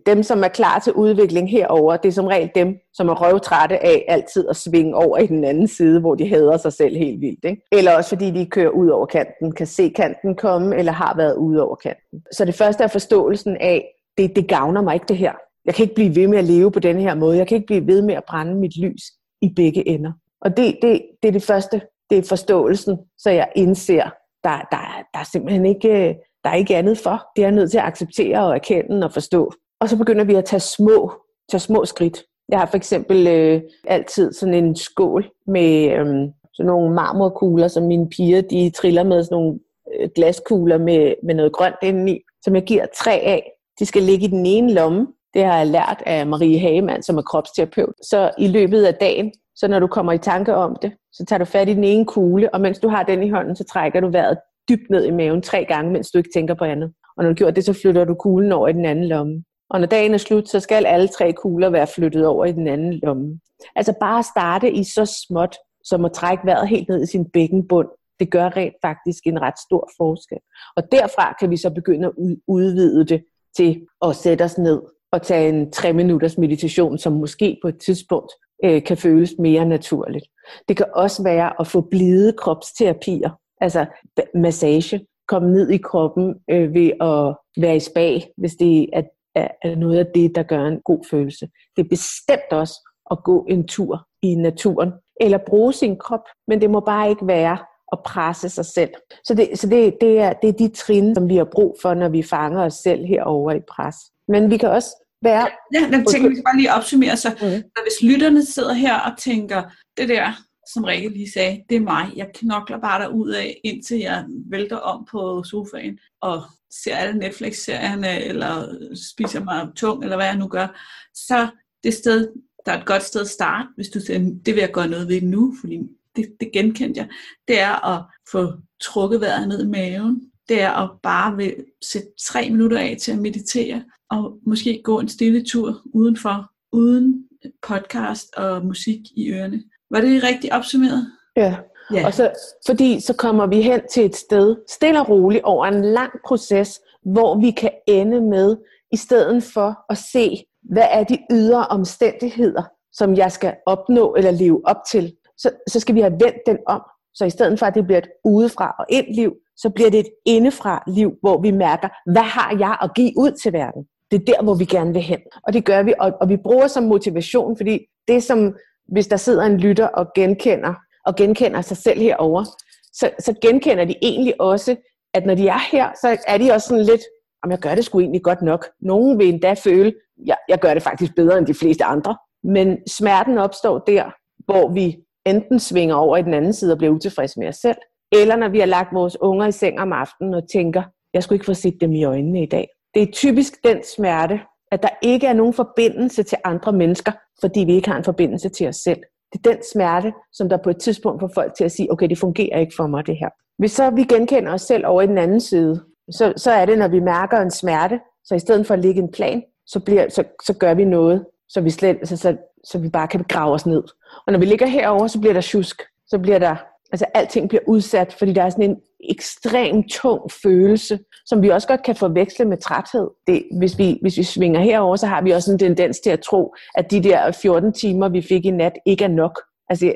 dem, 0.06 0.22
som 0.22 0.44
er 0.44 0.48
klar 0.48 0.78
til 0.78 0.92
udvikling 0.92 1.50
herover, 1.50 1.96
det 1.96 2.08
er 2.08 2.12
som 2.12 2.26
regel 2.26 2.50
dem, 2.54 2.76
som 2.92 3.08
er 3.08 3.14
røvtrætte 3.14 3.84
af 3.84 4.04
altid 4.08 4.48
at 4.48 4.56
svinge 4.56 4.94
over 4.94 5.18
i 5.18 5.26
den 5.26 5.44
anden 5.44 5.68
side, 5.68 6.00
hvor 6.00 6.14
de 6.14 6.28
hader 6.28 6.56
sig 6.56 6.72
selv 6.72 6.96
helt 6.96 7.20
vildt. 7.20 7.44
Ikke? 7.44 7.62
Eller 7.72 7.96
også 7.96 8.08
fordi 8.08 8.30
de 8.30 8.46
kører 8.46 8.70
ud 8.70 8.88
over 8.88 9.06
kanten, 9.06 9.52
kan 9.52 9.66
se 9.66 9.88
kanten 9.88 10.34
komme, 10.34 10.76
eller 10.76 10.92
har 10.92 11.16
været 11.16 11.36
ude 11.36 11.62
over 11.62 11.76
kanten. 11.76 12.22
Så 12.32 12.44
det 12.44 12.54
første 12.54 12.84
er 12.84 12.88
forståelsen 12.88 13.56
af, 13.60 13.94
det, 14.18 14.36
det 14.36 14.48
gavner 14.48 14.82
mig 14.82 14.94
ikke 14.94 15.06
det 15.08 15.16
her. 15.16 15.32
Jeg 15.64 15.74
kan 15.74 15.82
ikke 15.82 15.94
blive 15.94 16.16
ved 16.16 16.28
med 16.28 16.38
at 16.38 16.44
leve 16.44 16.72
på 16.72 16.80
den 16.80 17.00
her 17.00 17.14
måde. 17.14 17.36
Jeg 17.36 17.48
kan 17.48 17.56
ikke 17.56 17.66
blive 17.66 17.86
ved 17.86 18.02
med 18.02 18.14
at 18.14 18.24
brænde 18.28 18.54
mit 18.54 18.78
lys 18.78 19.02
i 19.42 19.52
begge 19.56 19.88
ender. 19.88 20.12
Og 20.40 20.56
det, 20.56 20.78
det, 20.82 21.02
det 21.22 21.28
er 21.28 21.32
det 21.32 21.42
første. 21.42 21.80
Det 22.10 22.18
er 22.18 22.22
forståelsen, 22.22 22.98
så 23.18 23.30
jeg 23.30 23.48
indser, 23.56 24.10
der, 24.44 24.58
der, 24.70 25.04
der 25.14 25.18
er 25.18 25.28
simpelthen 25.32 25.66
ikke, 25.66 26.08
øh, 26.08 26.14
der 26.44 26.50
er 26.50 26.54
ikke 26.54 26.76
andet 26.76 26.98
for. 26.98 27.26
Det 27.36 27.42
er 27.42 27.46
jeg 27.46 27.54
nødt 27.54 27.70
til 27.70 27.78
at 27.78 27.84
acceptere 27.84 28.46
og 28.46 28.54
erkende 28.54 29.06
og 29.06 29.12
forstå. 29.12 29.52
Og 29.80 29.88
så 29.88 29.96
begynder 29.96 30.24
vi 30.24 30.34
at 30.34 30.44
tage 30.44 30.60
små, 30.60 31.12
tage 31.50 31.60
små 31.60 31.84
skridt. 31.84 32.22
Jeg 32.48 32.58
har 32.58 32.66
for 32.66 32.76
eksempel 32.76 33.26
øh, 33.26 33.62
altid 33.86 34.32
sådan 34.32 34.54
en 34.54 34.76
skål 34.76 35.30
med 35.46 35.90
øh, 35.90 36.06
sådan 36.54 36.66
nogle 36.66 36.94
marmorkugler, 36.94 37.68
som 37.68 37.82
mine 37.82 38.08
piger 38.08 38.40
de 38.40 38.70
triller 38.70 39.02
med 39.02 39.24
sådan 39.24 39.36
nogle 39.36 39.58
øh, 39.94 40.08
glaskugler 40.14 40.78
med, 40.78 41.14
med 41.24 41.34
noget 41.34 41.52
grønt 41.52 41.76
indeni, 41.82 42.20
som 42.42 42.54
jeg 42.54 42.64
giver 42.64 42.86
tre 42.98 43.12
af. 43.12 43.52
De 43.78 43.86
skal 43.86 44.02
ligge 44.02 44.24
i 44.24 44.30
den 44.30 44.46
ene 44.46 44.74
lomme. 44.74 45.06
Det 45.34 45.44
har 45.44 45.56
jeg 45.56 45.66
lært 45.66 46.02
af 46.06 46.26
Marie 46.26 46.58
Hagemann, 46.58 47.02
som 47.02 47.18
er 47.18 47.22
kropsterapeut. 47.22 47.94
Så 48.02 48.30
i 48.38 48.48
løbet 48.48 48.84
af 48.84 48.94
dagen, 48.94 49.32
så 49.56 49.68
når 49.68 49.78
du 49.78 49.86
kommer 49.86 50.12
i 50.12 50.18
tanke 50.18 50.54
om 50.54 50.76
det, 50.82 50.92
så 51.12 51.24
tager 51.24 51.38
du 51.38 51.44
fat 51.44 51.68
i 51.68 51.74
den 51.74 51.84
ene 51.84 52.06
kugle, 52.06 52.54
og 52.54 52.60
mens 52.60 52.78
du 52.78 52.88
har 52.88 53.02
den 53.02 53.22
i 53.22 53.30
hånden, 53.30 53.56
så 53.56 53.64
trækker 53.64 54.00
du 54.00 54.10
vejret 54.10 54.38
dybt 54.68 54.90
ned 54.90 55.04
i 55.04 55.10
maven 55.10 55.42
tre 55.42 55.64
gange, 55.64 55.92
mens 55.92 56.10
du 56.10 56.18
ikke 56.18 56.30
tænker 56.34 56.54
på 56.54 56.64
andet. 56.64 56.92
Og 57.16 57.24
når 57.24 57.30
du 57.30 57.34
gjort 57.34 57.56
det, 57.56 57.64
så 57.64 57.72
flytter 57.72 58.04
du 58.04 58.14
kuglen 58.14 58.52
over 58.52 58.68
i 58.68 58.72
den 58.72 58.84
anden 58.84 59.08
lomme. 59.08 59.44
Og 59.70 59.80
når 59.80 59.86
dagen 59.86 60.14
er 60.14 60.18
slut, 60.18 60.48
så 60.48 60.60
skal 60.60 60.86
alle 60.86 61.08
tre 61.08 61.32
kugler 61.32 61.70
være 61.70 61.86
flyttet 61.86 62.26
over 62.26 62.44
i 62.44 62.52
den 62.52 62.68
anden 62.68 62.92
lomme. 62.92 63.40
Altså 63.76 63.94
bare 64.00 64.22
starte 64.22 64.72
i 64.72 64.84
så 64.84 65.24
småt, 65.28 65.56
som 65.84 66.04
at 66.04 66.12
trække 66.12 66.46
vejret 66.46 66.68
helt 66.68 66.88
ned 66.88 67.02
i 67.02 67.06
sin 67.06 67.30
bækkenbund. 67.30 67.88
Det 68.20 68.30
gør 68.30 68.56
rent 68.56 68.74
faktisk 68.82 69.26
en 69.26 69.42
ret 69.42 69.58
stor 69.68 69.90
forskel. 69.96 70.38
Og 70.76 70.82
derfra 70.92 71.36
kan 71.40 71.50
vi 71.50 71.56
så 71.56 71.70
begynde 71.70 72.06
at 72.06 72.12
udvide 72.48 73.06
det 73.06 73.24
til 73.56 73.86
at 74.02 74.16
sætte 74.16 74.42
os 74.42 74.58
ned 74.58 74.82
og 75.12 75.22
tage 75.22 75.48
en 75.48 75.72
tre 75.72 75.92
minutters 75.92 76.38
meditation, 76.38 76.98
som 76.98 77.12
måske 77.12 77.58
på 77.62 77.68
et 77.68 77.78
tidspunkt 77.78 78.32
øh, 78.64 78.82
kan 78.82 78.96
føles 78.96 79.34
mere 79.38 79.64
naturligt. 79.64 80.24
Det 80.68 80.76
kan 80.76 80.86
også 80.94 81.22
være 81.22 81.60
at 81.60 81.66
få 81.66 81.80
blide 81.80 82.32
kropsterapier, 82.32 83.30
altså 83.60 83.86
massage, 84.34 85.06
komme 85.28 85.52
ned 85.52 85.70
i 85.70 85.76
kroppen 85.76 86.34
øh, 86.50 86.74
ved 86.74 86.90
at 87.00 87.36
være 87.62 87.76
i 87.76 87.80
spa, 87.80 88.20
hvis 88.36 88.54
det 88.54 88.88
er 88.92 89.02
er, 89.38 89.48
er 89.62 89.76
noget 89.76 89.98
af 89.98 90.06
det, 90.14 90.34
der 90.34 90.42
gør 90.42 90.64
en 90.66 90.80
god 90.84 91.04
følelse. 91.10 91.48
Det 91.76 91.84
er 91.84 91.88
bestemt 91.88 92.52
også 92.52 92.74
at 93.10 93.18
gå 93.24 93.46
en 93.48 93.68
tur 93.68 94.06
i 94.22 94.34
naturen, 94.34 94.92
eller 95.20 95.38
bruge 95.46 95.72
sin 95.72 95.96
krop, 95.96 96.24
men 96.48 96.60
det 96.60 96.70
må 96.70 96.80
bare 96.80 97.10
ikke 97.10 97.26
være 97.26 97.58
at 97.92 97.98
presse 98.04 98.48
sig 98.48 98.66
selv. 98.66 98.90
Så 99.24 99.34
det, 99.34 99.58
så 99.58 99.66
det, 99.66 99.96
det, 100.00 100.18
er, 100.18 100.32
det 100.32 100.48
er 100.48 100.52
de 100.52 100.68
trin, 100.68 101.14
som 101.14 101.28
vi 101.28 101.36
har 101.36 101.48
brug 101.52 101.76
for, 101.82 101.94
når 101.94 102.08
vi 102.08 102.22
fanger 102.22 102.64
os 102.64 102.74
selv 102.74 103.04
herover 103.04 103.52
i 103.52 103.60
pres. 103.60 103.96
Men 104.28 104.50
vi 104.50 104.56
kan 104.56 104.68
også 104.68 104.88
være... 105.22 105.48
Ja, 105.74 105.80
jeg 105.90 106.04
tænker, 106.08 106.28
vi 106.28 106.34
skal 106.34 106.44
bare 106.44 106.56
lige 106.56 106.74
opsummere 106.74 107.16
sig. 107.16 107.32
Mm. 107.32 107.62
Så 107.76 107.82
hvis 107.82 108.10
lytterne 108.10 108.46
sidder 108.46 108.72
her 108.72 109.00
og 109.00 109.18
tænker, 109.18 109.62
det 109.96 110.08
der 110.08 110.47
som 110.72 110.84
Rikke 110.84 111.08
lige 111.08 111.30
sagde, 111.30 111.64
det 111.68 111.76
er 111.76 111.80
mig. 111.80 112.12
Jeg 112.16 112.30
knokler 112.34 112.80
bare 112.80 113.02
der 113.02 113.08
ud 113.08 113.30
af, 113.30 113.60
indtil 113.64 113.98
jeg 113.98 114.24
vælter 114.28 114.76
om 114.76 115.06
på 115.10 115.44
sofaen 115.44 115.98
og 116.20 116.42
ser 116.70 116.96
alle 116.96 117.18
Netflix-serierne, 117.18 118.24
eller 118.24 118.78
spiser 119.12 119.44
mig 119.44 119.68
tung, 119.76 120.02
eller 120.02 120.16
hvad 120.16 120.26
jeg 120.26 120.36
nu 120.36 120.48
gør. 120.48 120.80
Så 121.14 121.48
det 121.84 121.94
sted, 121.94 122.28
der 122.66 122.72
er 122.72 122.78
et 122.80 122.86
godt 122.86 123.02
sted 123.02 123.20
at 123.20 123.28
starte, 123.28 123.68
hvis 123.76 123.88
du 123.88 124.00
siger, 124.00 124.18
det 124.18 124.54
vil 124.54 124.60
jeg 124.60 124.72
gøre 124.72 124.88
noget 124.88 125.08
ved 125.08 125.22
nu, 125.22 125.54
fordi 125.60 125.78
det, 126.16 126.36
det 126.40 126.52
genkendte 126.52 127.00
jeg, 127.00 127.08
det 127.48 127.60
er 127.60 127.86
at 127.96 128.04
få 128.32 128.52
trukket 128.80 129.20
vejret 129.20 129.48
ned 129.48 129.64
i 129.64 129.68
maven. 129.68 130.30
Det 130.48 130.60
er 130.60 130.70
at 130.70 130.90
bare 131.02 131.36
vil 131.36 131.54
sætte 131.84 132.08
tre 132.20 132.50
minutter 132.50 132.78
af 132.78 132.96
til 133.00 133.12
at 133.12 133.18
meditere, 133.18 133.84
og 134.10 134.38
måske 134.46 134.80
gå 134.84 135.00
en 135.00 135.08
stille 135.08 135.44
tur 135.44 135.82
udenfor, 135.84 136.52
uden 136.72 137.24
podcast 137.68 138.34
og 138.36 138.66
musik 138.66 138.98
i 139.16 139.30
ørerne. 139.30 139.62
Var 139.90 140.00
det 140.00 140.22
rigtigt 140.22 140.52
opsummeret? 140.52 141.06
Ja. 141.36 141.56
ja. 141.94 142.06
Og 142.06 142.14
så, 142.14 142.32
fordi 142.66 143.00
så 143.00 143.14
kommer 143.14 143.46
vi 143.46 143.62
hen 143.62 143.80
til 143.90 144.04
et 144.04 144.16
sted, 144.16 144.56
stille 144.68 145.00
og 145.00 145.08
roligt, 145.08 145.44
over 145.44 145.66
en 145.66 145.84
lang 145.84 146.12
proces, 146.26 146.80
hvor 147.12 147.40
vi 147.40 147.50
kan 147.50 147.70
ende 147.86 148.20
med, 148.20 148.56
i 148.92 148.96
stedet 148.96 149.42
for 149.42 149.78
at 149.90 149.98
se, 149.98 150.44
hvad 150.62 150.86
er 150.90 151.04
de 151.04 151.18
ydre 151.32 151.66
omstændigheder, 151.66 152.62
som 152.92 153.14
jeg 153.14 153.32
skal 153.32 153.54
opnå 153.66 154.14
eller 154.14 154.30
leve 154.30 154.60
op 154.66 154.76
til, 154.90 155.12
så, 155.38 155.50
så 155.68 155.80
skal 155.80 155.94
vi 155.94 156.00
have 156.00 156.12
vendt 156.12 156.38
den 156.46 156.58
om. 156.66 156.82
Så 157.14 157.24
i 157.24 157.30
stedet 157.30 157.58
for, 157.58 157.66
at 157.66 157.74
det 157.74 157.84
bliver 157.84 157.98
et 157.98 158.08
udefra 158.24 158.74
og 158.78 158.86
ind 158.88 159.14
liv, 159.14 159.32
så 159.56 159.70
bliver 159.70 159.90
det 159.90 160.00
et 160.00 160.08
indefra 160.26 160.84
liv, 160.86 161.12
hvor 161.20 161.40
vi 161.40 161.50
mærker, 161.50 161.88
hvad 162.12 162.22
har 162.22 162.56
jeg 162.58 162.76
at 162.82 162.94
give 162.94 163.12
ud 163.16 163.32
til 163.42 163.52
verden? 163.52 163.84
Det 164.10 164.20
er 164.20 164.24
der, 164.24 164.42
hvor 164.42 164.54
vi 164.54 164.64
gerne 164.64 164.92
vil 164.92 165.02
hen. 165.02 165.18
Og 165.42 165.52
det 165.52 165.64
gør 165.64 165.82
vi, 165.82 165.94
og, 166.00 166.12
og 166.20 166.28
vi 166.28 166.36
bruger 166.36 166.66
som 166.66 166.82
motivation, 166.84 167.56
fordi 167.56 167.78
det 168.08 168.22
som, 168.22 168.54
hvis 168.88 169.06
der 169.06 169.16
sidder 169.16 169.42
en 169.42 169.58
lytter 169.58 169.86
og 169.86 170.06
genkender, 170.14 170.74
og 171.06 171.16
genkender 171.16 171.60
sig 171.60 171.76
selv 171.76 172.00
herover, 172.00 172.44
så, 172.92 173.10
så 173.18 173.34
genkender 173.42 173.84
de 173.84 173.94
egentlig 174.02 174.40
også, 174.40 174.76
at 175.14 175.26
når 175.26 175.34
de 175.34 175.48
er 175.48 175.70
her, 175.72 175.90
så 176.00 176.16
er 176.28 176.38
de 176.38 176.52
også 176.52 176.68
sådan 176.68 176.84
lidt, 176.84 177.00
om 177.42 177.50
jeg 177.50 177.58
gør 177.58 177.74
det 177.74 177.84
sgu 177.84 178.00
egentlig 178.00 178.22
godt 178.22 178.42
nok. 178.42 178.66
Nogen 178.80 179.18
vil 179.18 179.28
endda 179.28 179.54
føle, 179.54 179.94
jeg, 180.26 180.36
jeg 180.48 180.58
gør 180.58 180.74
det 180.74 180.82
faktisk 180.82 181.14
bedre 181.16 181.38
end 181.38 181.46
de 181.46 181.54
fleste 181.54 181.84
andre. 181.84 182.16
Men 182.44 182.78
smerten 182.88 183.38
opstår 183.38 183.78
der, 183.78 184.10
hvor 184.44 184.72
vi 184.72 184.96
enten 185.26 185.60
svinger 185.60 185.94
over 185.94 186.16
i 186.16 186.22
den 186.22 186.34
anden 186.34 186.52
side 186.52 186.72
og 186.72 186.78
bliver 186.78 186.92
utilfredse 186.92 187.40
med 187.40 187.48
os 187.48 187.56
selv, 187.56 187.76
eller 188.12 188.36
når 188.36 188.48
vi 188.48 188.58
har 188.58 188.66
lagt 188.66 188.94
vores 188.94 189.20
unger 189.20 189.46
i 189.46 189.52
seng 189.52 189.80
om 189.80 189.92
aftenen 189.92 190.34
og 190.34 190.42
tænker, 190.52 190.82
jeg 191.14 191.22
skulle 191.22 191.36
ikke 191.36 191.46
få 191.46 191.54
set 191.54 191.80
dem 191.80 191.92
i 191.92 192.04
øjnene 192.04 192.42
i 192.42 192.46
dag. 192.46 192.68
Det 192.94 193.02
er 193.02 193.12
typisk 193.12 193.52
den 193.64 193.82
smerte, 193.94 194.40
at 194.70 194.82
der 194.82 194.88
ikke 195.02 195.26
er 195.26 195.32
nogen 195.32 195.54
forbindelse 195.54 196.22
til 196.22 196.38
andre 196.44 196.72
mennesker, 196.72 197.12
fordi 197.40 197.60
vi 197.60 197.74
ikke 197.74 197.88
har 197.88 197.96
en 197.96 198.04
forbindelse 198.04 198.48
til 198.48 198.68
os 198.68 198.76
selv. 198.76 199.00
Det 199.32 199.46
er 199.46 199.52
den 199.52 199.62
smerte, 199.72 200.12
som 200.32 200.48
der 200.48 200.56
på 200.56 200.70
et 200.70 200.76
tidspunkt 200.76 201.20
får 201.20 201.30
folk 201.34 201.54
til 201.54 201.64
at 201.64 201.72
sige, 201.72 201.92
okay, 201.92 202.08
det 202.08 202.18
fungerer 202.18 202.58
ikke 202.58 202.72
for 202.76 202.86
mig 202.86 203.06
det 203.06 203.16
her. 203.16 203.28
Hvis 203.58 203.72
så 203.72 203.90
vi 203.90 204.04
genkender 204.04 204.52
os 204.52 204.62
selv 204.62 204.86
over 204.86 205.02
i 205.02 205.06
den 205.06 205.18
anden 205.18 205.40
side, 205.40 205.84
så, 206.10 206.32
så 206.36 206.50
er 206.50 206.66
det, 206.66 206.78
når 206.78 206.88
vi 206.88 207.00
mærker 207.00 207.40
en 207.40 207.50
smerte, 207.50 208.00
så 208.24 208.34
i 208.34 208.38
stedet 208.38 208.66
for 208.66 208.74
at 208.74 208.80
lægge 208.80 209.02
en 209.02 209.12
plan, 209.12 209.42
så, 209.66 209.80
bliver, 209.80 210.08
så, 210.08 210.24
så 210.46 210.54
gør 210.54 210.74
vi 210.74 210.84
noget, 210.84 211.24
så 211.48 211.60
vi, 211.60 211.70
slet, 211.70 212.08
så, 212.08 212.16
så, 212.16 212.36
så 212.64 212.78
vi 212.78 212.88
bare 212.88 213.08
kan 213.08 213.24
grave 213.28 213.54
os 213.54 213.66
ned. 213.66 213.82
Og 214.26 214.32
når 214.32 214.38
vi 214.38 214.44
ligger 214.44 214.66
herover, 214.66 215.06
så 215.06 215.20
bliver 215.20 215.32
der 215.32 215.40
tjusk. 215.40 215.82
Så 216.06 216.18
bliver 216.18 216.38
der, 216.38 216.56
altså 216.92 217.06
alting 217.14 217.48
bliver 217.48 217.62
udsat, 217.66 218.12
fordi 218.12 218.32
der 218.32 218.42
er 218.42 218.50
sådan 218.50 218.70
en 218.70 218.76
ekstrem 219.10 219.82
tung 219.82 220.30
følelse, 220.42 220.98
som 221.26 221.42
vi 221.42 221.48
også 221.48 221.68
godt 221.68 221.82
kan 221.82 221.96
forveksle 221.96 222.44
med 222.44 222.56
træthed. 222.56 223.08
Det, 223.26 223.42
hvis, 223.58 223.78
vi, 223.78 223.98
hvis 224.00 224.18
vi 224.18 224.22
svinger 224.22 224.60
herover, 224.60 224.96
så 224.96 225.06
har 225.06 225.22
vi 225.22 225.30
også 225.30 225.52
en 225.52 225.58
tendens 225.58 226.00
til 226.00 226.10
at 226.10 226.20
tro, 226.20 226.54
at 226.74 226.90
de 226.90 227.02
der 227.02 227.32
14 227.32 227.72
timer, 227.72 228.08
vi 228.08 228.22
fik 228.22 228.44
i 228.44 228.50
nat, 228.50 228.72
ikke 228.86 229.04
er 229.04 229.08
nok. 229.08 229.40
Altså, 229.70 229.94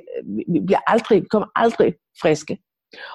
vi, 0.49 0.61
bliver 0.67 0.81
aldrig, 0.87 1.23
vi 1.23 1.27
kommer 1.31 1.49
aldrig 1.57 1.95
friske. 2.23 2.59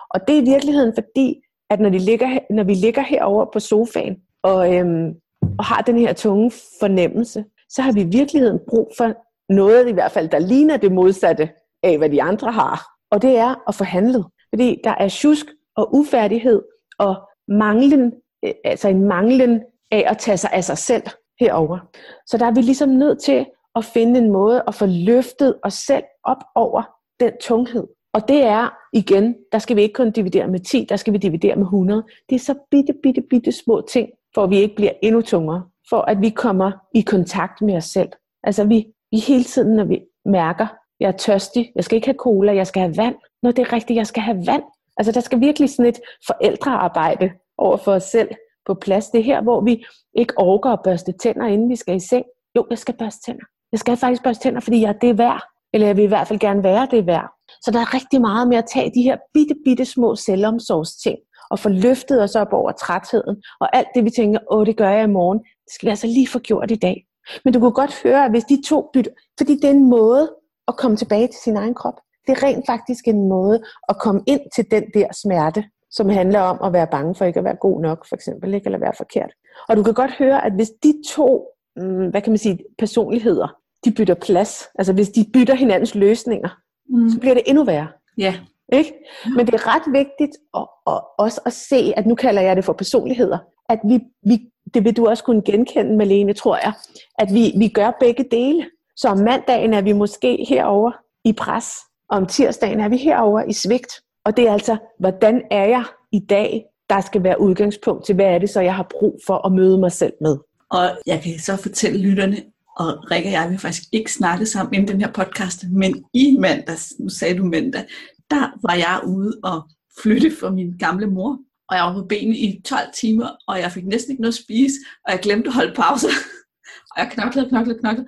Og 0.09 0.27
det 0.27 0.37
er 0.37 0.41
i 0.41 0.45
virkeligheden 0.45 0.93
fordi, 0.95 1.35
at 1.69 1.79
når, 1.79 1.89
de 1.89 1.99
ligger, 1.99 2.39
når 2.49 2.63
vi 2.63 2.73
ligger 2.73 3.01
herover 3.01 3.45
på 3.53 3.59
sofaen, 3.59 4.15
og, 4.43 4.75
øhm, 4.75 5.13
og 5.59 5.65
har 5.65 5.81
den 5.81 5.97
her 5.97 6.13
tunge 6.13 6.51
fornemmelse, 6.79 7.45
så 7.69 7.81
har 7.81 7.91
vi 7.91 8.01
i 8.01 8.09
virkeligheden 8.11 8.59
brug 8.69 8.91
for 8.97 9.13
noget 9.53 9.87
i 9.87 9.91
hvert 9.91 10.11
fald, 10.11 10.29
der 10.29 10.39
ligner 10.39 10.77
det 10.77 10.91
modsatte 10.91 11.49
af, 11.83 11.97
hvad 11.97 12.09
de 12.09 12.23
andre 12.23 12.51
har. 12.51 12.96
Og 13.11 13.21
det 13.21 13.37
er 13.37 13.55
at 13.67 13.75
få 13.75 13.83
handlet. 13.83 14.25
Fordi 14.49 14.81
der 14.83 14.95
er 14.99 15.09
tjusk 15.09 15.45
og 15.75 15.95
ufærdighed 15.95 16.61
og 16.99 17.15
manglen, 17.47 18.13
øh, 18.45 18.53
altså 18.63 18.87
en 18.87 19.03
manglen 19.05 19.61
af 19.91 20.05
at 20.07 20.17
tage 20.17 20.37
sig 20.37 20.49
af 20.53 20.63
sig 20.63 20.77
selv 20.77 21.03
herover. 21.39 21.79
Så 22.25 22.37
der 22.37 22.45
er 22.45 22.51
vi 22.51 22.61
ligesom 22.61 22.89
nødt 22.89 23.21
til 23.21 23.45
at 23.75 23.85
finde 23.85 24.19
en 24.19 24.31
måde 24.31 24.63
at 24.67 24.75
få 24.75 24.85
løftet 24.85 25.59
os 25.63 25.73
selv 25.73 26.03
op 26.23 26.43
over 26.55 26.83
den 27.19 27.31
tunghed. 27.41 27.83
Og 28.13 28.27
det 28.27 28.43
er 28.43 28.69
igen, 28.93 29.35
der 29.51 29.59
skal 29.59 29.75
vi 29.75 29.81
ikke 29.81 29.93
kun 29.93 30.11
dividere 30.11 30.47
med 30.47 30.59
10, 30.59 30.85
der 30.89 30.95
skal 30.95 31.13
vi 31.13 31.17
dividere 31.17 31.55
med 31.55 31.63
100. 31.63 32.03
Det 32.29 32.35
er 32.35 32.39
så 32.39 32.55
bitte, 32.71 32.93
bitte, 33.03 33.21
bitte 33.29 33.51
små 33.51 33.81
ting, 33.91 34.09
for 34.35 34.43
at 34.43 34.49
vi 34.49 34.57
ikke 34.57 34.75
bliver 34.75 34.91
endnu 35.03 35.21
tungere, 35.21 35.63
for 35.89 36.01
at 36.01 36.21
vi 36.21 36.29
kommer 36.29 36.71
i 36.95 37.01
kontakt 37.01 37.61
med 37.61 37.75
os 37.75 37.85
selv. 37.85 38.09
Altså 38.43 38.63
vi, 38.63 38.87
vi 39.11 39.17
hele 39.17 39.43
tiden, 39.43 39.75
når 39.75 39.83
vi 39.83 39.99
mærker, 40.25 40.67
jeg 40.99 41.07
er 41.07 41.17
tørstig, 41.17 41.71
jeg 41.75 41.83
skal 41.83 41.95
ikke 41.95 42.07
have 42.07 42.17
cola, 42.19 42.55
jeg 42.55 42.67
skal 42.67 42.81
have 42.81 42.97
vand. 42.97 43.15
Når 43.43 43.51
det 43.51 43.67
er 43.67 43.73
rigtigt, 43.73 43.97
jeg 43.97 44.07
skal 44.07 44.23
have 44.23 44.47
vand. 44.47 44.63
Altså 44.97 45.11
der 45.11 45.19
skal 45.19 45.39
virkelig 45.39 45.69
sådan 45.69 45.85
et 45.89 45.99
forældrearbejde 46.27 47.31
over 47.57 47.77
for 47.77 47.91
os 47.91 48.03
selv 48.03 48.29
på 48.65 48.73
plads. 48.73 49.09
Det 49.09 49.19
er 49.19 49.23
her, 49.23 49.41
hvor 49.41 49.61
vi 49.61 49.85
ikke 50.17 50.33
orker 50.37 50.69
at 50.69 50.79
børste 50.83 51.11
tænder, 51.11 51.45
inden 51.45 51.69
vi 51.69 51.75
skal 51.75 51.95
i 51.95 51.99
seng. 51.99 52.25
Jo, 52.55 52.67
jeg 52.69 52.77
skal 52.77 52.95
børste 52.99 53.21
tænder. 53.25 53.45
Jeg 53.71 53.79
skal 53.79 53.97
faktisk 53.97 54.23
børste 54.23 54.43
tænder, 54.43 54.59
fordi 54.59 54.81
jeg 54.81 54.89
er 54.89 54.99
det 54.99 55.17
værd. 55.17 55.43
Eller 55.73 55.87
jeg 55.87 55.97
vil 55.97 56.03
i 56.03 56.07
hvert 56.07 56.27
fald 56.27 56.39
gerne 56.39 56.63
være 56.63 56.87
det 56.91 57.07
værd. 57.07 57.29
Så 57.61 57.71
der 57.71 57.79
er 57.79 57.93
rigtig 57.93 58.21
meget 58.21 58.47
med 58.47 58.57
at 58.57 58.65
tage 58.73 58.91
de 58.95 59.01
her 59.01 59.17
bitte, 59.33 59.55
bitte 59.65 59.85
små 59.85 60.15
selvomsorgsting 60.15 61.17
og 61.49 61.59
få 61.59 61.69
løftet 61.69 62.23
os 62.23 62.35
op 62.35 62.53
over 62.53 62.71
trætheden. 62.71 63.35
Og 63.59 63.75
alt 63.75 63.87
det, 63.95 64.03
vi 64.03 64.09
tænker, 64.09 64.39
åh, 64.51 64.65
det 64.65 64.77
gør 64.77 64.89
jeg 64.89 65.03
i 65.03 65.11
morgen, 65.19 65.39
det 65.39 65.73
skal 65.73 65.85
vi 65.85 65.89
altså 65.89 66.07
lige 66.07 66.27
få 66.27 66.39
gjort 66.39 66.71
i 66.71 66.75
dag. 66.75 67.05
Men 67.45 67.53
du 67.53 67.59
kunne 67.59 67.71
godt 67.71 68.03
høre, 68.03 68.25
at 68.25 68.31
hvis 68.31 68.43
de 68.43 68.61
to 68.61 68.89
bytter, 68.93 69.11
fordi 69.37 69.55
det 69.55 69.63
er 69.63 69.71
en 69.71 69.89
måde 69.89 70.35
at 70.67 70.77
komme 70.77 70.97
tilbage 70.97 71.27
til 71.27 71.39
sin 71.43 71.57
egen 71.57 71.73
krop. 71.73 71.99
Det 72.27 72.37
er 72.37 72.43
rent 72.43 72.65
faktisk 72.65 73.07
en 73.07 73.29
måde 73.29 73.61
at 73.89 73.97
komme 73.99 74.21
ind 74.27 74.41
til 74.55 74.71
den 74.71 74.83
der 74.93 75.07
smerte, 75.13 75.63
som 75.91 76.09
handler 76.09 76.39
om 76.39 76.57
at 76.63 76.73
være 76.73 76.87
bange 76.87 77.15
for 77.15 77.25
ikke 77.25 77.39
at 77.39 77.43
være 77.43 77.55
god 77.61 77.81
nok, 77.81 78.05
for 78.09 78.15
eksempel, 78.15 78.53
ikke? 78.53 78.65
eller 78.65 78.79
være 78.79 78.93
forkert. 78.97 79.31
Og 79.69 79.77
du 79.77 79.83
kan 79.83 79.93
godt 79.93 80.11
høre, 80.11 80.45
at 80.45 80.53
hvis 80.53 80.69
de 80.83 80.93
to, 81.09 81.47
mm, 81.75 82.09
hvad 82.09 82.21
kan 82.21 82.31
man 82.31 82.37
sige, 82.37 82.59
personligheder, 82.77 83.47
de 83.85 83.91
bytter 83.91 84.13
plads, 84.13 84.63
altså 84.79 84.93
hvis 84.93 85.09
de 85.09 85.25
bytter 85.33 85.55
hinandens 85.55 85.95
løsninger, 85.95 86.49
mm. 86.89 87.09
så 87.09 87.19
bliver 87.19 87.33
det 87.33 87.43
endnu 87.45 87.63
værre. 87.63 87.87
Ja. 88.17 88.35
Ikke? 88.73 88.93
Men 89.35 89.45
det 89.45 89.53
er 89.53 89.75
ret 89.75 89.93
vigtigt 89.93 90.37
at, 90.55 90.67
at, 90.87 91.01
også 91.17 91.41
at 91.45 91.53
se, 91.53 91.93
at 91.97 92.05
nu 92.05 92.15
kalder 92.15 92.41
jeg 92.41 92.55
det 92.55 92.65
for 92.65 92.73
personligheder, 92.73 93.37
at 93.69 93.79
vi, 93.83 93.99
vi, 94.23 94.39
det 94.73 94.83
vil 94.83 94.97
du 94.97 95.07
også 95.07 95.23
kunne 95.23 95.41
genkende, 95.41 95.97
Malene, 95.97 96.33
tror 96.33 96.55
jeg, 96.55 96.73
at 97.19 97.33
vi, 97.33 97.53
vi 97.57 97.67
gør 97.67 97.91
begge 97.99 98.25
dele. 98.31 98.65
Så 98.97 99.07
om 99.07 99.17
mandagen 99.17 99.73
er 99.73 99.81
vi 99.81 99.93
måske 99.93 100.45
herover 100.49 100.91
i 101.25 101.33
pres, 101.33 101.69
og 102.09 102.17
om 102.17 102.25
tirsdagen 102.25 102.79
er 102.79 102.89
vi 102.89 102.97
herover 102.97 103.43
i 103.43 103.53
svigt. 103.53 104.01
Og 104.25 104.37
det 104.37 104.47
er 104.47 104.53
altså, 104.53 104.77
hvordan 104.99 105.41
er 105.51 105.65
jeg 105.65 105.83
i 106.11 106.19
dag, 106.19 106.65
der 106.89 107.01
skal 107.01 107.23
være 107.23 107.41
udgangspunkt 107.41 108.05
til, 108.05 108.15
hvad 108.15 108.25
er 108.25 108.39
det 108.39 108.49
så, 108.49 108.61
jeg 108.61 108.75
har 108.75 108.87
brug 108.91 109.19
for 109.27 109.45
at 109.47 109.51
møde 109.51 109.77
mig 109.77 109.91
selv 109.91 110.13
med. 110.21 110.37
Og 110.69 110.89
jeg 111.05 111.21
kan 111.21 111.39
så 111.39 111.55
fortælle 111.55 111.99
lytterne, 112.09 112.37
og 112.77 113.11
Rikke 113.11 113.29
og 113.29 113.31
jeg 113.31 113.49
vil 113.49 113.59
faktisk 113.59 113.83
ikke 113.91 114.13
snakke 114.13 114.45
sammen 114.45 114.73
inden 114.73 114.87
den 114.87 115.01
her 115.01 115.11
podcast, 115.11 115.65
men 115.71 116.05
i 116.13 116.37
mandags, 116.39 116.93
nu 116.99 117.09
sagde 117.09 117.37
du 117.37 117.45
mandag, 117.45 117.85
der 118.29 118.67
var 118.67 118.75
jeg 118.75 119.01
ude 119.07 119.39
og 119.43 119.69
flytte 120.01 120.31
for 120.39 120.49
min 120.49 120.77
gamle 120.79 121.07
mor, 121.07 121.39
og 121.69 121.75
jeg 121.75 121.83
var 121.83 121.93
på 121.93 122.05
benene 122.09 122.37
i 122.37 122.61
12 122.65 122.79
timer, 123.01 123.29
og 123.47 123.59
jeg 123.59 123.71
fik 123.71 123.85
næsten 123.85 124.11
ikke 124.11 124.21
noget 124.21 124.33
at 124.33 124.43
spise, 124.43 124.75
og 125.05 125.11
jeg 125.11 125.19
glemte 125.19 125.47
at 125.47 125.53
holde 125.53 125.73
pause. 125.73 126.07
og 126.91 126.97
jeg 126.97 127.09
knoklede, 127.11 127.49
knoklede, 127.49 127.79
knoklede. 127.79 128.07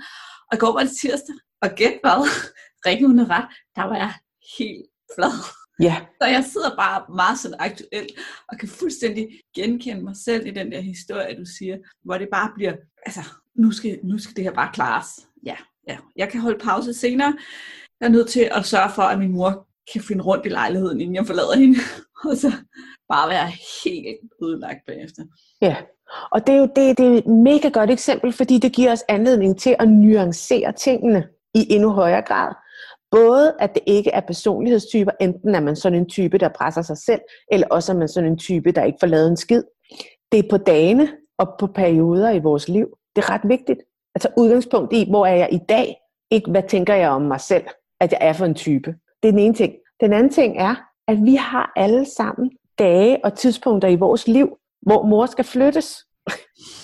Og 0.52 0.58
i 0.58 0.60
går 0.60 0.74
var 0.74 0.84
det 0.84 0.98
tirsdag, 1.02 1.36
og 1.62 1.70
gæt 1.76 1.98
hvad? 2.02 2.20
Rikke 2.86 3.08
hun 3.08 3.20
ret, 3.20 3.48
der 3.76 3.84
var 3.84 3.96
jeg 3.96 4.14
helt 4.58 4.86
flad. 5.16 5.36
Ja. 5.80 5.96
Så 6.22 6.28
jeg 6.28 6.46
sidder 6.54 6.76
bare 6.76 7.16
meget 7.16 7.40
sådan 7.40 7.58
aktuelt, 7.60 8.12
og 8.50 8.58
kan 8.58 8.70
fuldstændig 8.70 9.30
genkende 9.56 10.04
mig 10.04 10.16
selv 10.26 10.48
i 10.48 10.52
den 10.52 10.72
der 10.72 10.82
historie, 10.82 11.40
du 11.40 11.46
siger, 11.58 11.78
hvor 12.04 12.18
det 12.18 12.28
bare 12.32 12.52
bliver, 12.56 12.74
altså, 13.06 13.22
nu 13.56 13.72
skal, 13.72 14.00
nu 14.04 14.18
skal 14.18 14.36
det 14.36 14.44
her 14.44 14.54
bare 14.54 14.74
klares. 14.74 15.08
Ja, 15.46 15.56
ja. 15.88 15.98
Jeg 16.16 16.30
kan 16.30 16.42
holde 16.42 16.60
pause 16.60 16.94
senere. 16.94 17.38
Jeg 18.00 18.06
er 18.08 18.12
nødt 18.12 18.30
til 18.30 18.50
at 18.52 18.66
sørge 18.66 18.92
for, 18.96 19.02
at 19.02 19.20
min 19.20 19.32
mor 19.32 19.68
kan 19.94 20.02
finde 20.02 20.24
rundt 20.24 20.46
i 20.46 20.50
lejligheden, 20.50 21.02
inden 21.02 21.16
jeg 21.16 21.28
forlader 21.28 21.58
hende. 21.58 21.80
og 22.30 22.38
så 22.38 22.52
bare 23.10 23.30
være 23.30 23.48
helt 23.84 24.32
udlagt 24.42 24.80
bagefter. 24.88 25.24
Ja, 25.62 25.76
og 26.32 26.48
det 26.48 26.56
er 26.56 26.60
jo 26.60 26.70
det, 26.76 26.98
det 26.98 27.06
er 27.08 27.18
et 27.18 27.28
mega 27.28 27.70
godt 27.70 27.90
eksempel, 27.90 28.34
fordi 28.34 28.58
det 28.58 28.74
giver 28.74 28.92
os 28.92 29.04
anledning 29.10 29.60
til 29.60 29.76
at 29.80 29.90
nuancere 29.90 30.72
tingene 30.72 31.28
i 31.54 31.74
endnu 31.74 31.90
højere 31.90 32.22
grad. 32.22 32.54
Både 33.12 33.56
at 33.60 33.74
det 33.74 33.84
ikke 33.88 34.12
er 34.12 34.20
personlighedstyper, 34.20 35.12
enten 35.22 35.56
er 35.56 35.60
man 35.60 35.76
sådan 35.76 36.00
en 36.00 36.10
type, 36.10 36.38
der 36.38 36.50
presser 36.50 36.82
sig 36.82 36.98
selv, 36.98 37.22
eller 37.52 37.68
også 37.68 37.92
er 37.92 37.98
man 37.98 38.08
sådan 38.08 38.32
en 38.32 38.38
type, 38.38 38.72
der 38.72 38.84
ikke 38.84 38.98
får 39.00 39.08
lavet 39.08 39.28
en 39.28 39.38
skid. 39.38 39.64
Det 40.32 40.40
er 40.40 40.50
på 40.50 40.58
dagene 40.58 41.10
og 41.38 41.48
på 41.60 41.68
perioder 41.68 42.30
i 42.30 42.40
vores 42.40 42.70
liv. 42.70 42.88
Det 43.16 43.24
er 43.24 43.30
ret 43.30 43.50
vigtigt 43.50 43.80
at 44.16 44.22
tage 44.22 44.34
udgangspunkt 44.38 44.94
i, 44.94 45.10
hvor 45.10 45.26
er 45.26 45.36
jeg 45.36 45.50
i 45.52 45.60
dag, 45.70 45.96
ikke 46.32 46.52
hvad 46.52 46.64
tænker 46.64 46.96
jeg 46.96 47.10
om 47.10 47.22
mig 47.22 47.42
selv, 47.42 47.64
at 48.00 48.12
jeg 48.12 48.20
er 48.22 48.34
for 48.34 48.46
en 48.46 48.56
type. 48.56 48.96
Det 49.24 49.28
er 49.28 49.32
den 49.32 49.40
ene 49.40 49.54
ting. 49.54 49.74
Den 50.02 50.14
anden 50.14 50.32
ting 50.32 50.58
er, 50.58 50.76
at 51.08 51.18
vi 51.26 51.36
har 51.36 51.72
alle 51.76 52.06
sammen 52.06 52.52
dage 52.80 53.26
og 53.26 53.34
tidspunkter 53.34 53.88
i 53.88 53.96
vores 53.96 54.28
liv, 54.28 54.58
hvor 54.82 55.04
mor 55.04 55.26
skal 55.26 55.46
flyttes. 55.46 56.06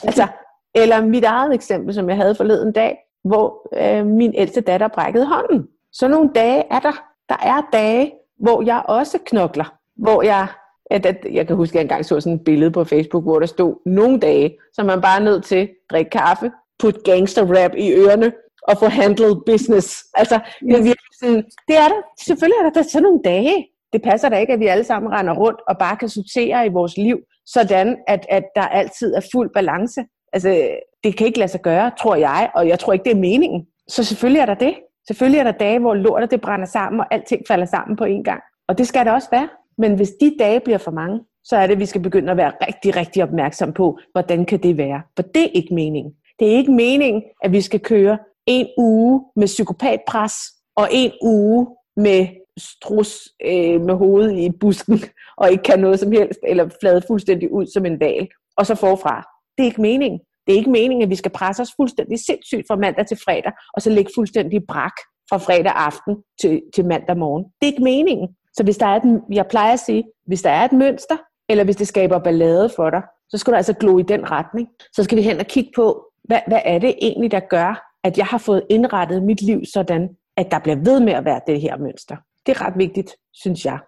altså, 0.08 0.28
eller 0.76 1.02
mit 1.02 1.24
eget 1.24 1.54
eksempel, 1.54 1.94
som 1.94 2.10
jeg 2.10 2.18
havde 2.18 2.36
forleden 2.36 2.72
dag, 2.74 2.98
hvor 3.24 3.68
øh, 3.82 4.06
min 4.06 4.34
ældste 4.36 4.62
datter 4.62 4.88
brækkede 4.88 5.26
hånden. 5.26 5.68
Så 5.92 6.08
nogle 6.08 6.30
dage 6.36 6.64
er 6.72 6.80
der. 6.80 7.04
Der 7.30 7.38
er 7.42 7.62
dage, 7.74 8.12
hvor 8.40 8.62
jeg 8.62 8.84
også 8.88 9.18
knokler. 9.26 9.74
Hvor 9.96 10.22
jeg, 10.22 10.48
at, 10.92 11.18
jeg 11.32 11.48
kan 11.48 11.56
huske, 11.56 11.72
at 11.72 11.76
jeg 11.76 11.82
engang 11.82 12.06
så 12.06 12.20
sådan 12.20 12.34
et 12.34 12.44
billede 12.44 12.72
på 12.72 12.84
Facebook, 12.84 13.24
hvor 13.24 13.40
der 13.40 13.46
stod 13.46 13.76
nogle 13.86 14.20
dage, 14.20 14.58
så 14.74 14.84
man 14.84 15.02
bare 15.02 15.20
er 15.20 15.24
nødt 15.24 15.44
til 15.46 15.56
at 15.56 15.70
drikke 15.92 16.10
kaffe, 16.10 16.52
putte 16.80 17.00
gangster 17.06 17.46
rap 17.56 17.72
i 17.78 17.94
ørerne 17.94 18.34
og 18.68 18.78
få 18.78 18.86
handled 18.86 19.36
business. 19.46 20.06
Altså, 20.14 20.40
det 20.62 20.76
er, 20.76 20.94
sådan, 21.20 21.44
det 21.68 21.78
er 21.78 21.88
der. 21.88 22.02
Selvfølgelig 22.28 22.58
er 22.60 22.64
der, 22.64 22.70
der 22.70 22.80
er 22.80 22.84
sådan 22.84 23.04
nogle 23.04 23.22
dage. 23.26 23.68
Det 23.96 24.04
passer 24.04 24.30
da 24.30 24.38
ikke, 24.38 24.54
at 24.54 24.60
vi 24.60 24.68
alle 24.68 24.84
sammen 24.84 25.12
render 25.12 25.34
rundt 25.34 25.60
og 25.68 25.78
bare 25.78 25.98
kan 25.98 26.10
sortere 26.10 26.66
i 26.66 26.70
vores 26.70 26.98
liv, 26.98 27.20
sådan 27.46 27.98
at, 28.08 28.26
at 28.30 28.44
der 28.56 28.62
altid 28.62 29.14
er 29.16 29.22
fuld 29.34 29.50
balance. 29.54 30.02
Altså, 30.34 30.70
det 31.04 31.18
kan 31.18 31.28
ikke 31.28 31.40
lade 31.40 31.52
sig 31.52 31.62
gøre, 31.62 31.92
tror 32.00 32.16
jeg, 32.16 32.50
og 32.56 32.68
jeg 32.68 32.80
tror 32.80 32.94
ikke, 32.94 33.04
det 33.04 33.12
er 33.12 33.20
meningen. 33.20 33.66
Så 33.88 34.04
selvfølgelig 34.04 34.40
er 34.40 34.46
der 34.46 34.54
det. 34.54 34.76
Selvfølgelig 35.08 35.40
er 35.40 35.44
der 35.44 35.52
dage, 35.52 35.80
hvor 35.80 35.94
lortet 35.94 36.32
det 36.32 36.42
brænder 36.42 36.66
sammen, 36.66 37.00
og 37.00 37.06
alting 37.12 37.42
falder 37.48 37.66
sammen 37.66 37.98
på 37.98 38.04
en 38.04 38.24
gang. 38.24 38.42
Og 38.68 38.78
det 38.78 38.88
skal 38.88 39.06
det 39.06 39.14
også 39.14 39.28
være. 39.32 39.50
Men 39.78 39.96
hvis 39.96 40.12
de 40.22 40.36
dage 40.40 40.60
bliver 40.60 40.78
for 40.78 40.92
mange, 40.92 41.20
så 41.44 41.56
er 41.58 41.68
det, 41.68 41.74
at 41.74 41.80
vi 41.80 41.86
skal 41.86 42.02
begynde 42.02 42.32
at 42.32 42.38
være 42.38 42.52
rigtig, 42.68 42.96
rigtig 42.96 43.24
opmærksom 43.24 43.74
på, 43.74 44.00
hvordan 44.12 44.46
kan 44.46 44.64
det 44.64 44.78
være. 44.78 45.02
For 45.16 45.24
det 45.24 45.44
er 45.44 45.50
ikke 45.54 45.74
meningen. 45.74 46.14
Det 46.40 46.48
er 46.48 46.58
ikke 46.58 46.72
meningen, 46.72 47.24
at 47.44 47.52
vi 47.52 47.62
skal 47.62 47.80
køre 47.80 48.18
en 48.46 48.68
uge 48.78 49.22
med 49.36 49.48
psykopatpres, 49.48 50.34
og 50.76 50.88
en 50.92 51.12
uge 51.22 51.68
med 51.98 52.28
strus 52.58 53.30
øh, 53.46 53.82
med 53.82 53.94
hovedet 53.94 54.38
i 54.38 54.50
busken, 54.60 55.00
og 55.38 55.52
ikke 55.52 55.64
kan 55.64 55.80
noget 55.80 56.00
som 56.00 56.12
helst, 56.12 56.40
eller 56.48 56.70
flade 56.82 57.02
fuldstændig 57.08 57.52
ud 57.52 57.66
som 57.74 57.86
en 57.86 58.00
val, 58.00 58.28
og 58.58 58.66
så 58.66 58.76
forfra. 58.76 59.28
Det 59.58 59.64
er 59.64 59.68
ikke 59.68 59.82
meningen. 59.82 60.20
Det 60.48 60.54
er 60.54 60.58
ikke 60.58 60.72
meningen, 60.72 61.04
at 61.04 61.10
vi 61.10 61.16
skal 61.16 61.32
presse 61.32 61.62
os 61.62 61.74
fuldstændig 61.78 62.20
sindssygt 62.26 62.68
fra 62.68 62.76
mandag 62.76 63.08
til 63.08 63.18
fredag, 63.26 63.52
og 63.74 63.82
så 63.82 63.90
ligge 63.90 64.12
fuldstændig 64.16 64.62
brak 64.68 64.94
fra 65.30 65.38
fredag 65.38 65.72
aften 65.76 66.16
til, 66.42 66.62
til 66.76 66.86
mandag 66.86 67.18
morgen. 67.18 67.44
Det 67.44 67.68
er 67.68 67.72
ikke 67.72 67.84
meningen. 67.84 68.28
Så 68.54 68.64
hvis 68.64 68.78
der 68.78 68.86
er 68.86 68.96
et, 68.96 69.22
jeg 69.32 69.48
plejer 69.48 69.74
at 69.74 69.80
sige, 69.80 70.04
hvis 70.26 70.42
der 70.42 70.50
er 70.50 70.66
et 70.66 70.72
mønster, 70.72 71.18
eller 71.50 71.64
hvis 71.64 71.76
det 71.76 71.88
skaber 71.88 72.20
ballade 72.20 72.70
for 72.76 72.90
dig, 72.90 73.02
så 73.30 73.38
skal 73.38 73.52
du 73.52 73.58
altså 73.58 73.74
glo 73.74 73.98
i 73.98 74.04
den 74.04 74.32
retning. 74.32 74.68
Så 74.94 75.04
skal 75.04 75.18
vi 75.18 75.22
hen 75.22 75.40
og 75.40 75.46
kigge 75.46 75.72
på, 75.76 76.06
hvad, 76.24 76.40
hvad 76.48 76.62
er 76.66 76.80
det 76.80 76.96
egentlig, 77.02 77.32
der 77.32 77.40
gør, 77.40 77.92
at 78.04 78.18
jeg 78.18 78.26
har 78.26 78.38
fået 78.38 78.64
indrettet 78.70 79.24
mit 79.24 79.42
liv 79.42 79.62
sådan, 79.74 80.10
at 80.38 80.52
der 80.52 80.60
bliver 80.60 80.76
ved 80.76 81.00
med 81.00 81.14
at 81.14 81.26
være 81.26 81.42
det 81.48 81.62
her 81.62 81.78
mønster. 81.78 82.16
Det 82.46 82.52
er 82.56 82.62
ret 82.62 82.78
vigtigt, 82.78 83.12
synes 83.34 83.66
jeg. 83.66 83.80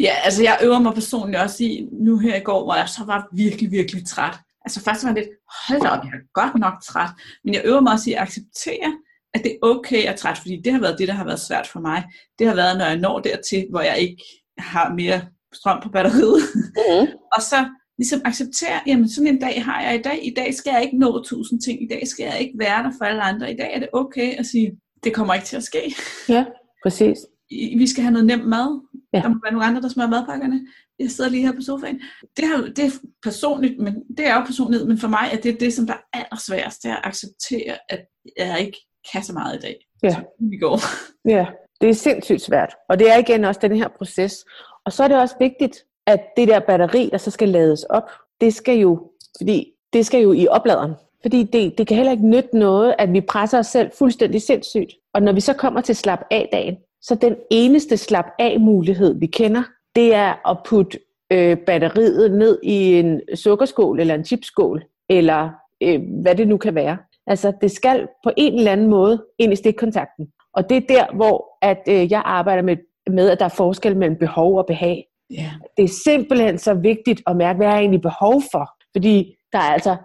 Ja, 0.00 0.12
altså 0.24 0.42
jeg 0.42 0.58
øver 0.62 0.78
mig 0.78 0.94
personligt 0.94 1.42
også 1.42 1.64
i, 1.64 1.88
nu 1.92 2.18
her 2.18 2.36
i 2.36 2.40
går, 2.40 2.64
hvor 2.64 2.74
jeg 2.74 2.88
så 2.88 3.04
var 3.06 3.28
virkelig, 3.32 3.70
virkelig 3.70 4.06
træt. 4.06 4.36
Altså 4.64 4.80
først 4.84 5.04
var 5.04 5.10
jeg 5.10 5.18
lidt, 5.18 5.28
hold 5.66 5.80
da 5.80 5.88
op, 5.88 6.04
jeg 6.04 6.10
er 6.10 6.40
godt 6.40 6.60
nok 6.60 6.74
træt. 6.84 7.10
Men 7.44 7.54
jeg 7.54 7.62
øver 7.64 7.80
mig 7.80 7.92
også 7.92 8.10
i 8.10 8.12
at 8.12 8.22
acceptere, 8.22 8.98
at 9.34 9.40
det 9.44 9.52
er 9.52 9.66
okay 9.66 10.04
at 10.04 10.16
træt, 10.16 10.38
fordi 10.38 10.60
det 10.64 10.72
har 10.72 10.80
været 10.80 10.98
det, 10.98 11.08
der 11.08 11.14
har 11.14 11.24
været 11.24 11.40
svært 11.40 11.66
for 11.66 11.80
mig. 11.80 12.04
Det 12.38 12.46
har 12.46 12.54
været, 12.54 12.78
når 12.78 12.84
jeg 12.84 12.96
når 12.96 13.18
dertil, 13.20 13.66
hvor 13.70 13.80
jeg 13.80 13.98
ikke 13.98 14.22
har 14.58 14.94
mere 14.94 15.20
strøm 15.52 15.80
på 15.82 15.88
batteriet. 15.88 16.42
Mm. 16.76 17.08
og 17.32 17.42
så 17.42 17.68
ligesom 17.98 18.20
acceptere, 18.24 18.80
jamen 18.86 19.08
sådan 19.08 19.28
en 19.28 19.40
dag 19.40 19.64
har 19.64 19.82
jeg 19.82 19.94
i 19.98 20.02
dag. 20.02 20.26
I 20.26 20.34
dag 20.36 20.54
skal 20.54 20.70
jeg 20.70 20.82
ikke 20.82 20.98
nå 20.98 21.24
tusind 21.24 21.60
ting. 21.62 21.82
I 21.82 21.88
dag 21.88 22.06
skal 22.06 22.24
jeg 22.24 22.40
ikke 22.40 22.54
være 22.58 22.82
der 22.82 22.90
for 22.98 23.04
alle 23.04 23.22
andre. 23.22 23.52
I 23.52 23.56
dag 23.56 23.74
er 23.74 23.78
det 23.78 23.88
okay 23.92 24.34
at 24.38 24.46
sige, 24.46 24.72
det 25.04 25.14
kommer 25.14 25.34
ikke 25.34 25.46
til 25.46 25.56
at 25.56 25.62
ske. 25.62 25.94
Ja, 26.28 26.44
præcis. 26.82 27.18
Vi 27.50 27.86
skal 27.86 28.02
have 28.02 28.12
noget 28.12 28.26
nemt 28.26 28.46
mad. 28.48 28.80
Ja. 29.12 29.20
Der 29.20 29.28
må 29.28 29.34
være 29.44 29.52
nogle 29.52 29.66
andre, 29.66 29.82
der 29.82 29.88
smager 29.88 30.10
madpakkerne. 30.10 30.66
Jeg 30.98 31.10
sidder 31.10 31.30
lige 31.30 31.46
her 31.46 31.52
på 31.52 31.60
sofaen. 31.60 32.00
Det, 32.36 32.44
har, 32.48 32.56
det 32.76 32.78
er 32.84 32.90
personligt, 33.22 33.78
men 33.78 33.94
det 34.18 34.28
er 34.28 34.34
jo 34.34 34.44
personligt, 34.44 34.88
men 34.88 34.98
for 34.98 35.08
mig 35.08 35.28
er 35.32 35.36
det 35.36 35.60
det, 35.60 35.72
som 35.72 35.86
der 35.86 35.94
er 35.94 36.18
allersværest, 36.18 36.82
det 36.82 36.90
er 36.90 36.96
at 36.96 37.04
acceptere, 37.04 37.78
at 37.88 38.06
jeg 38.36 38.60
ikke 38.60 38.78
kan 39.12 39.22
så 39.22 39.32
meget 39.32 39.56
i 39.56 39.60
dag. 39.60 39.76
Ja. 40.02 40.16
Vi 40.38 40.56
går. 40.56 40.80
Ja, 41.28 41.46
det 41.80 41.88
er 41.88 41.94
sindssygt 41.94 42.42
svært. 42.42 42.74
Og 42.88 42.98
det 42.98 43.12
er 43.12 43.16
igen 43.16 43.44
også 43.44 43.60
den 43.62 43.76
her 43.76 43.88
proces. 43.88 44.44
Og 44.84 44.92
så 44.92 45.04
er 45.04 45.08
det 45.08 45.16
også 45.16 45.34
vigtigt, 45.40 45.84
at 46.06 46.20
det 46.36 46.48
der 46.48 46.60
batteri, 46.60 47.08
der 47.12 47.18
så 47.18 47.30
skal 47.30 47.48
lades 47.48 47.84
op, 47.84 48.10
det 48.40 48.54
skal 48.54 48.78
jo, 48.78 49.10
fordi 49.38 49.72
det 49.92 50.06
skal 50.06 50.22
jo 50.22 50.32
i 50.32 50.46
opladeren. 50.48 50.92
Fordi 51.22 51.42
det, 51.42 51.78
det 51.78 51.86
kan 51.86 51.96
heller 51.96 52.12
ikke 52.12 52.26
nytte 52.28 52.58
noget, 52.58 52.94
at 52.98 53.12
vi 53.12 53.20
presser 53.20 53.58
os 53.58 53.66
selv 53.66 53.90
fuldstændig 53.98 54.42
sindssygt. 54.42 54.92
Og 55.14 55.22
når 55.22 55.32
vi 55.32 55.40
så 55.40 55.52
kommer 55.52 55.80
til 55.80 55.96
slap 55.96 56.20
af 56.30 56.48
dagen, 56.52 56.76
så 57.06 57.14
den 57.14 57.36
eneste 57.50 57.96
slap 57.96 58.26
af 58.38 58.60
mulighed, 58.60 59.18
vi 59.18 59.26
kender, 59.26 59.62
det 59.96 60.14
er 60.14 60.50
at 60.50 60.58
putte 60.68 60.98
øh, 61.32 61.56
batteriet 61.56 62.32
ned 62.32 62.58
i 62.62 62.98
en 62.98 63.20
sukkerskål 63.34 64.00
eller 64.00 64.14
en 64.14 64.24
chipskål, 64.24 64.84
eller 65.08 65.50
øh, 65.82 66.00
hvad 66.22 66.34
det 66.34 66.48
nu 66.48 66.56
kan 66.56 66.74
være. 66.74 66.98
Altså 67.26 67.52
det 67.60 67.70
skal 67.70 68.08
på 68.24 68.30
en 68.36 68.58
eller 68.58 68.72
anden 68.72 68.90
måde 68.90 69.24
ind 69.38 69.52
i 69.52 69.56
stikkontakten. 69.56 70.26
Og 70.54 70.70
det 70.70 70.76
er 70.76 70.80
der, 70.88 71.14
hvor 71.16 71.58
at, 71.62 71.82
øh, 71.88 72.12
jeg 72.12 72.22
arbejder 72.24 72.62
med, 72.62 72.76
med, 73.10 73.30
at 73.30 73.38
der 73.38 73.44
er 73.44 73.54
forskel 73.56 73.96
mellem 73.96 74.18
behov 74.18 74.58
og 74.58 74.66
behag. 74.66 75.04
Yeah. 75.32 75.52
Det 75.76 75.84
er 75.84 76.00
simpelthen 76.04 76.58
så 76.58 76.74
vigtigt 76.74 77.22
at 77.26 77.36
mærke, 77.36 77.56
hvad 77.56 77.66
jeg 77.66 77.78
egentlig 77.78 78.02
behov 78.02 78.42
for. 78.52 78.70
Fordi 78.96 79.34
der 79.52 79.58
er 79.58 79.72
altså 79.72 79.96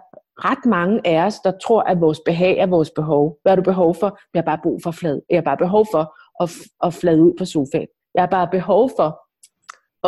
ret 0.44 0.66
mange 0.66 1.00
af 1.04 1.26
os, 1.26 1.38
der 1.38 1.52
tror, 1.64 1.82
at 1.82 2.00
vores 2.00 2.20
behag 2.26 2.58
er 2.58 2.66
vores 2.66 2.90
behov. 2.90 3.38
Hvad 3.42 3.50
har 3.50 3.56
du 3.56 3.62
behov 3.62 3.94
for? 3.94 4.18
Jeg 4.34 4.40
har 4.40 4.44
bare 4.44 4.60
brug 4.62 4.80
for 4.82 4.90
flad. 4.90 5.20
Jeg 5.30 5.36
har 5.36 5.42
bare 5.42 5.56
behov 5.56 5.86
for 5.92 6.14
at, 6.40 6.50
at 6.82 6.94
flade 6.94 7.22
ud 7.22 7.32
på 7.38 7.44
sofaen. 7.44 7.88
Jeg 8.14 8.22
har 8.22 8.28
bare 8.30 8.48
behov 8.50 8.90
for 8.96 9.10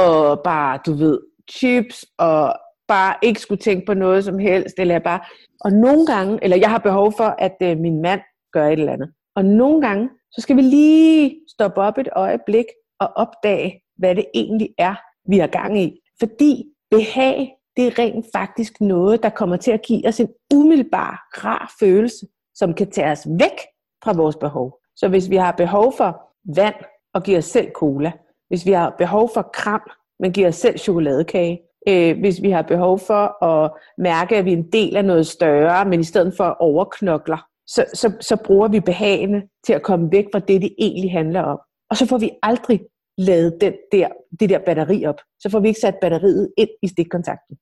at 0.00 0.42
bare, 0.42 0.78
du 0.86 0.92
ved, 0.92 1.18
chips 1.50 2.04
og 2.18 2.54
bare 2.88 3.14
ikke 3.22 3.40
skulle 3.40 3.62
tænke 3.62 3.86
på 3.86 3.94
noget 3.94 4.24
som 4.24 4.38
helst. 4.38 4.74
Eller 4.78 4.94
jeg 4.94 5.02
bare, 5.02 5.20
og 5.60 5.72
nogle 5.72 6.06
gange, 6.06 6.38
eller 6.42 6.56
jeg 6.56 6.70
har 6.70 6.78
behov 6.78 7.12
for, 7.16 7.34
at 7.38 7.56
øh, 7.62 7.78
min 7.78 8.02
mand 8.02 8.20
gør 8.52 8.66
et 8.66 8.72
eller 8.72 8.92
andet. 8.92 9.12
Og 9.36 9.44
nogle 9.44 9.80
gange, 9.80 10.08
så 10.32 10.40
skal 10.40 10.56
vi 10.56 10.62
lige 10.62 11.40
stoppe 11.48 11.80
op 11.80 11.98
et 11.98 12.08
øjeblik 12.12 12.64
og 13.00 13.08
opdage, 13.16 13.82
hvad 13.96 14.14
det 14.14 14.26
egentlig 14.34 14.68
er, 14.78 14.94
vi 15.30 15.38
har 15.38 15.46
gang 15.46 15.78
i. 15.78 16.00
Fordi 16.20 16.64
behag, 16.90 17.50
det 17.76 17.86
er 17.86 17.98
rent 17.98 18.26
faktisk 18.34 18.80
noget, 18.80 19.22
der 19.22 19.30
kommer 19.30 19.56
til 19.56 19.70
at 19.70 19.82
give 19.82 20.08
os 20.08 20.20
en 20.20 20.28
umiddelbar, 20.54 21.28
rar 21.44 21.74
følelse, 21.80 22.26
som 22.54 22.74
kan 22.74 22.90
tage 22.90 23.10
os 23.10 23.26
væk 23.38 23.58
fra 24.04 24.12
vores 24.12 24.36
behov. 24.36 24.81
Så 24.97 25.09
hvis 25.09 25.30
vi 25.30 25.36
har 25.36 25.53
behov 25.53 25.95
for 25.97 26.22
vand 26.57 26.74
og 27.14 27.22
giver 27.22 27.38
os 27.38 27.45
selv 27.45 27.70
cola, 27.72 28.12
hvis 28.49 28.66
vi 28.66 28.72
har 28.72 28.95
behov 28.99 29.30
for 29.34 29.51
kram, 29.55 29.90
men 30.20 30.32
giver 30.32 30.49
os 30.49 30.55
selv 30.55 30.78
chokoladekage, 30.78 31.61
øh, 31.88 32.20
hvis 32.20 32.43
vi 32.43 32.51
har 32.51 32.62
behov 32.62 32.99
for 32.99 33.45
at 33.45 33.70
mærke, 33.99 34.36
at 34.36 34.45
vi 34.45 34.53
er 34.53 34.57
en 34.57 34.70
del 34.72 34.97
af 34.97 35.05
noget 35.05 35.26
større, 35.26 35.84
men 35.84 36.01
i 36.01 36.05
stedet 36.05 36.34
for 36.36 36.57
overknokler, 36.61 37.47
så, 37.66 37.84
så, 37.95 38.12
så 38.20 38.36
bruger 38.45 38.68
vi 38.68 38.80
behagene 38.80 39.43
til 39.66 39.72
at 39.72 39.82
komme 39.82 40.12
væk 40.12 40.24
fra 40.32 40.38
det, 40.38 40.62
det 40.62 40.74
egentlig 40.78 41.12
handler 41.12 41.43
om. 41.43 41.59
Og 41.90 41.97
så 41.97 42.07
får 42.07 42.18
vi 42.18 42.30
aldrig 42.43 42.80
lavet 43.18 43.57
den 43.61 43.72
der, 43.93 44.09
det 44.40 44.51
der 44.51 44.59
batteri 44.59 45.05
op. 45.05 45.20
Så 45.40 45.49
får 45.51 45.61
vi 45.61 45.68
ikke 45.68 45.80
sat 45.80 45.95
batteriet 46.01 46.53
ind 46.57 46.68
i 46.82 46.88
stikkontakten. 46.88 47.57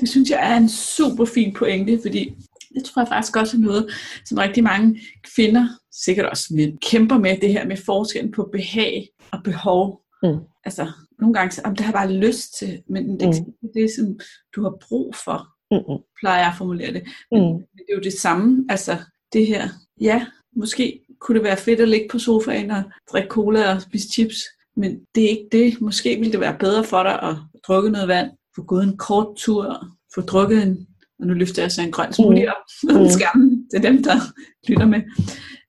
Det 0.00 0.08
synes 0.08 0.30
jeg 0.30 0.52
er 0.52 0.56
en 0.56 0.68
super 0.68 1.24
fin 1.24 1.54
pointe, 1.58 1.98
fordi 2.02 2.34
det 2.74 2.84
tror 2.84 3.02
jeg 3.02 3.08
faktisk 3.08 3.36
også 3.36 3.56
er 3.56 3.60
noget, 3.60 3.90
som 4.24 4.38
rigtig 4.38 4.64
mange 4.64 5.00
kvinder, 5.34 5.68
sikkert 5.92 6.26
også 6.26 6.54
mænd, 6.54 6.78
kæmper 6.78 7.18
med 7.18 7.36
det 7.40 7.52
her 7.52 7.66
med 7.66 7.76
forskellen 7.76 8.32
på 8.32 8.48
behag 8.52 9.08
og 9.32 9.38
behov. 9.44 10.00
Mm. 10.22 10.38
Altså, 10.64 10.92
nogle 11.20 11.34
gange, 11.34 11.66
om 11.66 11.76
det 11.76 11.86
har 11.86 11.92
bare 11.92 12.12
lyst 12.12 12.58
til, 12.58 12.82
men 12.88 13.20
det 13.20 13.22
er 13.22 13.26
ikke 13.26 13.44
mm. 13.62 13.68
det, 13.74 13.90
som 13.96 14.18
du 14.56 14.62
har 14.62 14.76
brug 14.88 15.14
for, 15.24 15.48
mm. 15.70 16.02
plejer 16.20 16.38
jeg 16.38 16.48
at 16.48 16.58
formulere 16.58 16.92
det. 16.92 17.02
Men, 17.30 17.40
mm. 17.40 17.48
men 17.48 17.78
det 17.78 17.84
er 17.90 17.94
jo 17.94 18.00
det 18.00 18.12
samme, 18.12 18.66
altså 18.68 18.96
det 19.32 19.46
her, 19.46 19.68
ja, 20.00 20.26
måske 20.56 21.00
kunne 21.20 21.38
det 21.38 21.44
være 21.44 21.56
fedt 21.56 21.80
at 21.80 21.88
ligge 21.88 22.08
på 22.10 22.18
sofaen 22.18 22.70
og 22.70 22.82
drikke 23.12 23.28
cola 23.28 23.74
og 23.74 23.82
spise 23.82 24.08
chips, 24.08 24.36
men 24.76 25.00
det 25.14 25.24
er 25.24 25.28
ikke 25.28 25.48
det. 25.52 25.80
Måske 25.80 26.16
ville 26.16 26.32
det 26.32 26.40
være 26.40 26.56
bedre 26.58 26.84
for 26.84 27.02
dig 27.02 27.22
at 27.22 27.36
drukke 27.66 27.90
noget 27.90 28.08
vand, 28.08 28.30
få 28.56 28.62
gået 28.62 28.84
en 28.84 28.96
kort 28.96 29.36
tur, 29.36 29.86
få 30.14 30.20
drukket 30.20 30.62
en, 30.62 30.86
og 31.24 31.28
nu 31.28 31.34
løfter 31.34 31.62
jeg 31.62 31.72
så 31.72 31.82
en 31.82 31.90
grøn 31.90 32.12
smoothie 32.12 32.48
op 32.48 32.62
mm. 32.82 33.00
mm. 33.00 33.08
skærmen 33.08 33.70
til 33.70 33.82
dem, 33.82 34.02
der 34.02 34.16
lytter 34.68 34.86
med. 34.86 35.02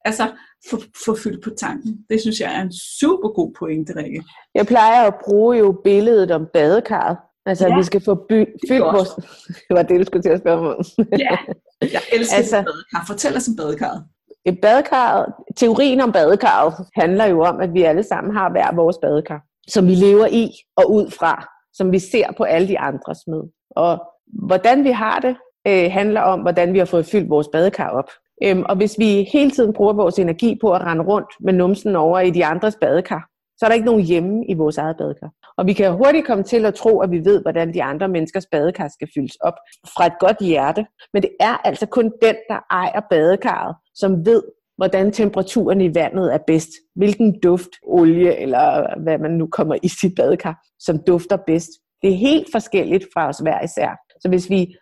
Altså, 0.06 0.32
få, 0.70 0.78
få 1.06 1.16
fyldt 1.16 1.44
på 1.44 1.50
tanken. 1.50 2.06
Det 2.10 2.22
synes 2.22 2.40
jeg 2.40 2.56
er 2.56 2.62
en 2.62 2.74
super 3.00 3.30
god 3.30 3.54
pointe, 3.60 3.96
Rikke. 3.96 4.24
Jeg 4.56 4.68
plejer 4.68 5.08
at 5.08 5.14
bruge 5.26 5.58
jo 5.58 5.82
billedet 5.84 6.32
om 6.32 6.48
badekarret. 6.54 7.18
Altså, 7.46 7.68
ja. 7.68 7.78
vi 7.78 7.84
skal 7.84 8.02
få 8.02 8.16
by- 8.30 8.56
fyldt 8.68 8.84
vores... 8.84 9.10
Det 9.68 9.74
var 9.78 9.82
det, 9.82 10.00
du 10.00 10.06
skulle 10.06 10.24
til 10.24 10.30
at 10.30 10.40
spørge 10.40 10.76
om. 10.76 10.84
ja, 11.20 11.38
jeg 11.82 12.02
elsker 12.14 12.38
altså, 12.38 12.56
badekar. 12.56 13.04
Fortæl 13.08 13.36
os 13.36 13.48
om 13.48 13.56
badekarret. 13.56 14.04
Et 14.46 14.60
badekar, 14.62 15.42
teorien 15.56 16.02
om 16.02 16.12
badekarret 16.12 16.74
handler 16.96 17.26
jo 17.26 17.42
om, 17.42 17.60
at 17.60 17.74
vi 17.74 17.84
alle 17.84 18.04
sammen 18.04 18.36
har 18.36 18.52
hver 18.52 18.76
vores 18.76 18.98
badekar, 19.02 19.42
som 19.68 19.88
vi 19.88 19.96
lever 19.96 20.28
i 20.28 20.50
og 20.78 20.92
ud 20.92 21.12
fra, 21.12 21.48
som 21.74 21.92
vi 21.92 22.00
ser 22.00 22.28
på 22.38 22.44
alle 22.44 22.68
de 22.68 22.80
andres 22.80 23.20
med. 23.28 23.42
Og 23.76 24.04
hvordan 24.48 24.84
vi 24.84 24.92
har 24.92 25.20
det, 25.20 25.36
øh, 25.68 25.92
handler 25.92 26.22
om, 26.22 26.40
hvordan 26.40 26.74
vi 26.74 26.78
har 26.78 26.86
fået 26.86 27.06
fyldt 27.06 27.30
vores 27.30 27.48
badekar 27.48 27.90
op. 27.90 28.10
Øhm, 28.44 28.64
og 28.70 28.76
hvis 28.76 28.96
vi 29.00 29.30
hele 29.34 29.52
tiden 29.52 29.74
bruger 29.74 29.94
vores 29.94 30.20
energi 30.20 30.58
på 30.62 30.72
at 30.72 30.82
rende 30.82 31.04
rundt 31.04 31.30
med 31.40 31.54
numsen 31.54 31.96
over 31.96 32.20
i 32.20 32.30
de 32.30 32.46
andres 32.46 32.78
badekar, 32.82 33.30
så 33.58 33.66
er 33.66 33.70
der 33.70 33.74
ikke 33.74 33.86
nogen 33.86 34.04
hjemme 34.04 34.46
i 34.50 34.54
vores 34.54 34.78
eget 34.78 34.96
badekar. 34.98 35.32
Og 35.58 35.68
vi 35.68 35.74
kan 35.74 35.92
hurtigt 35.92 36.28
komme 36.28 36.44
til 36.44 36.66
at 36.66 36.74
tro, 36.74 37.00
at 37.00 37.12
vi 37.12 37.26
ved, 37.26 37.42
hvordan 37.42 37.74
de 37.74 37.84
andre 37.84 38.08
menneskers 38.08 38.46
badekar 38.52 38.88
skal 38.88 39.08
fyldes 39.16 39.36
op 39.36 39.54
fra 39.98 40.06
et 40.06 40.14
godt 40.20 40.38
hjerte. 40.40 40.86
Men 41.14 41.22
det 41.22 41.32
er 41.40 41.68
altså 41.68 41.86
kun 41.86 42.04
den, 42.22 42.36
der 42.50 42.60
ejer 42.72 43.02
badekarret, 43.10 43.76
som 43.96 44.26
ved, 44.26 44.44
hvordan 44.78 45.12
temperaturen 45.12 45.82
i 45.82 45.96
vandet 45.96 46.34
er 46.34 46.40
bedst. 46.48 46.70
Hvilken 46.96 47.40
duft, 47.44 47.70
olie 47.84 48.38
eller 48.38 49.00
hvad 49.04 49.18
man 49.18 49.32
nu 49.32 49.48
kommer 49.48 49.76
i 49.84 49.88
sit 49.88 50.16
badekar, 50.16 50.66
som 50.80 51.00
dufter 51.08 51.38
bedst. 51.48 51.70
Det 52.02 52.10
er 52.14 52.18
helt 52.18 52.48
forskelligt 52.52 53.06
fra 53.14 53.28
os 53.28 53.40
hver 53.40 53.64
især. 53.64 54.05
Så 54.22 54.30
hvis 54.30 54.50
vi 54.50 54.76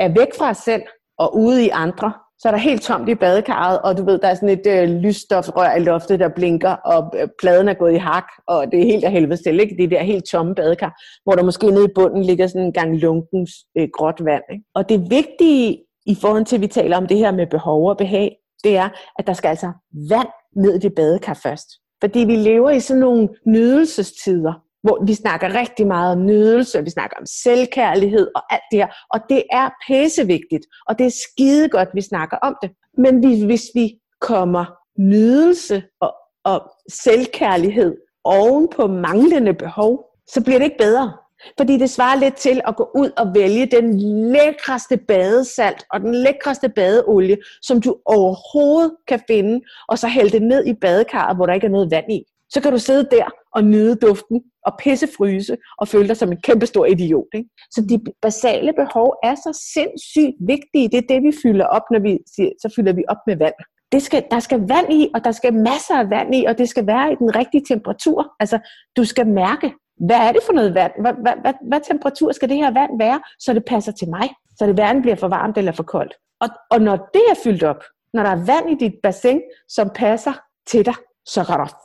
er 0.00 0.08
væk 0.08 0.28
fra 0.38 0.50
os 0.50 0.56
selv 0.56 0.82
og 1.18 1.36
ude 1.36 1.64
i 1.64 1.68
andre, 1.68 2.12
så 2.38 2.48
er 2.48 2.52
der 2.52 2.58
helt 2.58 2.82
tomt 2.82 3.08
i 3.08 3.14
badekarret, 3.14 3.78
og 3.82 3.98
du 3.98 4.04
ved, 4.04 4.18
der 4.18 4.28
er 4.28 4.34
sådan 4.34 4.48
et 4.48 4.66
øh, 4.66 4.88
lysstofrør 4.88 5.74
i 5.74 5.80
loftet, 5.80 6.20
der 6.20 6.28
blinker, 6.28 6.70
og 6.70 7.14
øh, 7.18 7.28
pladen 7.40 7.68
er 7.68 7.74
gået 7.74 7.92
i 7.92 7.96
hak, 7.96 8.24
og 8.48 8.66
det 8.72 8.80
er 8.80 8.84
helt 8.84 9.04
af 9.04 9.12
helvede 9.12 9.42
til, 9.42 9.60
ikke? 9.60 9.76
Det 9.78 9.90
der 9.90 10.02
helt 10.02 10.24
tomme 10.24 10.54
badekar, 10.54 11.00
hvor 11.24 11.32
der 11.34 11.42
måske 11.42 11.66
nede 11.66 11.84
i 11.84 11.94
bunden 11.94 12.22
ligger 12.22 12.46
sådan 12.46 12.66
en 12.66 12.72
gang 12.72 12.96
lunkens 12.96 13.50
øh, 13.78 13.88
gråt 13.92 14.24
vand. 14.24 14.42
Ikke? 14.52 14.64
Og 14.74 14.88
det 14.88 15.10
vigtige 15.10 15.78
i 16.06 16.14
forhold 16.20 16.44
til, 16.44 16.56
at 16.56 16.62
vi 16.62 16.66
taler 16.66 16.96
om 16.96 17.06
det 17.06 17.16
her 17.16 17.32
med 17.32 17.46
behov 17.46 17.88
og 17.88 17.96
behag, 17.96 18.36
det 18.64 18.76
er, 18.76 18.88
at 19.18 19.26
der 19.26 19.32
skal 19.32 19.48
altså 19.48 19.72
vand 20.10 20.28
ned 20.56 20.74
i 20.74 20.78
det 20.78 20.94
badekar 20.94 21.40
først. 21.42 21.68
Fordi 22.00 22.18
vi 22.18 22.36
lever 22.36 22.70
i 22.70 22.80
sådan 22.80 23.00
nogle 23.00 23.28
nydelsestider, 23.46 24.52
hvor 24.84 25.04
vi 25.06 25.14
snakker 25.14 25.54
rigtig 25.54 25.86
meget 25.86 26.12
om 26.12 26.24
nydelse, 26.24 26.84
vi 26.84 26.90
snakker 26.90 27.16
om 27.16 27.26
selvkærlighed 27.26 28.30
og 28.34 28.42
alt 28.54 28.62
det 28.70 28.78
her. 28.78 28.88
Og 29.14 29.20
det 29.28 29.42
er 29.52 29.70
pæsevigtigt, 29.88 30.66
og 30.88 30.98
det 30.98 31.06
er 31.06 31.20
skide 31.28 31.68
godt, 31.68 31.88
vi 31.94 32.00
snakker 32.00 32.36
om 32.36 32.56
det. 32.62 32.70
Men 32.98 33.44
hvis 33.46 33.62
vi 33.74 33.94
kommer 34.20 34.64
nydelse 34.98 35.82
og, 36.00 36.14
og 36.44 36.62
selvkærlighed 36.92 37.96
oven 38.24 38.68
på 38.76 38.86
manglende 38.86 39.54
behov, 39.54 40.04
så 40.26 40.44
bliver 40.44 40.58
det 40.58 40.64
ikke 40.64 40.78
bedre. 40.78 41.12
Fordi 41.58 41.78
det 41.78 41.90
svarer 41.90 42.18
lidt 42.18 42.36
til 42.36 42.60
at 42.66 42.76
gå 42.76 42.90
ud 42.94 43.10
og 43.16 43.34
vælge 43.34 43.66
den 43.66 44.00
lækreste 44.32 44.96
badesalt 44.96 45.84
og 45.92 46.00
den 46.00 46.14
lækreste 46.14 46.68
badeolie, 46.68 47.36
som 47.62 47.80
du 47.80 47.96
overhovedet 48.04 48.92
kan 49.08 49.20
finde, 49.26 49.60
og 49.88 49.98
så 49.98 50.08
hælde 50.08 50.30
det 50.30 50.42
ned 50.42 50.66
i 50.66 50.74
badekarret, 50.74 51.36
hvor 51.36 51.46
der 51.46 51.54
ikke 51.54 51.66
er 51.66 51.70
noget 51.70 51.90
vand 51.90 52.12
i. 52.12 52.24
Så 52.50 52.60
kan 52.60 52.72
du 52.72 52.78
sidde 52.78 53.08
der 53.10 53.26
og 53.54 53.64
nyde 53.64 53.94
duften 53.94 54.42
og 54.66 54.72
pissefryse 54.78 55.56
og 55.78 55.88
føle 55.88 56.08
dig 56.08 56.16
som 56.16 56.32
en 56.32 56.40
kæmpe 56.40 56.66
stor 56.66 56.84
idiot. 56.86 57.26
Ikke? 57.34 57.48
Så 57.70 57.86
de 57.88 58.12
basale 58.22 58.72
behov 58.72 59.16
er 59.22 59.34
så 59.34 59.70
sindssygt 59.74 60.36
vigtige. 60.40 60.88
Det 60.88 60.98
er 60.98 61.14
det, 61.14 61.22
vi 61.22 61.32
fylder 61.42 61.66
op, 61.66 61.82
når 61.90 61.98
vi 61.98 62.18
siger, 62.34 62.50
så 62.62 62.72
fylder 62.76 62.92
vi 62.92 63.04
op 63.08 63.22
med 63.26 63.36
vand. 63.36 63.54
Det 63.92 64.02
skal, 64.02 64.24
der 64.30 64.40
skal 64.40 64.60
vand 64.68 64.92
i, 64.92 65.10
og 65.14 65.24
der 65.24 65.32
skal 65.32 65.54
masser 65.54 65.94
af 65.98 66.10
vand 66.10 66.34
i, 66.34 66.44
og 66.44 66.58
det 66.58 66.68
skal 66.68 66.86
være 66.86 67.12
i 67.12 67.14
den 67.14 67.36
rigtige 67.36 67.64
temperatur. 67.68 68.34
Altså, 68.40 68.58
du 68.96 69.04
skal 69.04 69.26
mærke, 69.26 69.72
hvad 70.06 70.16
er 70.16 70.32
det 70.32 70.42
for 70.46 70.52
noget 70.52 70.74
vand? 70.74 70.92
Hvad, 71.00 71.12
hvad, 71.22 71.32
hvad, 71.42 71.54
hvad 71.68 71.80
temperatur 71.88 72.32
skal 72.32 72.48
det 72.48 72.56
her 72.56 72.70
vand 72.70 72.98
være, 72.98 73.20
så 73.38 73.52
det 73.52 73.64
passer 73.64 73.92
til 73.92 74.08
mig? 74.08 74.28
Så 74.58 74.66
det 74.66 74.74
hverken 74.74 75.02
bliver 75.02 75.16
for 75.16 75.28
varmt 75.28 75.58
eller 75.58 75.72
for 75.72 75.82
koldt. 75.82 76.14
Og, 76.40 76.48
og 76.70 76.80
når 76.80 76.96
det 76.96 77.22
er 77.30 77.34
fyldt 77.44 77.62
op, 77.62 77.82
når 78.14 78.22
der 78.22 78.30
er 78.30 78.44
vand 78.44 78.70
i 78.70 78.84
dit 78.84 78.94
bassin, 79.02 79.40
som 79.68 79.90
passer 79.94 80.32
til 80.66 80.86
dig, 80.86 80.94
så 81.26 81.44
kan 81.44 81.58
der 81.58 81.76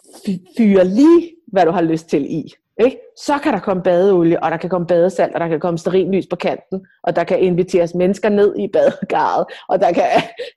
fyre 0.58 0.86
lige, 0.86 1.36
hvad 1.48 1.66
du 1.66 1.72
har 1.72 1.82
lyst 1.82 2.08
til 2.08 2.26
i. 2.26 2.54
Ikke? 2.82 2.98
Så 3.18 3.38
kan 3.44 3.54
der 3.54 3.60
komme 3.60 3.84
badeolie, 3.84 4.44
og 4.44 4.52
der 4.52 4.58
kan 4.58 4.70
komme 4.70 4.88
badesalt, 4.88 5.34
og 5.34 5.40
der 5.40 5.48
kan 5.48 5.60
komme 5.60 5.78
sterinlys 5.78 6.28
på 6.30 6.36
kanten, 6.36 6.86
og 7.04 7.16
der 7.16 7.24
kan 7.24 7.40
inviteres 7.40 7.94
mennesker 7.96 8.30
ned 8.30 8.56
i 8.60 8.68
badegaret, 8.74 9.46
og 9.70 9.80
der 9.80 9.92
kan, 9.92 10.06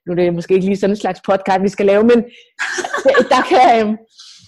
nu 0.05 0.11
er 0.11 0.15
det 0.15 0.33
måske 0.33 0.53
ikke 0.53 0.65
lige 0.65 0.77
sådan 0.77 0.91
en 0.91 0.97
slags 0.97 1.21
podcast, 1.25 1.61
vi 1.61 1.69
skal 1.69 1.85
lave, 1.85 2.03
men 2.03 2.23
der 3.33 3.41
kan... 3.49 3.87
Øhm, 3.87 3.97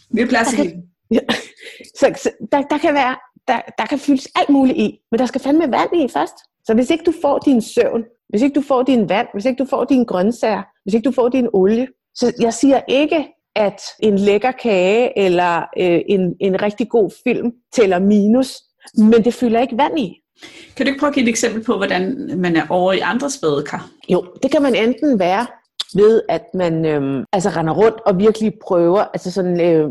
vi 0.09 0.21
er 0.21 0.27
plads 0.27 0.53
i 0.53 0.73
ja, 1.11 1.19
så, 1.99 2.13
så 2.15 2.29
der, 2.51 2.61
der, 2.61 2.77
kan 2.77 2.93
være, 2.93 3.15
der, 3.47 3.59
der 3.77 3.85
kan 3.85 3.99
fyldes 3.99 4.27
alt 4.35 4.49
muligt 4.49 4.77
i, 4.77 4.99
men 5.11 5.19
der 5.19 5.25
skal 5.25 5.41
fandme 5.41 5.71
vand 5.71 5.95
i 5.95 6.07
først. 6.13 6.35
Så 6.65 6.73
hvis 6.73 6.89
ikke 6.89 7.03
du 7.03 7.13
får 7.21 7.39
din 7.39 7.61
søvn, 7.61 8.03
hvis 8.29 8.41
ikke 8.41 8.55
du 8.55 8.61
får 8.61 8.83
din 8.83 9.09
vand, 9.09 9.27
hvis 9.33 9.45
ikke 9.45 9.63
du 9.63 9.69
får 9.69 9.85
dine 9.85 10.05
grøntsager, 10.05 10.63
hvis 10.83 10.93
ikke 10.93 11.05
du 11.05 11.11
får 11.11 11.29
din 11.29 11.47
olie, 11.53 11.87
så 12.15 12.33
jeg 12.39 12.53
siger 12.53 12.81
ikke, 12.87 13.27
at 13.55 13.81
en 13.99 14.15
lækker 14.15 14.51
kage 14.51 15.19
eller 15.19 15.57
øh, 15.79 16.01
en, 16.09 16.35
en 16.39 16.61
rigtig 16.61 16.89
god 16.89 17.11
film 17.23 17.51
tæller 17.73 17.99
minus, 17.99 18.61
men 18.97 19.23
det 19.23 19.33
fylder 19.33 19.61
ikke 19.61 19.77
vand 19.77 19.99
i. 19.99 20.21
Kan 20.75 20.85
du 20.85 20.89
ikke 20.89 20.99
prøve 20.99 21.07
at 21.07 21.13
give 21.13 21.23
et 21.23 21.29
eksempel 21.29 21.63
på, 21.63 21.77
hvordan 21.77 22.31
man 22.37 22.55
er 22.55 22.65
over 22.69 22.93
i 22.93 22.99
andres 22.99 23.37
badekar? 23.41 23.89
Jo, 24.09 24.25
det 24.43 24.51
kan 24.51 24.61
man 24.61 24.75
enten 24.75 25.19
være 25.19 25.45
ved, 25.95 26.21
at 26.29 26.43
man 26.53 26.85
øh, 26.85 27.25
altså 27.33 27.49
render 27.49 27.73
rundt 27.73 27.97
og 28.05 28.19
virkelig 28.19 28.53
prøver, 28.67 28.99
altså 28.99 29.31
sådan, 29.31 29.61
øh, 29.61 29.89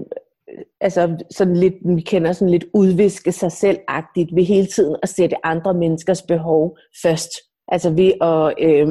altså 0.81 1.17
sådan 1.31 1.57
lidt, 1.57 1.75
vi 1.97 2.01
kender 2.01 2.33
sådan 2.33 2.51
lidt 2.51 2.65
udviske 2.75 3.33
sig 3.33 3.53
selv-agtigt 3.53 4.31
ved 4.35 4.45
hele 4.45 4.67
tiden 4.67 4.97
at 5.03 5.09
sætte 5.09 5.47
andre 5.47 5.75
menneskers 5.75 6.23
behov 6.23 6.79
først. 7.03 7.31
Altså 7.69 7.91
ved 7.91 8.13
at, 8.21 8.55
øh, 8.69 8.89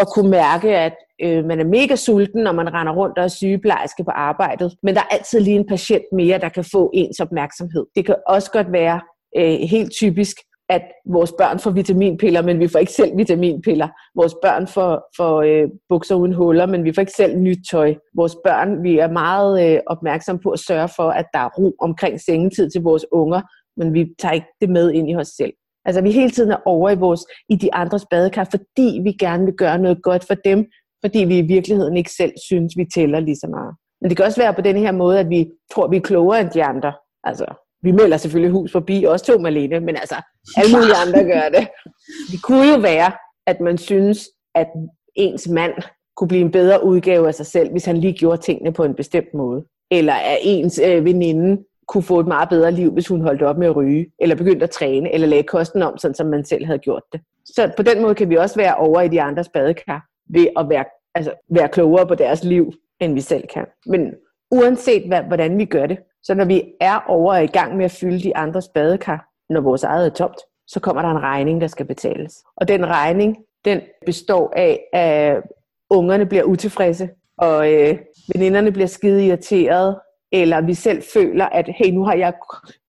at 0.00 0.08
kunne 0.14 0.30
mærke, 0.30 0.76
at 0.76 0.94
øh, 1.22 1.44
man 1.44 1.60
er 1.60 1.64
mega 1.64 1.96
sulten, 1.96 2.42
når 2.42 2.52
man 2.52 2.74
render 2.74 2.92
rundt 2.92 3.18
og 3.18 3.24
er 3.24 3.28
sygeplejerske 3.28 4.04
på 4.04 4.10
arbejdet, 4.10 4.72
men 4.82 4.94
der 4.94 5.00
er 5.00 5.14
altid 5.14 5.40
lige 5.40 5.56
en 5.56 5.66
patient 5.66 6.04
mere, 6.12 6.38
der 6.38 6.48
kan 6.48 6.64
få 6.72 6.90
ens 6.94 7.20
opmærksomhed. 7.20 7.86
Det 7.96 8.06
kan 8.06 8.16
også 8.28 8.50
godt 8.50 8.72
være 8.72 9.00
øh, 9.36 9.58
helt 9.68 9.92
typisk, 9.92 10.36
at 10.68 10.82
vores 11.06 11.32
børn 11.38 11.58
får 11.58 11.70
vitaminpiller, 11.70 12.42
men 12.42 12.60
vi 12.60 12.68
får 12.68 12.78
ikke 12.78 12.92
selv 12.92 13.16
vitaminpiller. 13.16 13.88
Vores 14.14 14.34
børn 14.42 14.66
får, 14.66 15.08
får 15.16 15.42
øh, 15.42 15.68
bukser 15.88 16.14
uden 16.14 16.34
huller, 16.34 16.66
men 16.66 16.84
vi 16.84 16.92
får 16.92 17.00
ikke 17.00 17.12
selv 17.12 17.36
nyt 17.36 17.58
tøj. 17.70 17.94
Vores 18.16 18.36
børn, 18.44 18.82
vi 18.82 18.98
er 18.98 19.10
meget 19.10 19.74
øh, 19.74 19.80
opmærksomme 19.86 20.40
på 20.42 20.50
at 20.50 20.58
sørge 20.58 20.88
for, 20.96 21.10
at 21.10 21.26
der 21.32 21.38
er 21.38 21.48
ro 21.58 21.74
omkring 21.80 22.20
sengetid 22.20 22.70
til 22.70 22.82
vores 22.82 23.04
unger, 23.12 23.40
men 23.76 23.94
vi 23.94 24.06
tager 24.18 24.32
ikke 24.32 24.46
det 24.60 24.70
med 24.70 24.92
ind 24.92 25.10
i 25.10 25.16
os 25.16 25.28
selv. 25.28 25.52
Altså 25.84 26.02
vi 26.02 26.10
hele 26.10 26.30
tiden 26.30 26.50
er 26.50 26.56
over 26.66 26.90
i, 26.90 26.94
vores, 26.94 27.20
i 27.48 27.56
de 27.56 27.74
andres 27.74 28.06
badekar, 28.10 28.44
fordi 28.50 29.00
vi 29.04 29.12
gerne 29.12 29.44
vil 29.44 29.54
gøre 29.54 29.78
noget 29.78 30.02
godt 30.02 30.24
for 30.26 30.34
dem, 30.34 30.66
fordi 31.04 31.18
vi 31.18 31.38
i 31.38 31.46
virkeligheden 31.46 31.96
ikke 31.96 32.10
selv 32.10 32.32
synes, 32.48 32.72
vi 32.76 32.84
tæller 32.94 33.20
lige 33.20 33.36
så 33.36 33.46
meget. 33.46 33.74
Men 34.00 34.08
det 34.10 34.16
kan 34.16 34.26
også 34.26 34.40
være 34.40 34.54
på 34.54 34.60
den 34.60 34.76
her 34.76 34.92
måde, 34.92 35.20
at 35.20 35.28
vi 35.28 35.50
tror, 35.74 35.88
vi 35.88 35.96
er 35.96 36.00
klogere 36.00 36.40
end 36.40 36.50
de 36.50 36.64
andre. 36.64 36.92
Altså, 37.24 37.46
vi 37.82 37.92
melder 37.92 38.16
selvfølgelig 38.16 38.52
hus 38.52 38.72
forbi, 38.72 39.04
også 39.04 39.24
to 39.24 39.38
Malene, 39.38 39.80
men 39.80 39.96
altså, 39.96 40.16
alle 40.56 40.76
mulige 40.76 40.96
andre 41.06 41.24
gør 41.24 41.48
det. 41.58 41.68
Det 42.32 42.42
kunne 42.42 42.72
jo 42.72 42.78
være, 42.80 43.12
at 43.46 43.60
man 43.60 43.78
synes, 43.78 44.28
at 44.54 44.68
ens 45.14 45.48
mand 45.48 45.72
kunne 46.16 46.28
blive 46.28 46.42
en 46.42 46.50
bedre 46.50 46.84
udgave 46.84 47.28
af 47.28 47.34
sig 47.34 47.46
selv, 47.46 47.70
hvis 47.70 47.84
han 47.84 47.96
lige 47.96 48.12
gjorde 48.12 48.42
tingene 48.42 48.72
på 48.72 48.84
en 48.84 48.94
bestemt 48.94 49.34
måde. 49.34 49.64
Eller 49.90 50.12
at 50.12 50.38
ens 50.42 50.80
øh, 50.84 51.04
veninde 51.04 51.62
kunne 51.88 52.02
få 52.02 52.20
et 52.20 52.26
meget 52.26 52.48
bedre 52.48 52.72
liv, 52.72 52.92
hvis 52.92 53.08
hun 53.08 53.20
holdt 53.20 53.42
op 53.42 53.58
med 53.58 53.66
at 53.66 53.76
ryge, 53.76 54.06
eller 54.20 54.36
begyndte 54.36 54.64
at 54.64 54.70
træne, 54.70 55.14
eller 55.14 55.26
lagde 55.26 55.42
kosten 55.42 55.82
om, 55.82 55.98
sådan 55.98 56.14
som 56.14 56.26
man 56.26 56.44
selv 56.44 56.66
havde 56.66 56.78
gjort 56.78 57.02
det. 57.12 57.20
Så 57.44 57.72
på 57.76 57.82
den 57.82 58.02
måde 58.02 58.14
kan 58.14 58.30
vi 58.30 58.36
også 58.36 58.56
være 58.56 58.74
over 58.74 59.00
i 59.00 59.08
de 59.08 59.22
andres 59.22 59.48
badekar, 59.48 60.06
ved 60.30 60.46
at 60.56 60.68
være, 60.68 60.84
altså, 61.14 61.32
være 61.50 61.68
klogere 61.68 62.06
på 62.06 62.14
deres 62.14 62.44
liv, 62.44 62.72
end 63.00 63.14
vi 63.14 63.20
selv 63.20 63.46
kan. 63.46 63.66
Men 63.86 64.14
uanset 64.50 65.08
hvad, 65.08 65.22
hvordan 65.22 65.58
vi 65.58 65.64
gør 65.64 65.86
det, 65.86 65.98
så 66.22 66.34
når 66.34 66.44
vi 66.44 66.64
er 66.80 67.04
over 67.08 67.34
i 67.34 67.46
gang 67.46 67.76
med 67.76 67.84
at 67.84 67.90
fylde 67.90 68.22
de 68.22 68.36
andres 68.36 68.68
badekar, 68.68 69.28
når 69.48 69.60
vores 69.60 69.84
eget 69.84 70.06
er 70.06 70.10
tomt, 70.10 70.38
så 70.66 70.80
kommer 70.80 71.02
der 71.02 71.08
en 71.08 71.22
regning, 71.22 71.60
der 71.60 71.66
skal 71.66 71.86
betales. 71.86 72.44
Og 72.56 72.68
den 72.68 72.86
regning, 72.86 73.36
den 73.64 73.80
består 74.06 74.52
af, 74.56 74.80
at 74.92 75.42
ungerne 75.90 76.26
bliver 76.26 76.44
utilfredse, 76.44 77.08
og 77.38 77.72
øh, 77.72 77.98
veninderne 78.34 78.72
bliver 78.72 78.86
skide 78.86 79.26
irriteret, 79.26 79.98
eller 80.32 80.60
vi 80.60 80.74
selv 80.74 81.02
føler, 81.14 81.46
at 81.46 81.68
hey, 81.68 81.90
nu 81.90 82.04
har 82.04 82.14
jeg, 82.14 82.32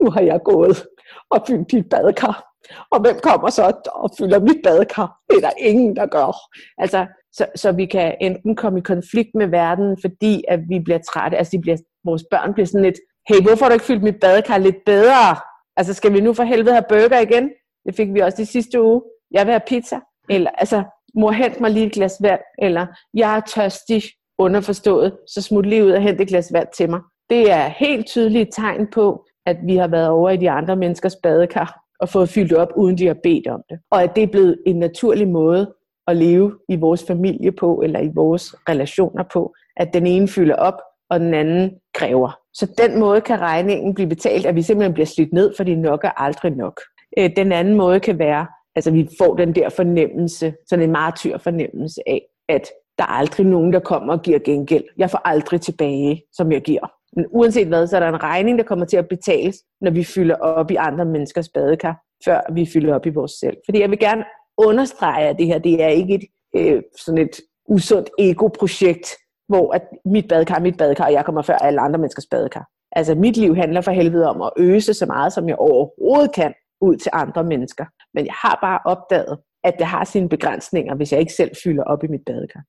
nu 0.03 0.09
har 0.09 0.21
jeg 0.21 0.39
gået 0.43 0.85
og 1.29 1.43
fyldt 1.47 1.71
dit 1.71 1.89
badekar. 1.89 2.49
Og 2.91 3.01
hvem 3.01 3.19
kommer 3.23 3.49
så 3.49 3.73
og 3.95 4.09
fylder 4.17 4.39
mit 4.39 4.57
badekar? 4.63 5.19
Det 5.29 5.37
er 5.37 5.41
der 5.41 5.57
ingen, 5.57 5.95
der 5.95 6.05
gør. 6.05 6.37
Altså, 6.77 7.05
så, 7.33 7.45
så 7.55 7.71
vi 7.71 7.85
kan 7.85 8.15
enten 8.21 8.55
komme 8.55 8.79
i 8.79 8.81
konflikt 8.81 9.29
med 9.35 9.47
verden, 9.47 9.97
fordi 10.01 10.43
at 10.47 10.59
vi 10.69 10.79
bliver 10.79 10.99
trætte, 10.99 11.37
altså 11.37 11.51
de 11.51 11.61
bliver, 11.61 11.77
vores 12.05 12.23
børn 12.31 12.53
bliver 12.53 12.67
sådan 12.67 12.85
lidt, 12.85 12.99
hey, 13.29 13.41
hvorfor 13.41 13.65
har 13.65 13.69
du 13.69 13.73
ikke 13.73 13.85
fyldt 13.85 14.03
mit 14.03 14.19
badekar 14.21 14.57
lidt 14.57 14.85
bedre? 14.85 15.35
Altså, 15.77 15.93
skal 15.93 16.13
vi 16.13 16.21
nu 16.21 16.33
for 16.33 16.43
helvede 16.43 16.73
have 16.73 16.85
burger 16.89 17.19
igen? 17.19 17.51
Det 17.85 17.95
fik 17.95 18.13
vi 18.13 18.19
også 18.19 18.37
de 18.37 18.45
sidste 18.45 18.81
uge. 18.81 19.01
Jeg 19.31 19.45
vil 19.45 19.51
have 19.51 19.61
pizza. 19.67 19.99
Eller, 20.29 20.49
altså, 20.49 20.83
mor, 21.15 21.31
hent 21.31 21.61
mig 21.61 21.71
lige 21.71 21.85
et 21.85 21.91
glas 21.91 22.17
vand. 22.21 22.41
Eller, 22.59 22.85
jeg 23.13 23.37
er 23.37 23.41
tørstig, 23.41 24.03
underforstået, 24.37 25.17
så 25.27 25.41
smut 25.41 25.65
lige 25.65 25.85
ud 25.85 25.91
og 25.91 26.01
hent 26.01 26.21
et 26.21 26.27
glas 26.27 26.53
vand 26.53 26.67
til 26.75 26.89
mig. 26.89 26.99
Det 27.29 27.51
er 27.51 27.67
helt 27.67 28.07
tydeligt 28.07 28.49
tegn 28.53 28.87
på, 28.87 29.25
at 29.45 29.57
vi 29.65 29.75
har 29.75 29.87
været 29.87 30.09
over 30.09 30.29
i 30.29 30.37
de 30.37 30.49
andre 30.49 30.75
menneskers 30.75 31.15
badekar 31.23 31.79
og 31.99 32.09
fået 32.09 32.29
fyldt 32.29 32.53
op, 32.53 32.67
uden 32.75 32.97
de 32.97 33.07
har 33.07 33.17
bedt 33.23 33.47
om 33.47 33.61
det. 33.69 33.79
Og 33.91 34.03
at 34.03 34.15
det 34.15 34.23
er 34.23 34.27
blevet 34.27 34.57
en 34.65 34.79
naturlig 34.79 35.27
måde 35.27 35.73
at 36.07 36.17
leve 36.17 36.57
i 36.69 36.75
vores 36.75 37.03
familie 37.07 37.51
på, 37.51 37.81
eller 37.81 37.99
i 37.99 38.09
vores 38.15 38.55
relationer 38.69 39.23
på, 39.33 39.53
at 39.77 39.93
den 39.93 40.07
ene 40.07 40.27
fylder 40.27 40.55
op, 40.55 40.81
og 41.09 41.19
den 41.19 41.33
anden 41.33 41.71
kræver. 41.93 42.39
Så 42.53 42.73
den 42.77 42.99
måde 42.99 43.21
kan 43.21 43.39
regningen 43.39 43.93
blive 43.93 44.09
betalt, 44.09 44.45
at 44.45 44.55
vi 44.55 44.61
simpelthen 44.61 44.93
bliver 44.93 45.05
slidt 45.05 45.33
ned, 45.33 45.53
fordi 45.57 45.75
nok 45.75 46.03
er 46.03 46.21
aldrig 46.21 46.51
nok. 46.51 46.81
Øh, 47.17 47.29
den 47.35 47.51
anden 47.51 47.75
måde 47.75 47.99
kan 47.99 48.19
være, 48.19 48.47
altså 48.75 48.91
vi 48.91 49.07
får 49.17 49.35
den 49.35 49.55
der 49.55 49.69
fornemmelse, 49.69 50.53
sådan 50.69 50.85
en 50.85 50.91
martyr 50.91 51.37
fornemmelse 51.37 52.01
af, 52.07 52.21
at 52.49 52.71
der 52.97 53.03
er 53.03 53.07
aldrig 53.07 53.45
nogen, 53.45 53.73
der 53.73 53.79
kommer 53.79 54.13
og 54.13 54.21
giver 54.21 54.39
gengæld. 54.39 54.83
Jeg 54.97 55.09
får 55.09 55.21
aldrig 55.25 55.61
tilbage, 55.61 56.23
som 56.33 56.51
jeg 56.51 56.61
giver. 56.61 56.87
Men 57.15 57.25
uanset 57.29 57.67
hvad, 57.67 57.87
så 57.87 57.95
er 57.95 57.99
der 57.99 58.09
en 58.09 58.23
regning, 58.23 58.57
der 58.57 58.63
kommer 58.63 58.85
til 58.85 58.97
at 58.97 59.07
betales, 59.07 59.55
når 59.81 59.91
vi 59.91 60.03
fylder 60.03 60.35
op 60.35 60.71
i 60.71 60.75
andre 60.75 61.05
menneskers 61.05 61.49
badekar, 61.49 62.01
før 62.25 62.53
vi 62.53 62.69
fylder 62.73 62.95
op 62.95 63.05
i 63.05 63.09
vores 63.09 63.31
selv. 63.31 63.57
Fordi 63.65 63.81
jeg 63.81 63.89
vil 63.89 63.99
gerne 63.99 64.23
understreger, 64.57 65.29
at 65.29 65.37
det 65.37 65.47
her 65.47 65.59
det 65.59 65.83
er 65.83 65.87
ikke 65.87 66.13
et, 66.13 66.23
øh, 66.55 66.81
sådan 66.97 67.21
et 67.21 67.41
usundt 67.69 68.09
ego-projekt, 68.19 69.07
hvor 69.47 69.73
at 69.73 69.81
mit 70.05 70.27
badekar 70.27 70.55
er 70.55 70.59
mit 70.59 70.77
badekar, 70.77 71.05
og 71.05 71.13
jeg 71.13 71.25
kommer 71.25 71.41
før 71.41 71.55
alle 71.55 71.81
andre 71.81 71.99
menneskers 71.99 72.27
badekar. 72.31 72.65
Altså 72.91 73.15
mit 73.15 73.37
liv 73.37 73.55
handler 73.55 73.81
for 73.81 73.91
helvede 73.91 74.29
om 74.29 74.41
at 74.41 74.51
øse 74.57 74.93
så 74.93 75.05
meget, 75.05 75.33
som 75.33 75.49
jeg 75.49 75.55
overhovedet 75.55 76.33
kan 76.35 76.53
ud 76.81 76.95
til 76.97 77.11
andre 77.13 77.43
mennesker. 77.43 77.85
Men 78.13 78.25
jeg 78.25 78.33
har 78.33 78.59
bare 78.61 78.79
opdaget, 78.85 79.37
at 79.63 79.75
det 79.79 79.87
har 79.87 80.03
sine 80.03 80.29
begrænsninger, 80.29 80.95
hvis 80.95 81.11
jeg 81.11 81.19
ikke 81.19 81.33
selv 81.33 81.51
fylder 81.63 81.83
op 81.83 82.03
i 82.03 82.07
mit 82.07 82.21
badekar. 82.25 82.63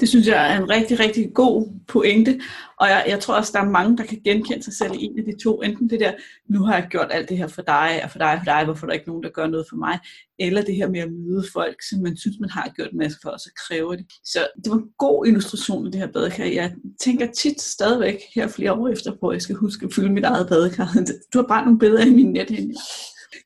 Det 0.00 0.08
synes 0.08 0.26
jeg 0.26 0.52
er 0.52 0.62
en 0.62 0.70
rigtig, 0.70 1.00
rigtig 1.00 1.30
god 1.34 1.80
pointe, 1.88 2.40
og 2.80 2.88
jeg, 2.88 3.04
jeg 3.08 3.20
tror 3.20 3.34
også, 3.34 3.52
der 3.54 3.60
er 3.60 3.70
mange, 3.70 3.96
der 3.96 4.04
kan 4.04 4.20
genkende 4.24 4.62
sig 4.62 4.74
selv 4.74 4.92
i 4.94 5.04
en 5.04 5.18
af 5.18 5.24
de 5.24 5.42
to. 5.44 5.62
Enten 5.62 5.90
det 5.90 6.00
der, 6.00 6.12
nu 6.48 6.64
har 6.64 6.74
jeg 6.74 6.86
gjort 6.90 7.08
alt 7.10 7.28
det 7.28 7.38
her 7.38 7.46
for 7.46 7.62
dig, 7.62 8.00
og 8.04 8.10
for 8.10 8.18
dig, 8.18 8.32
og 8.32 8.38
for 8.38 8.44
dig, 8.44 8.64
hvorfor 8.64 8.86
er 8.86 8.88
der 8.88 8.94
ikke 8.94 9.08
nogen, 9.08 9.22
der 9.22 9.30
gør 9.30 9.46
noget 9.46 9.66
for 9.70 9.76
mig, 9.76 9.98
eller 10.38 10.62
det 10.62 10.74
her 10.74 10.88
med 10.88 11.00
at 11.00 11.12
møde 11.12 11.44
folk, 11.52 11.76
som 11.90 11.98
man 12.02 12.16
synes, 12.16 12.36
man 12.40 12.50
har 12.50 12.72
gjort 12.76 12.90
en 12.90 12.98
masse 12.98 13.18
for, 13.22 13.30
og 13.30 13.40
så 13.40 13.50
kræver 13.68 13.94
det. 13.94 14.06
Så 14.24 14.38
det 14.64 14.70
var 14.70 14.76
en 14.76 14.90
god 14.98 15.26
illustration 15.26 15.86
af 15.86 15.92
det 15.92 16.00
her 16.00 16.12
badekar. 16.12 16.44
Jeg 16.44 16.72
tænker 17.00 17.26
tit 17.26 17.60
stadigvæk 17.60 18.18
her 18.34 18.48
flere 18.48 18.72
år 18.72 18.88
efter, 18.88 19.12
hvor 19.18 19.32
jeg 19.32 19.42
skal 19.42 19.56
huske 19.56 19.86
at 19.86 19.94
fylde 19.94 20.12
mit 20.12 20.24
eget 20.24 20.48
badekar. 20.48 20.88
Du 21.32 21.38
har 21.38 21.46
bare 21.46 21.64
nogle 21.64 21.78
billeder 21.78 22.06
i 22.06 22.10
min 22.10 22.32
net, 22.32 22.50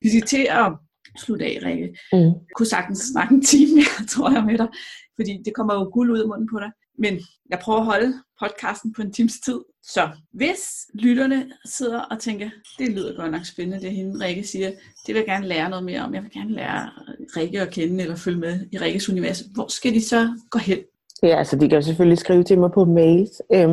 Vi 0.02 0.08
skal 0.08 0.22
til 0.22 0.46
at 0.50 0.72
slutte 1.18 1.44
af, 1.44 1.58
Rikke. 1.64 1.96
Mm. 2.12 2.18
Jeg 2.18 2.54
kunne 2.56 2.66
sagtens 2.66 2.98
snakke 2.98 3.34
en 3.34 3.42
time 3.42 3.74
mere, 3.74 4.06
tror 4.12 4.30
jeg, 4.30 4.44
med 4.44 4.58
dig, 4.58 4.68
fordi 5.16 5.42
det 5.44 5.54
kommer 5.54 5.74
jo 5.74 5.90
guld 5.92 6.10
ud 6.10 6.18
af 6.18 6.28
munden 6.28 6.48
på 6.52 6.58
dig. 6.58 6.70
Men 6.98 7.20
jeg 7.50 7.58
prøver 7.58 7.78
at 7.78 7.84
holde 7.84 8.12
podcasten 8.40 8.92
på 8.92 9.02
en 9.02 9.12
times 9.12 9.40
tid. 9.44 9.58
Så 9.82 10.08
hvis 10.32 10.62
lytterne 10.94 11.46
sidder 11.64 12.00
og 12.00 12.18
tænker, 12.20 12.48
det 12.78 12.88
lyder 12.88 13.16
godt 13.16 13.32
nok 13.32 13.44
spændende, 13.44 13.86
det 13.86 13.90
hende 13.90 14.24
Rikke 14.24 14.44
siger, 14.44 14.68
det 15.06 15.14
vil 15.14 15.16
jeg 15.16 15.26
gerne 15.26 15.46
lære 15.46 15.70
noget 15.70 15.84
mere 15.84 16.00
om. 16.00 16.14
Jeg 16.14 16.22
vil 16.22 16.30
gerne 16.30 16.54
lære 16.54 16.90
Rikke 17.36 17.60
at 17.60 17.70
kende 17.70 18.02
eller 18.02 18.16
følge 18.16 18.38
med 18.38 18.60
i 18.72 18.78
Rikkes 18.78 19.08
univers. 19.08 19.40
Hvor 19.54 19.66
skal 19.68 19.94
de 19.94 20.04
så 20.04 20.28
gå 20.50 20.58
hen? 20.58 20.78
Ja, 21.22 21.38
altså 21.38 21.56
de 21.56 21.68
kan 21.68 21.78
jo 21.78 21.82
selvfølgelig 21.82 22.18
skrive 22.18 22.42
til 22.42 22.58
mig 22.58 22.70
på 22.72 22.84
mails, 22.84 23.42
øhm, 23.54 23.72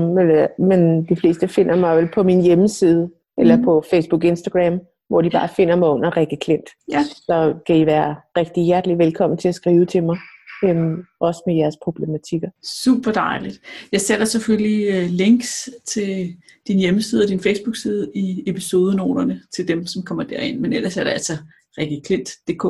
men, 0.60 0.82
øh, 0.82 1.10
de 1.10 1.16
fleste 1.16 1.48
finder 1.48 1.76
mig 1.76 1.98
vel 1.98 2.10
på 2.14 2.24
min 2.24 2.41
hjemmeside, 2.41 3.10
eller 3.38 3.58
mm. 3.58 3.64
på 3.64 3.84
Facebook, 3.89 4.24
Instagram, 4.24 4.80
hvor 5.14 5.22
de 5.22 5.30
bare 5.30 5.49
finder 5.55 5.76
mig 5.76 5.89
under 5.89 6.18
Rikke 6.18 6.38
Klint. 6.41 6.70
Ja. 6.91 7.03
Så 7.03 7.53
kan 7.68 7.76
I 7.76 7.86
være 7.86 8.16
rigtig 8.38 8.64
hjertelig 8.64 8.97
velkommen 8.97 9.38
til 9.38 9.47
at 9.47 9.55
skrive 9.55 9.86
til 9.86 10.03
mig. 10.03 10.18
Øhm, 10.64 11.03
også 11.20 11.43
med 11.47 11.55
jeres 11.55 11.76
problematikker. 11.84 12.49
Super 12.84 13.11
dejligt. 13.11 13.59
Jeg 13.91 14.01
sætter 14.01 14.26
selvfølgelig 14.26 14.88
øh, 14.93 15.09
links 15.09 15.70
til 15.86 16.36
din 16.68 16.80
hjemmeside 16.80 17.24
og 17.24 17.30
din 17.30 17.39
Facebook-side 17.39 18.11
i 18.16 18.43
episodenoterne 18.47 19.41
til 19.55 19.68
dem, 19.68 19.86
som 19.86 20.03
kommer 20.03 20.24
derind. 20.24 20.59
Men 20.59 20.74
ellers 20.74 20.97
er 20.97 21.03
det 21.03 21.11
altså 21.11 21.38
rikkeklint.dk. 21.78 22.66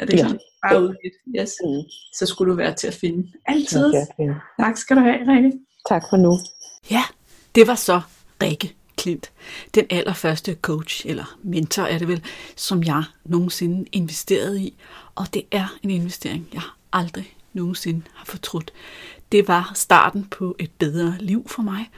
Er 0.00 0.06
det 0.06 0.18
ja. 0.18 0.26
bare 0.68 0.82
ud 0.82 0.94
Yes. 1.40 1.52
Mm. 1.64 1.82
Så 2.14 2.26
skulle 2.26 2.50
du 2.52 2.56
være 2.56 2.74
til 2.74 2.86
at 2.86 2.94
finde. 2.94 3.28
Altid. 3.46 3.86
Okay. 3.86 4.34
Tak 4.60 4.76
skal 4.76 4.96
du 4.96 5.00
have, 5.00 5.18
Rikke. 5.18 5.52
Tak 5.88 6.02
for 6.10 6.16
nu. 6.16 6.32
Ja, 6.90 7.02
det 7.54 7.66
var 7.66 7.74
så 7.74 8.00
Rikke 8.42 8.74
Klint. 9.08 9.32
Den 9.74 9.86
allerførste 9.90 10.56
coach, 10.62 11.06
eller 11.06 11.36
mentor 11.42 11.82
er 11.82 11.98
det 11.98 12.08
vel, 12.08 12.22
som 12.56 12.82
jeg 12.82 13.04
nogensinde 13.24 13.88
investerede 13.92 14.62
i. 14.62 14.74
Og 15.14 15.34
det 15.34 15.42
er 15.50 15.78
en 15.82 15.90
investering, 15.90 16.48
jeg 16.54 16.62
aldrig 16.92 17.36
nogensinde 17.52 18.02
har 18.14 18.24
fortrudt. 18.24 18.70
Det 19.32 19.48
var 19.48 19.72
starten 19.74 20.24
på 20.24 20.56
et 20.58 20.70
bedre 20.78 21.16
liv 21.20 21.48
for 21.48 21.62
mig, 21.62 21.90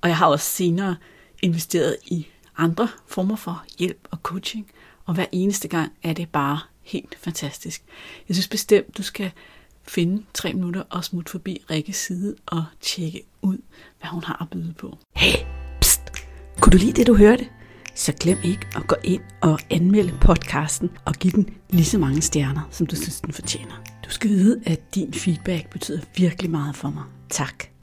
og 0.00 0.08
jeg 0.08 0.16
har 0.16 0.26
også 0.26 0.46
senere 0.46 0.96
investeret 1.42 1.96
i 2.06 2.26
andre 2.56 2.88
former 3.06 3.36
for 3.36 3.64
hjælp 3.78 4.08
og 4.10 4.18
coaching, 4.22 4.70
og 5.04 5.14
hver 5.14 5.26
eneste 5.32 5.68
gang 5.68 5.92
er 6.02 6.12
det 6.12 6.28
bare 6.28 6.60
helt 6.82 7.16
fantastisk. 7.20 7.82
Jeg 8.28 8.36
synes 8.36 8.48
bestemt, 8.48 8.98
du 8.98 9.02
skal 9.02 9.30
finde 9.88 10.24
tre 10.34 10.52
minutter 10.52 10.82
og 10.90 11.04
smutte 11.04 11.30
forbi 11.30 11.64
Rikkes 11.70 11.96
side 11.96 12.36
og 12.46 12.64
tjekke 12.80 13.22
ud, 13.42 13.58
hvad 14.00 14.10
hun 14.10 14.24
har 14.24 14.42
at 14.42 14.50
byde 14.50 14.74
på. 14.78 14.98
Hey! 15.16 15.65
Kunne 16.66 16.78
du 16.78 16.84
lide 16.84 16.92
det, 16.92 17.06
du 17.06 17.14
hørte? 17.14 17.46
Så 17.94 18.12
glem 18.20 18.38
ikke 18.44 18.66
at 18.76 18.86
gå 18.86 18.96
ind 19.04 19.22
og 19.40 19.58
anmelde 19.70 20.12
podcasten 20.20 20.90
og 21.04 21.14
give 21.14 21.32
den 21.32 21.48
lige 21.70 21.84
så 21.84 21.98
mange 21.98 22.22
stjerner, 22.22 22.68
som 22.70 22.86
du 22.86 22.96
synes, 22.96 23.20
den 23.20 23.32
fortjener. 23.32 23.82
Du 24.04 24.10
skal 24.10 24.30
vide, 24.30 24.60
at 24.66 24.94
din 24.94 25.12
feedback 25.12 25.70
betyder 25.70 26.00
virkelig 26.16 26.50
meget 26.50 26.76
for 26.76 26.90
mig. 26.90 27.02
Tak. 27.30 27.66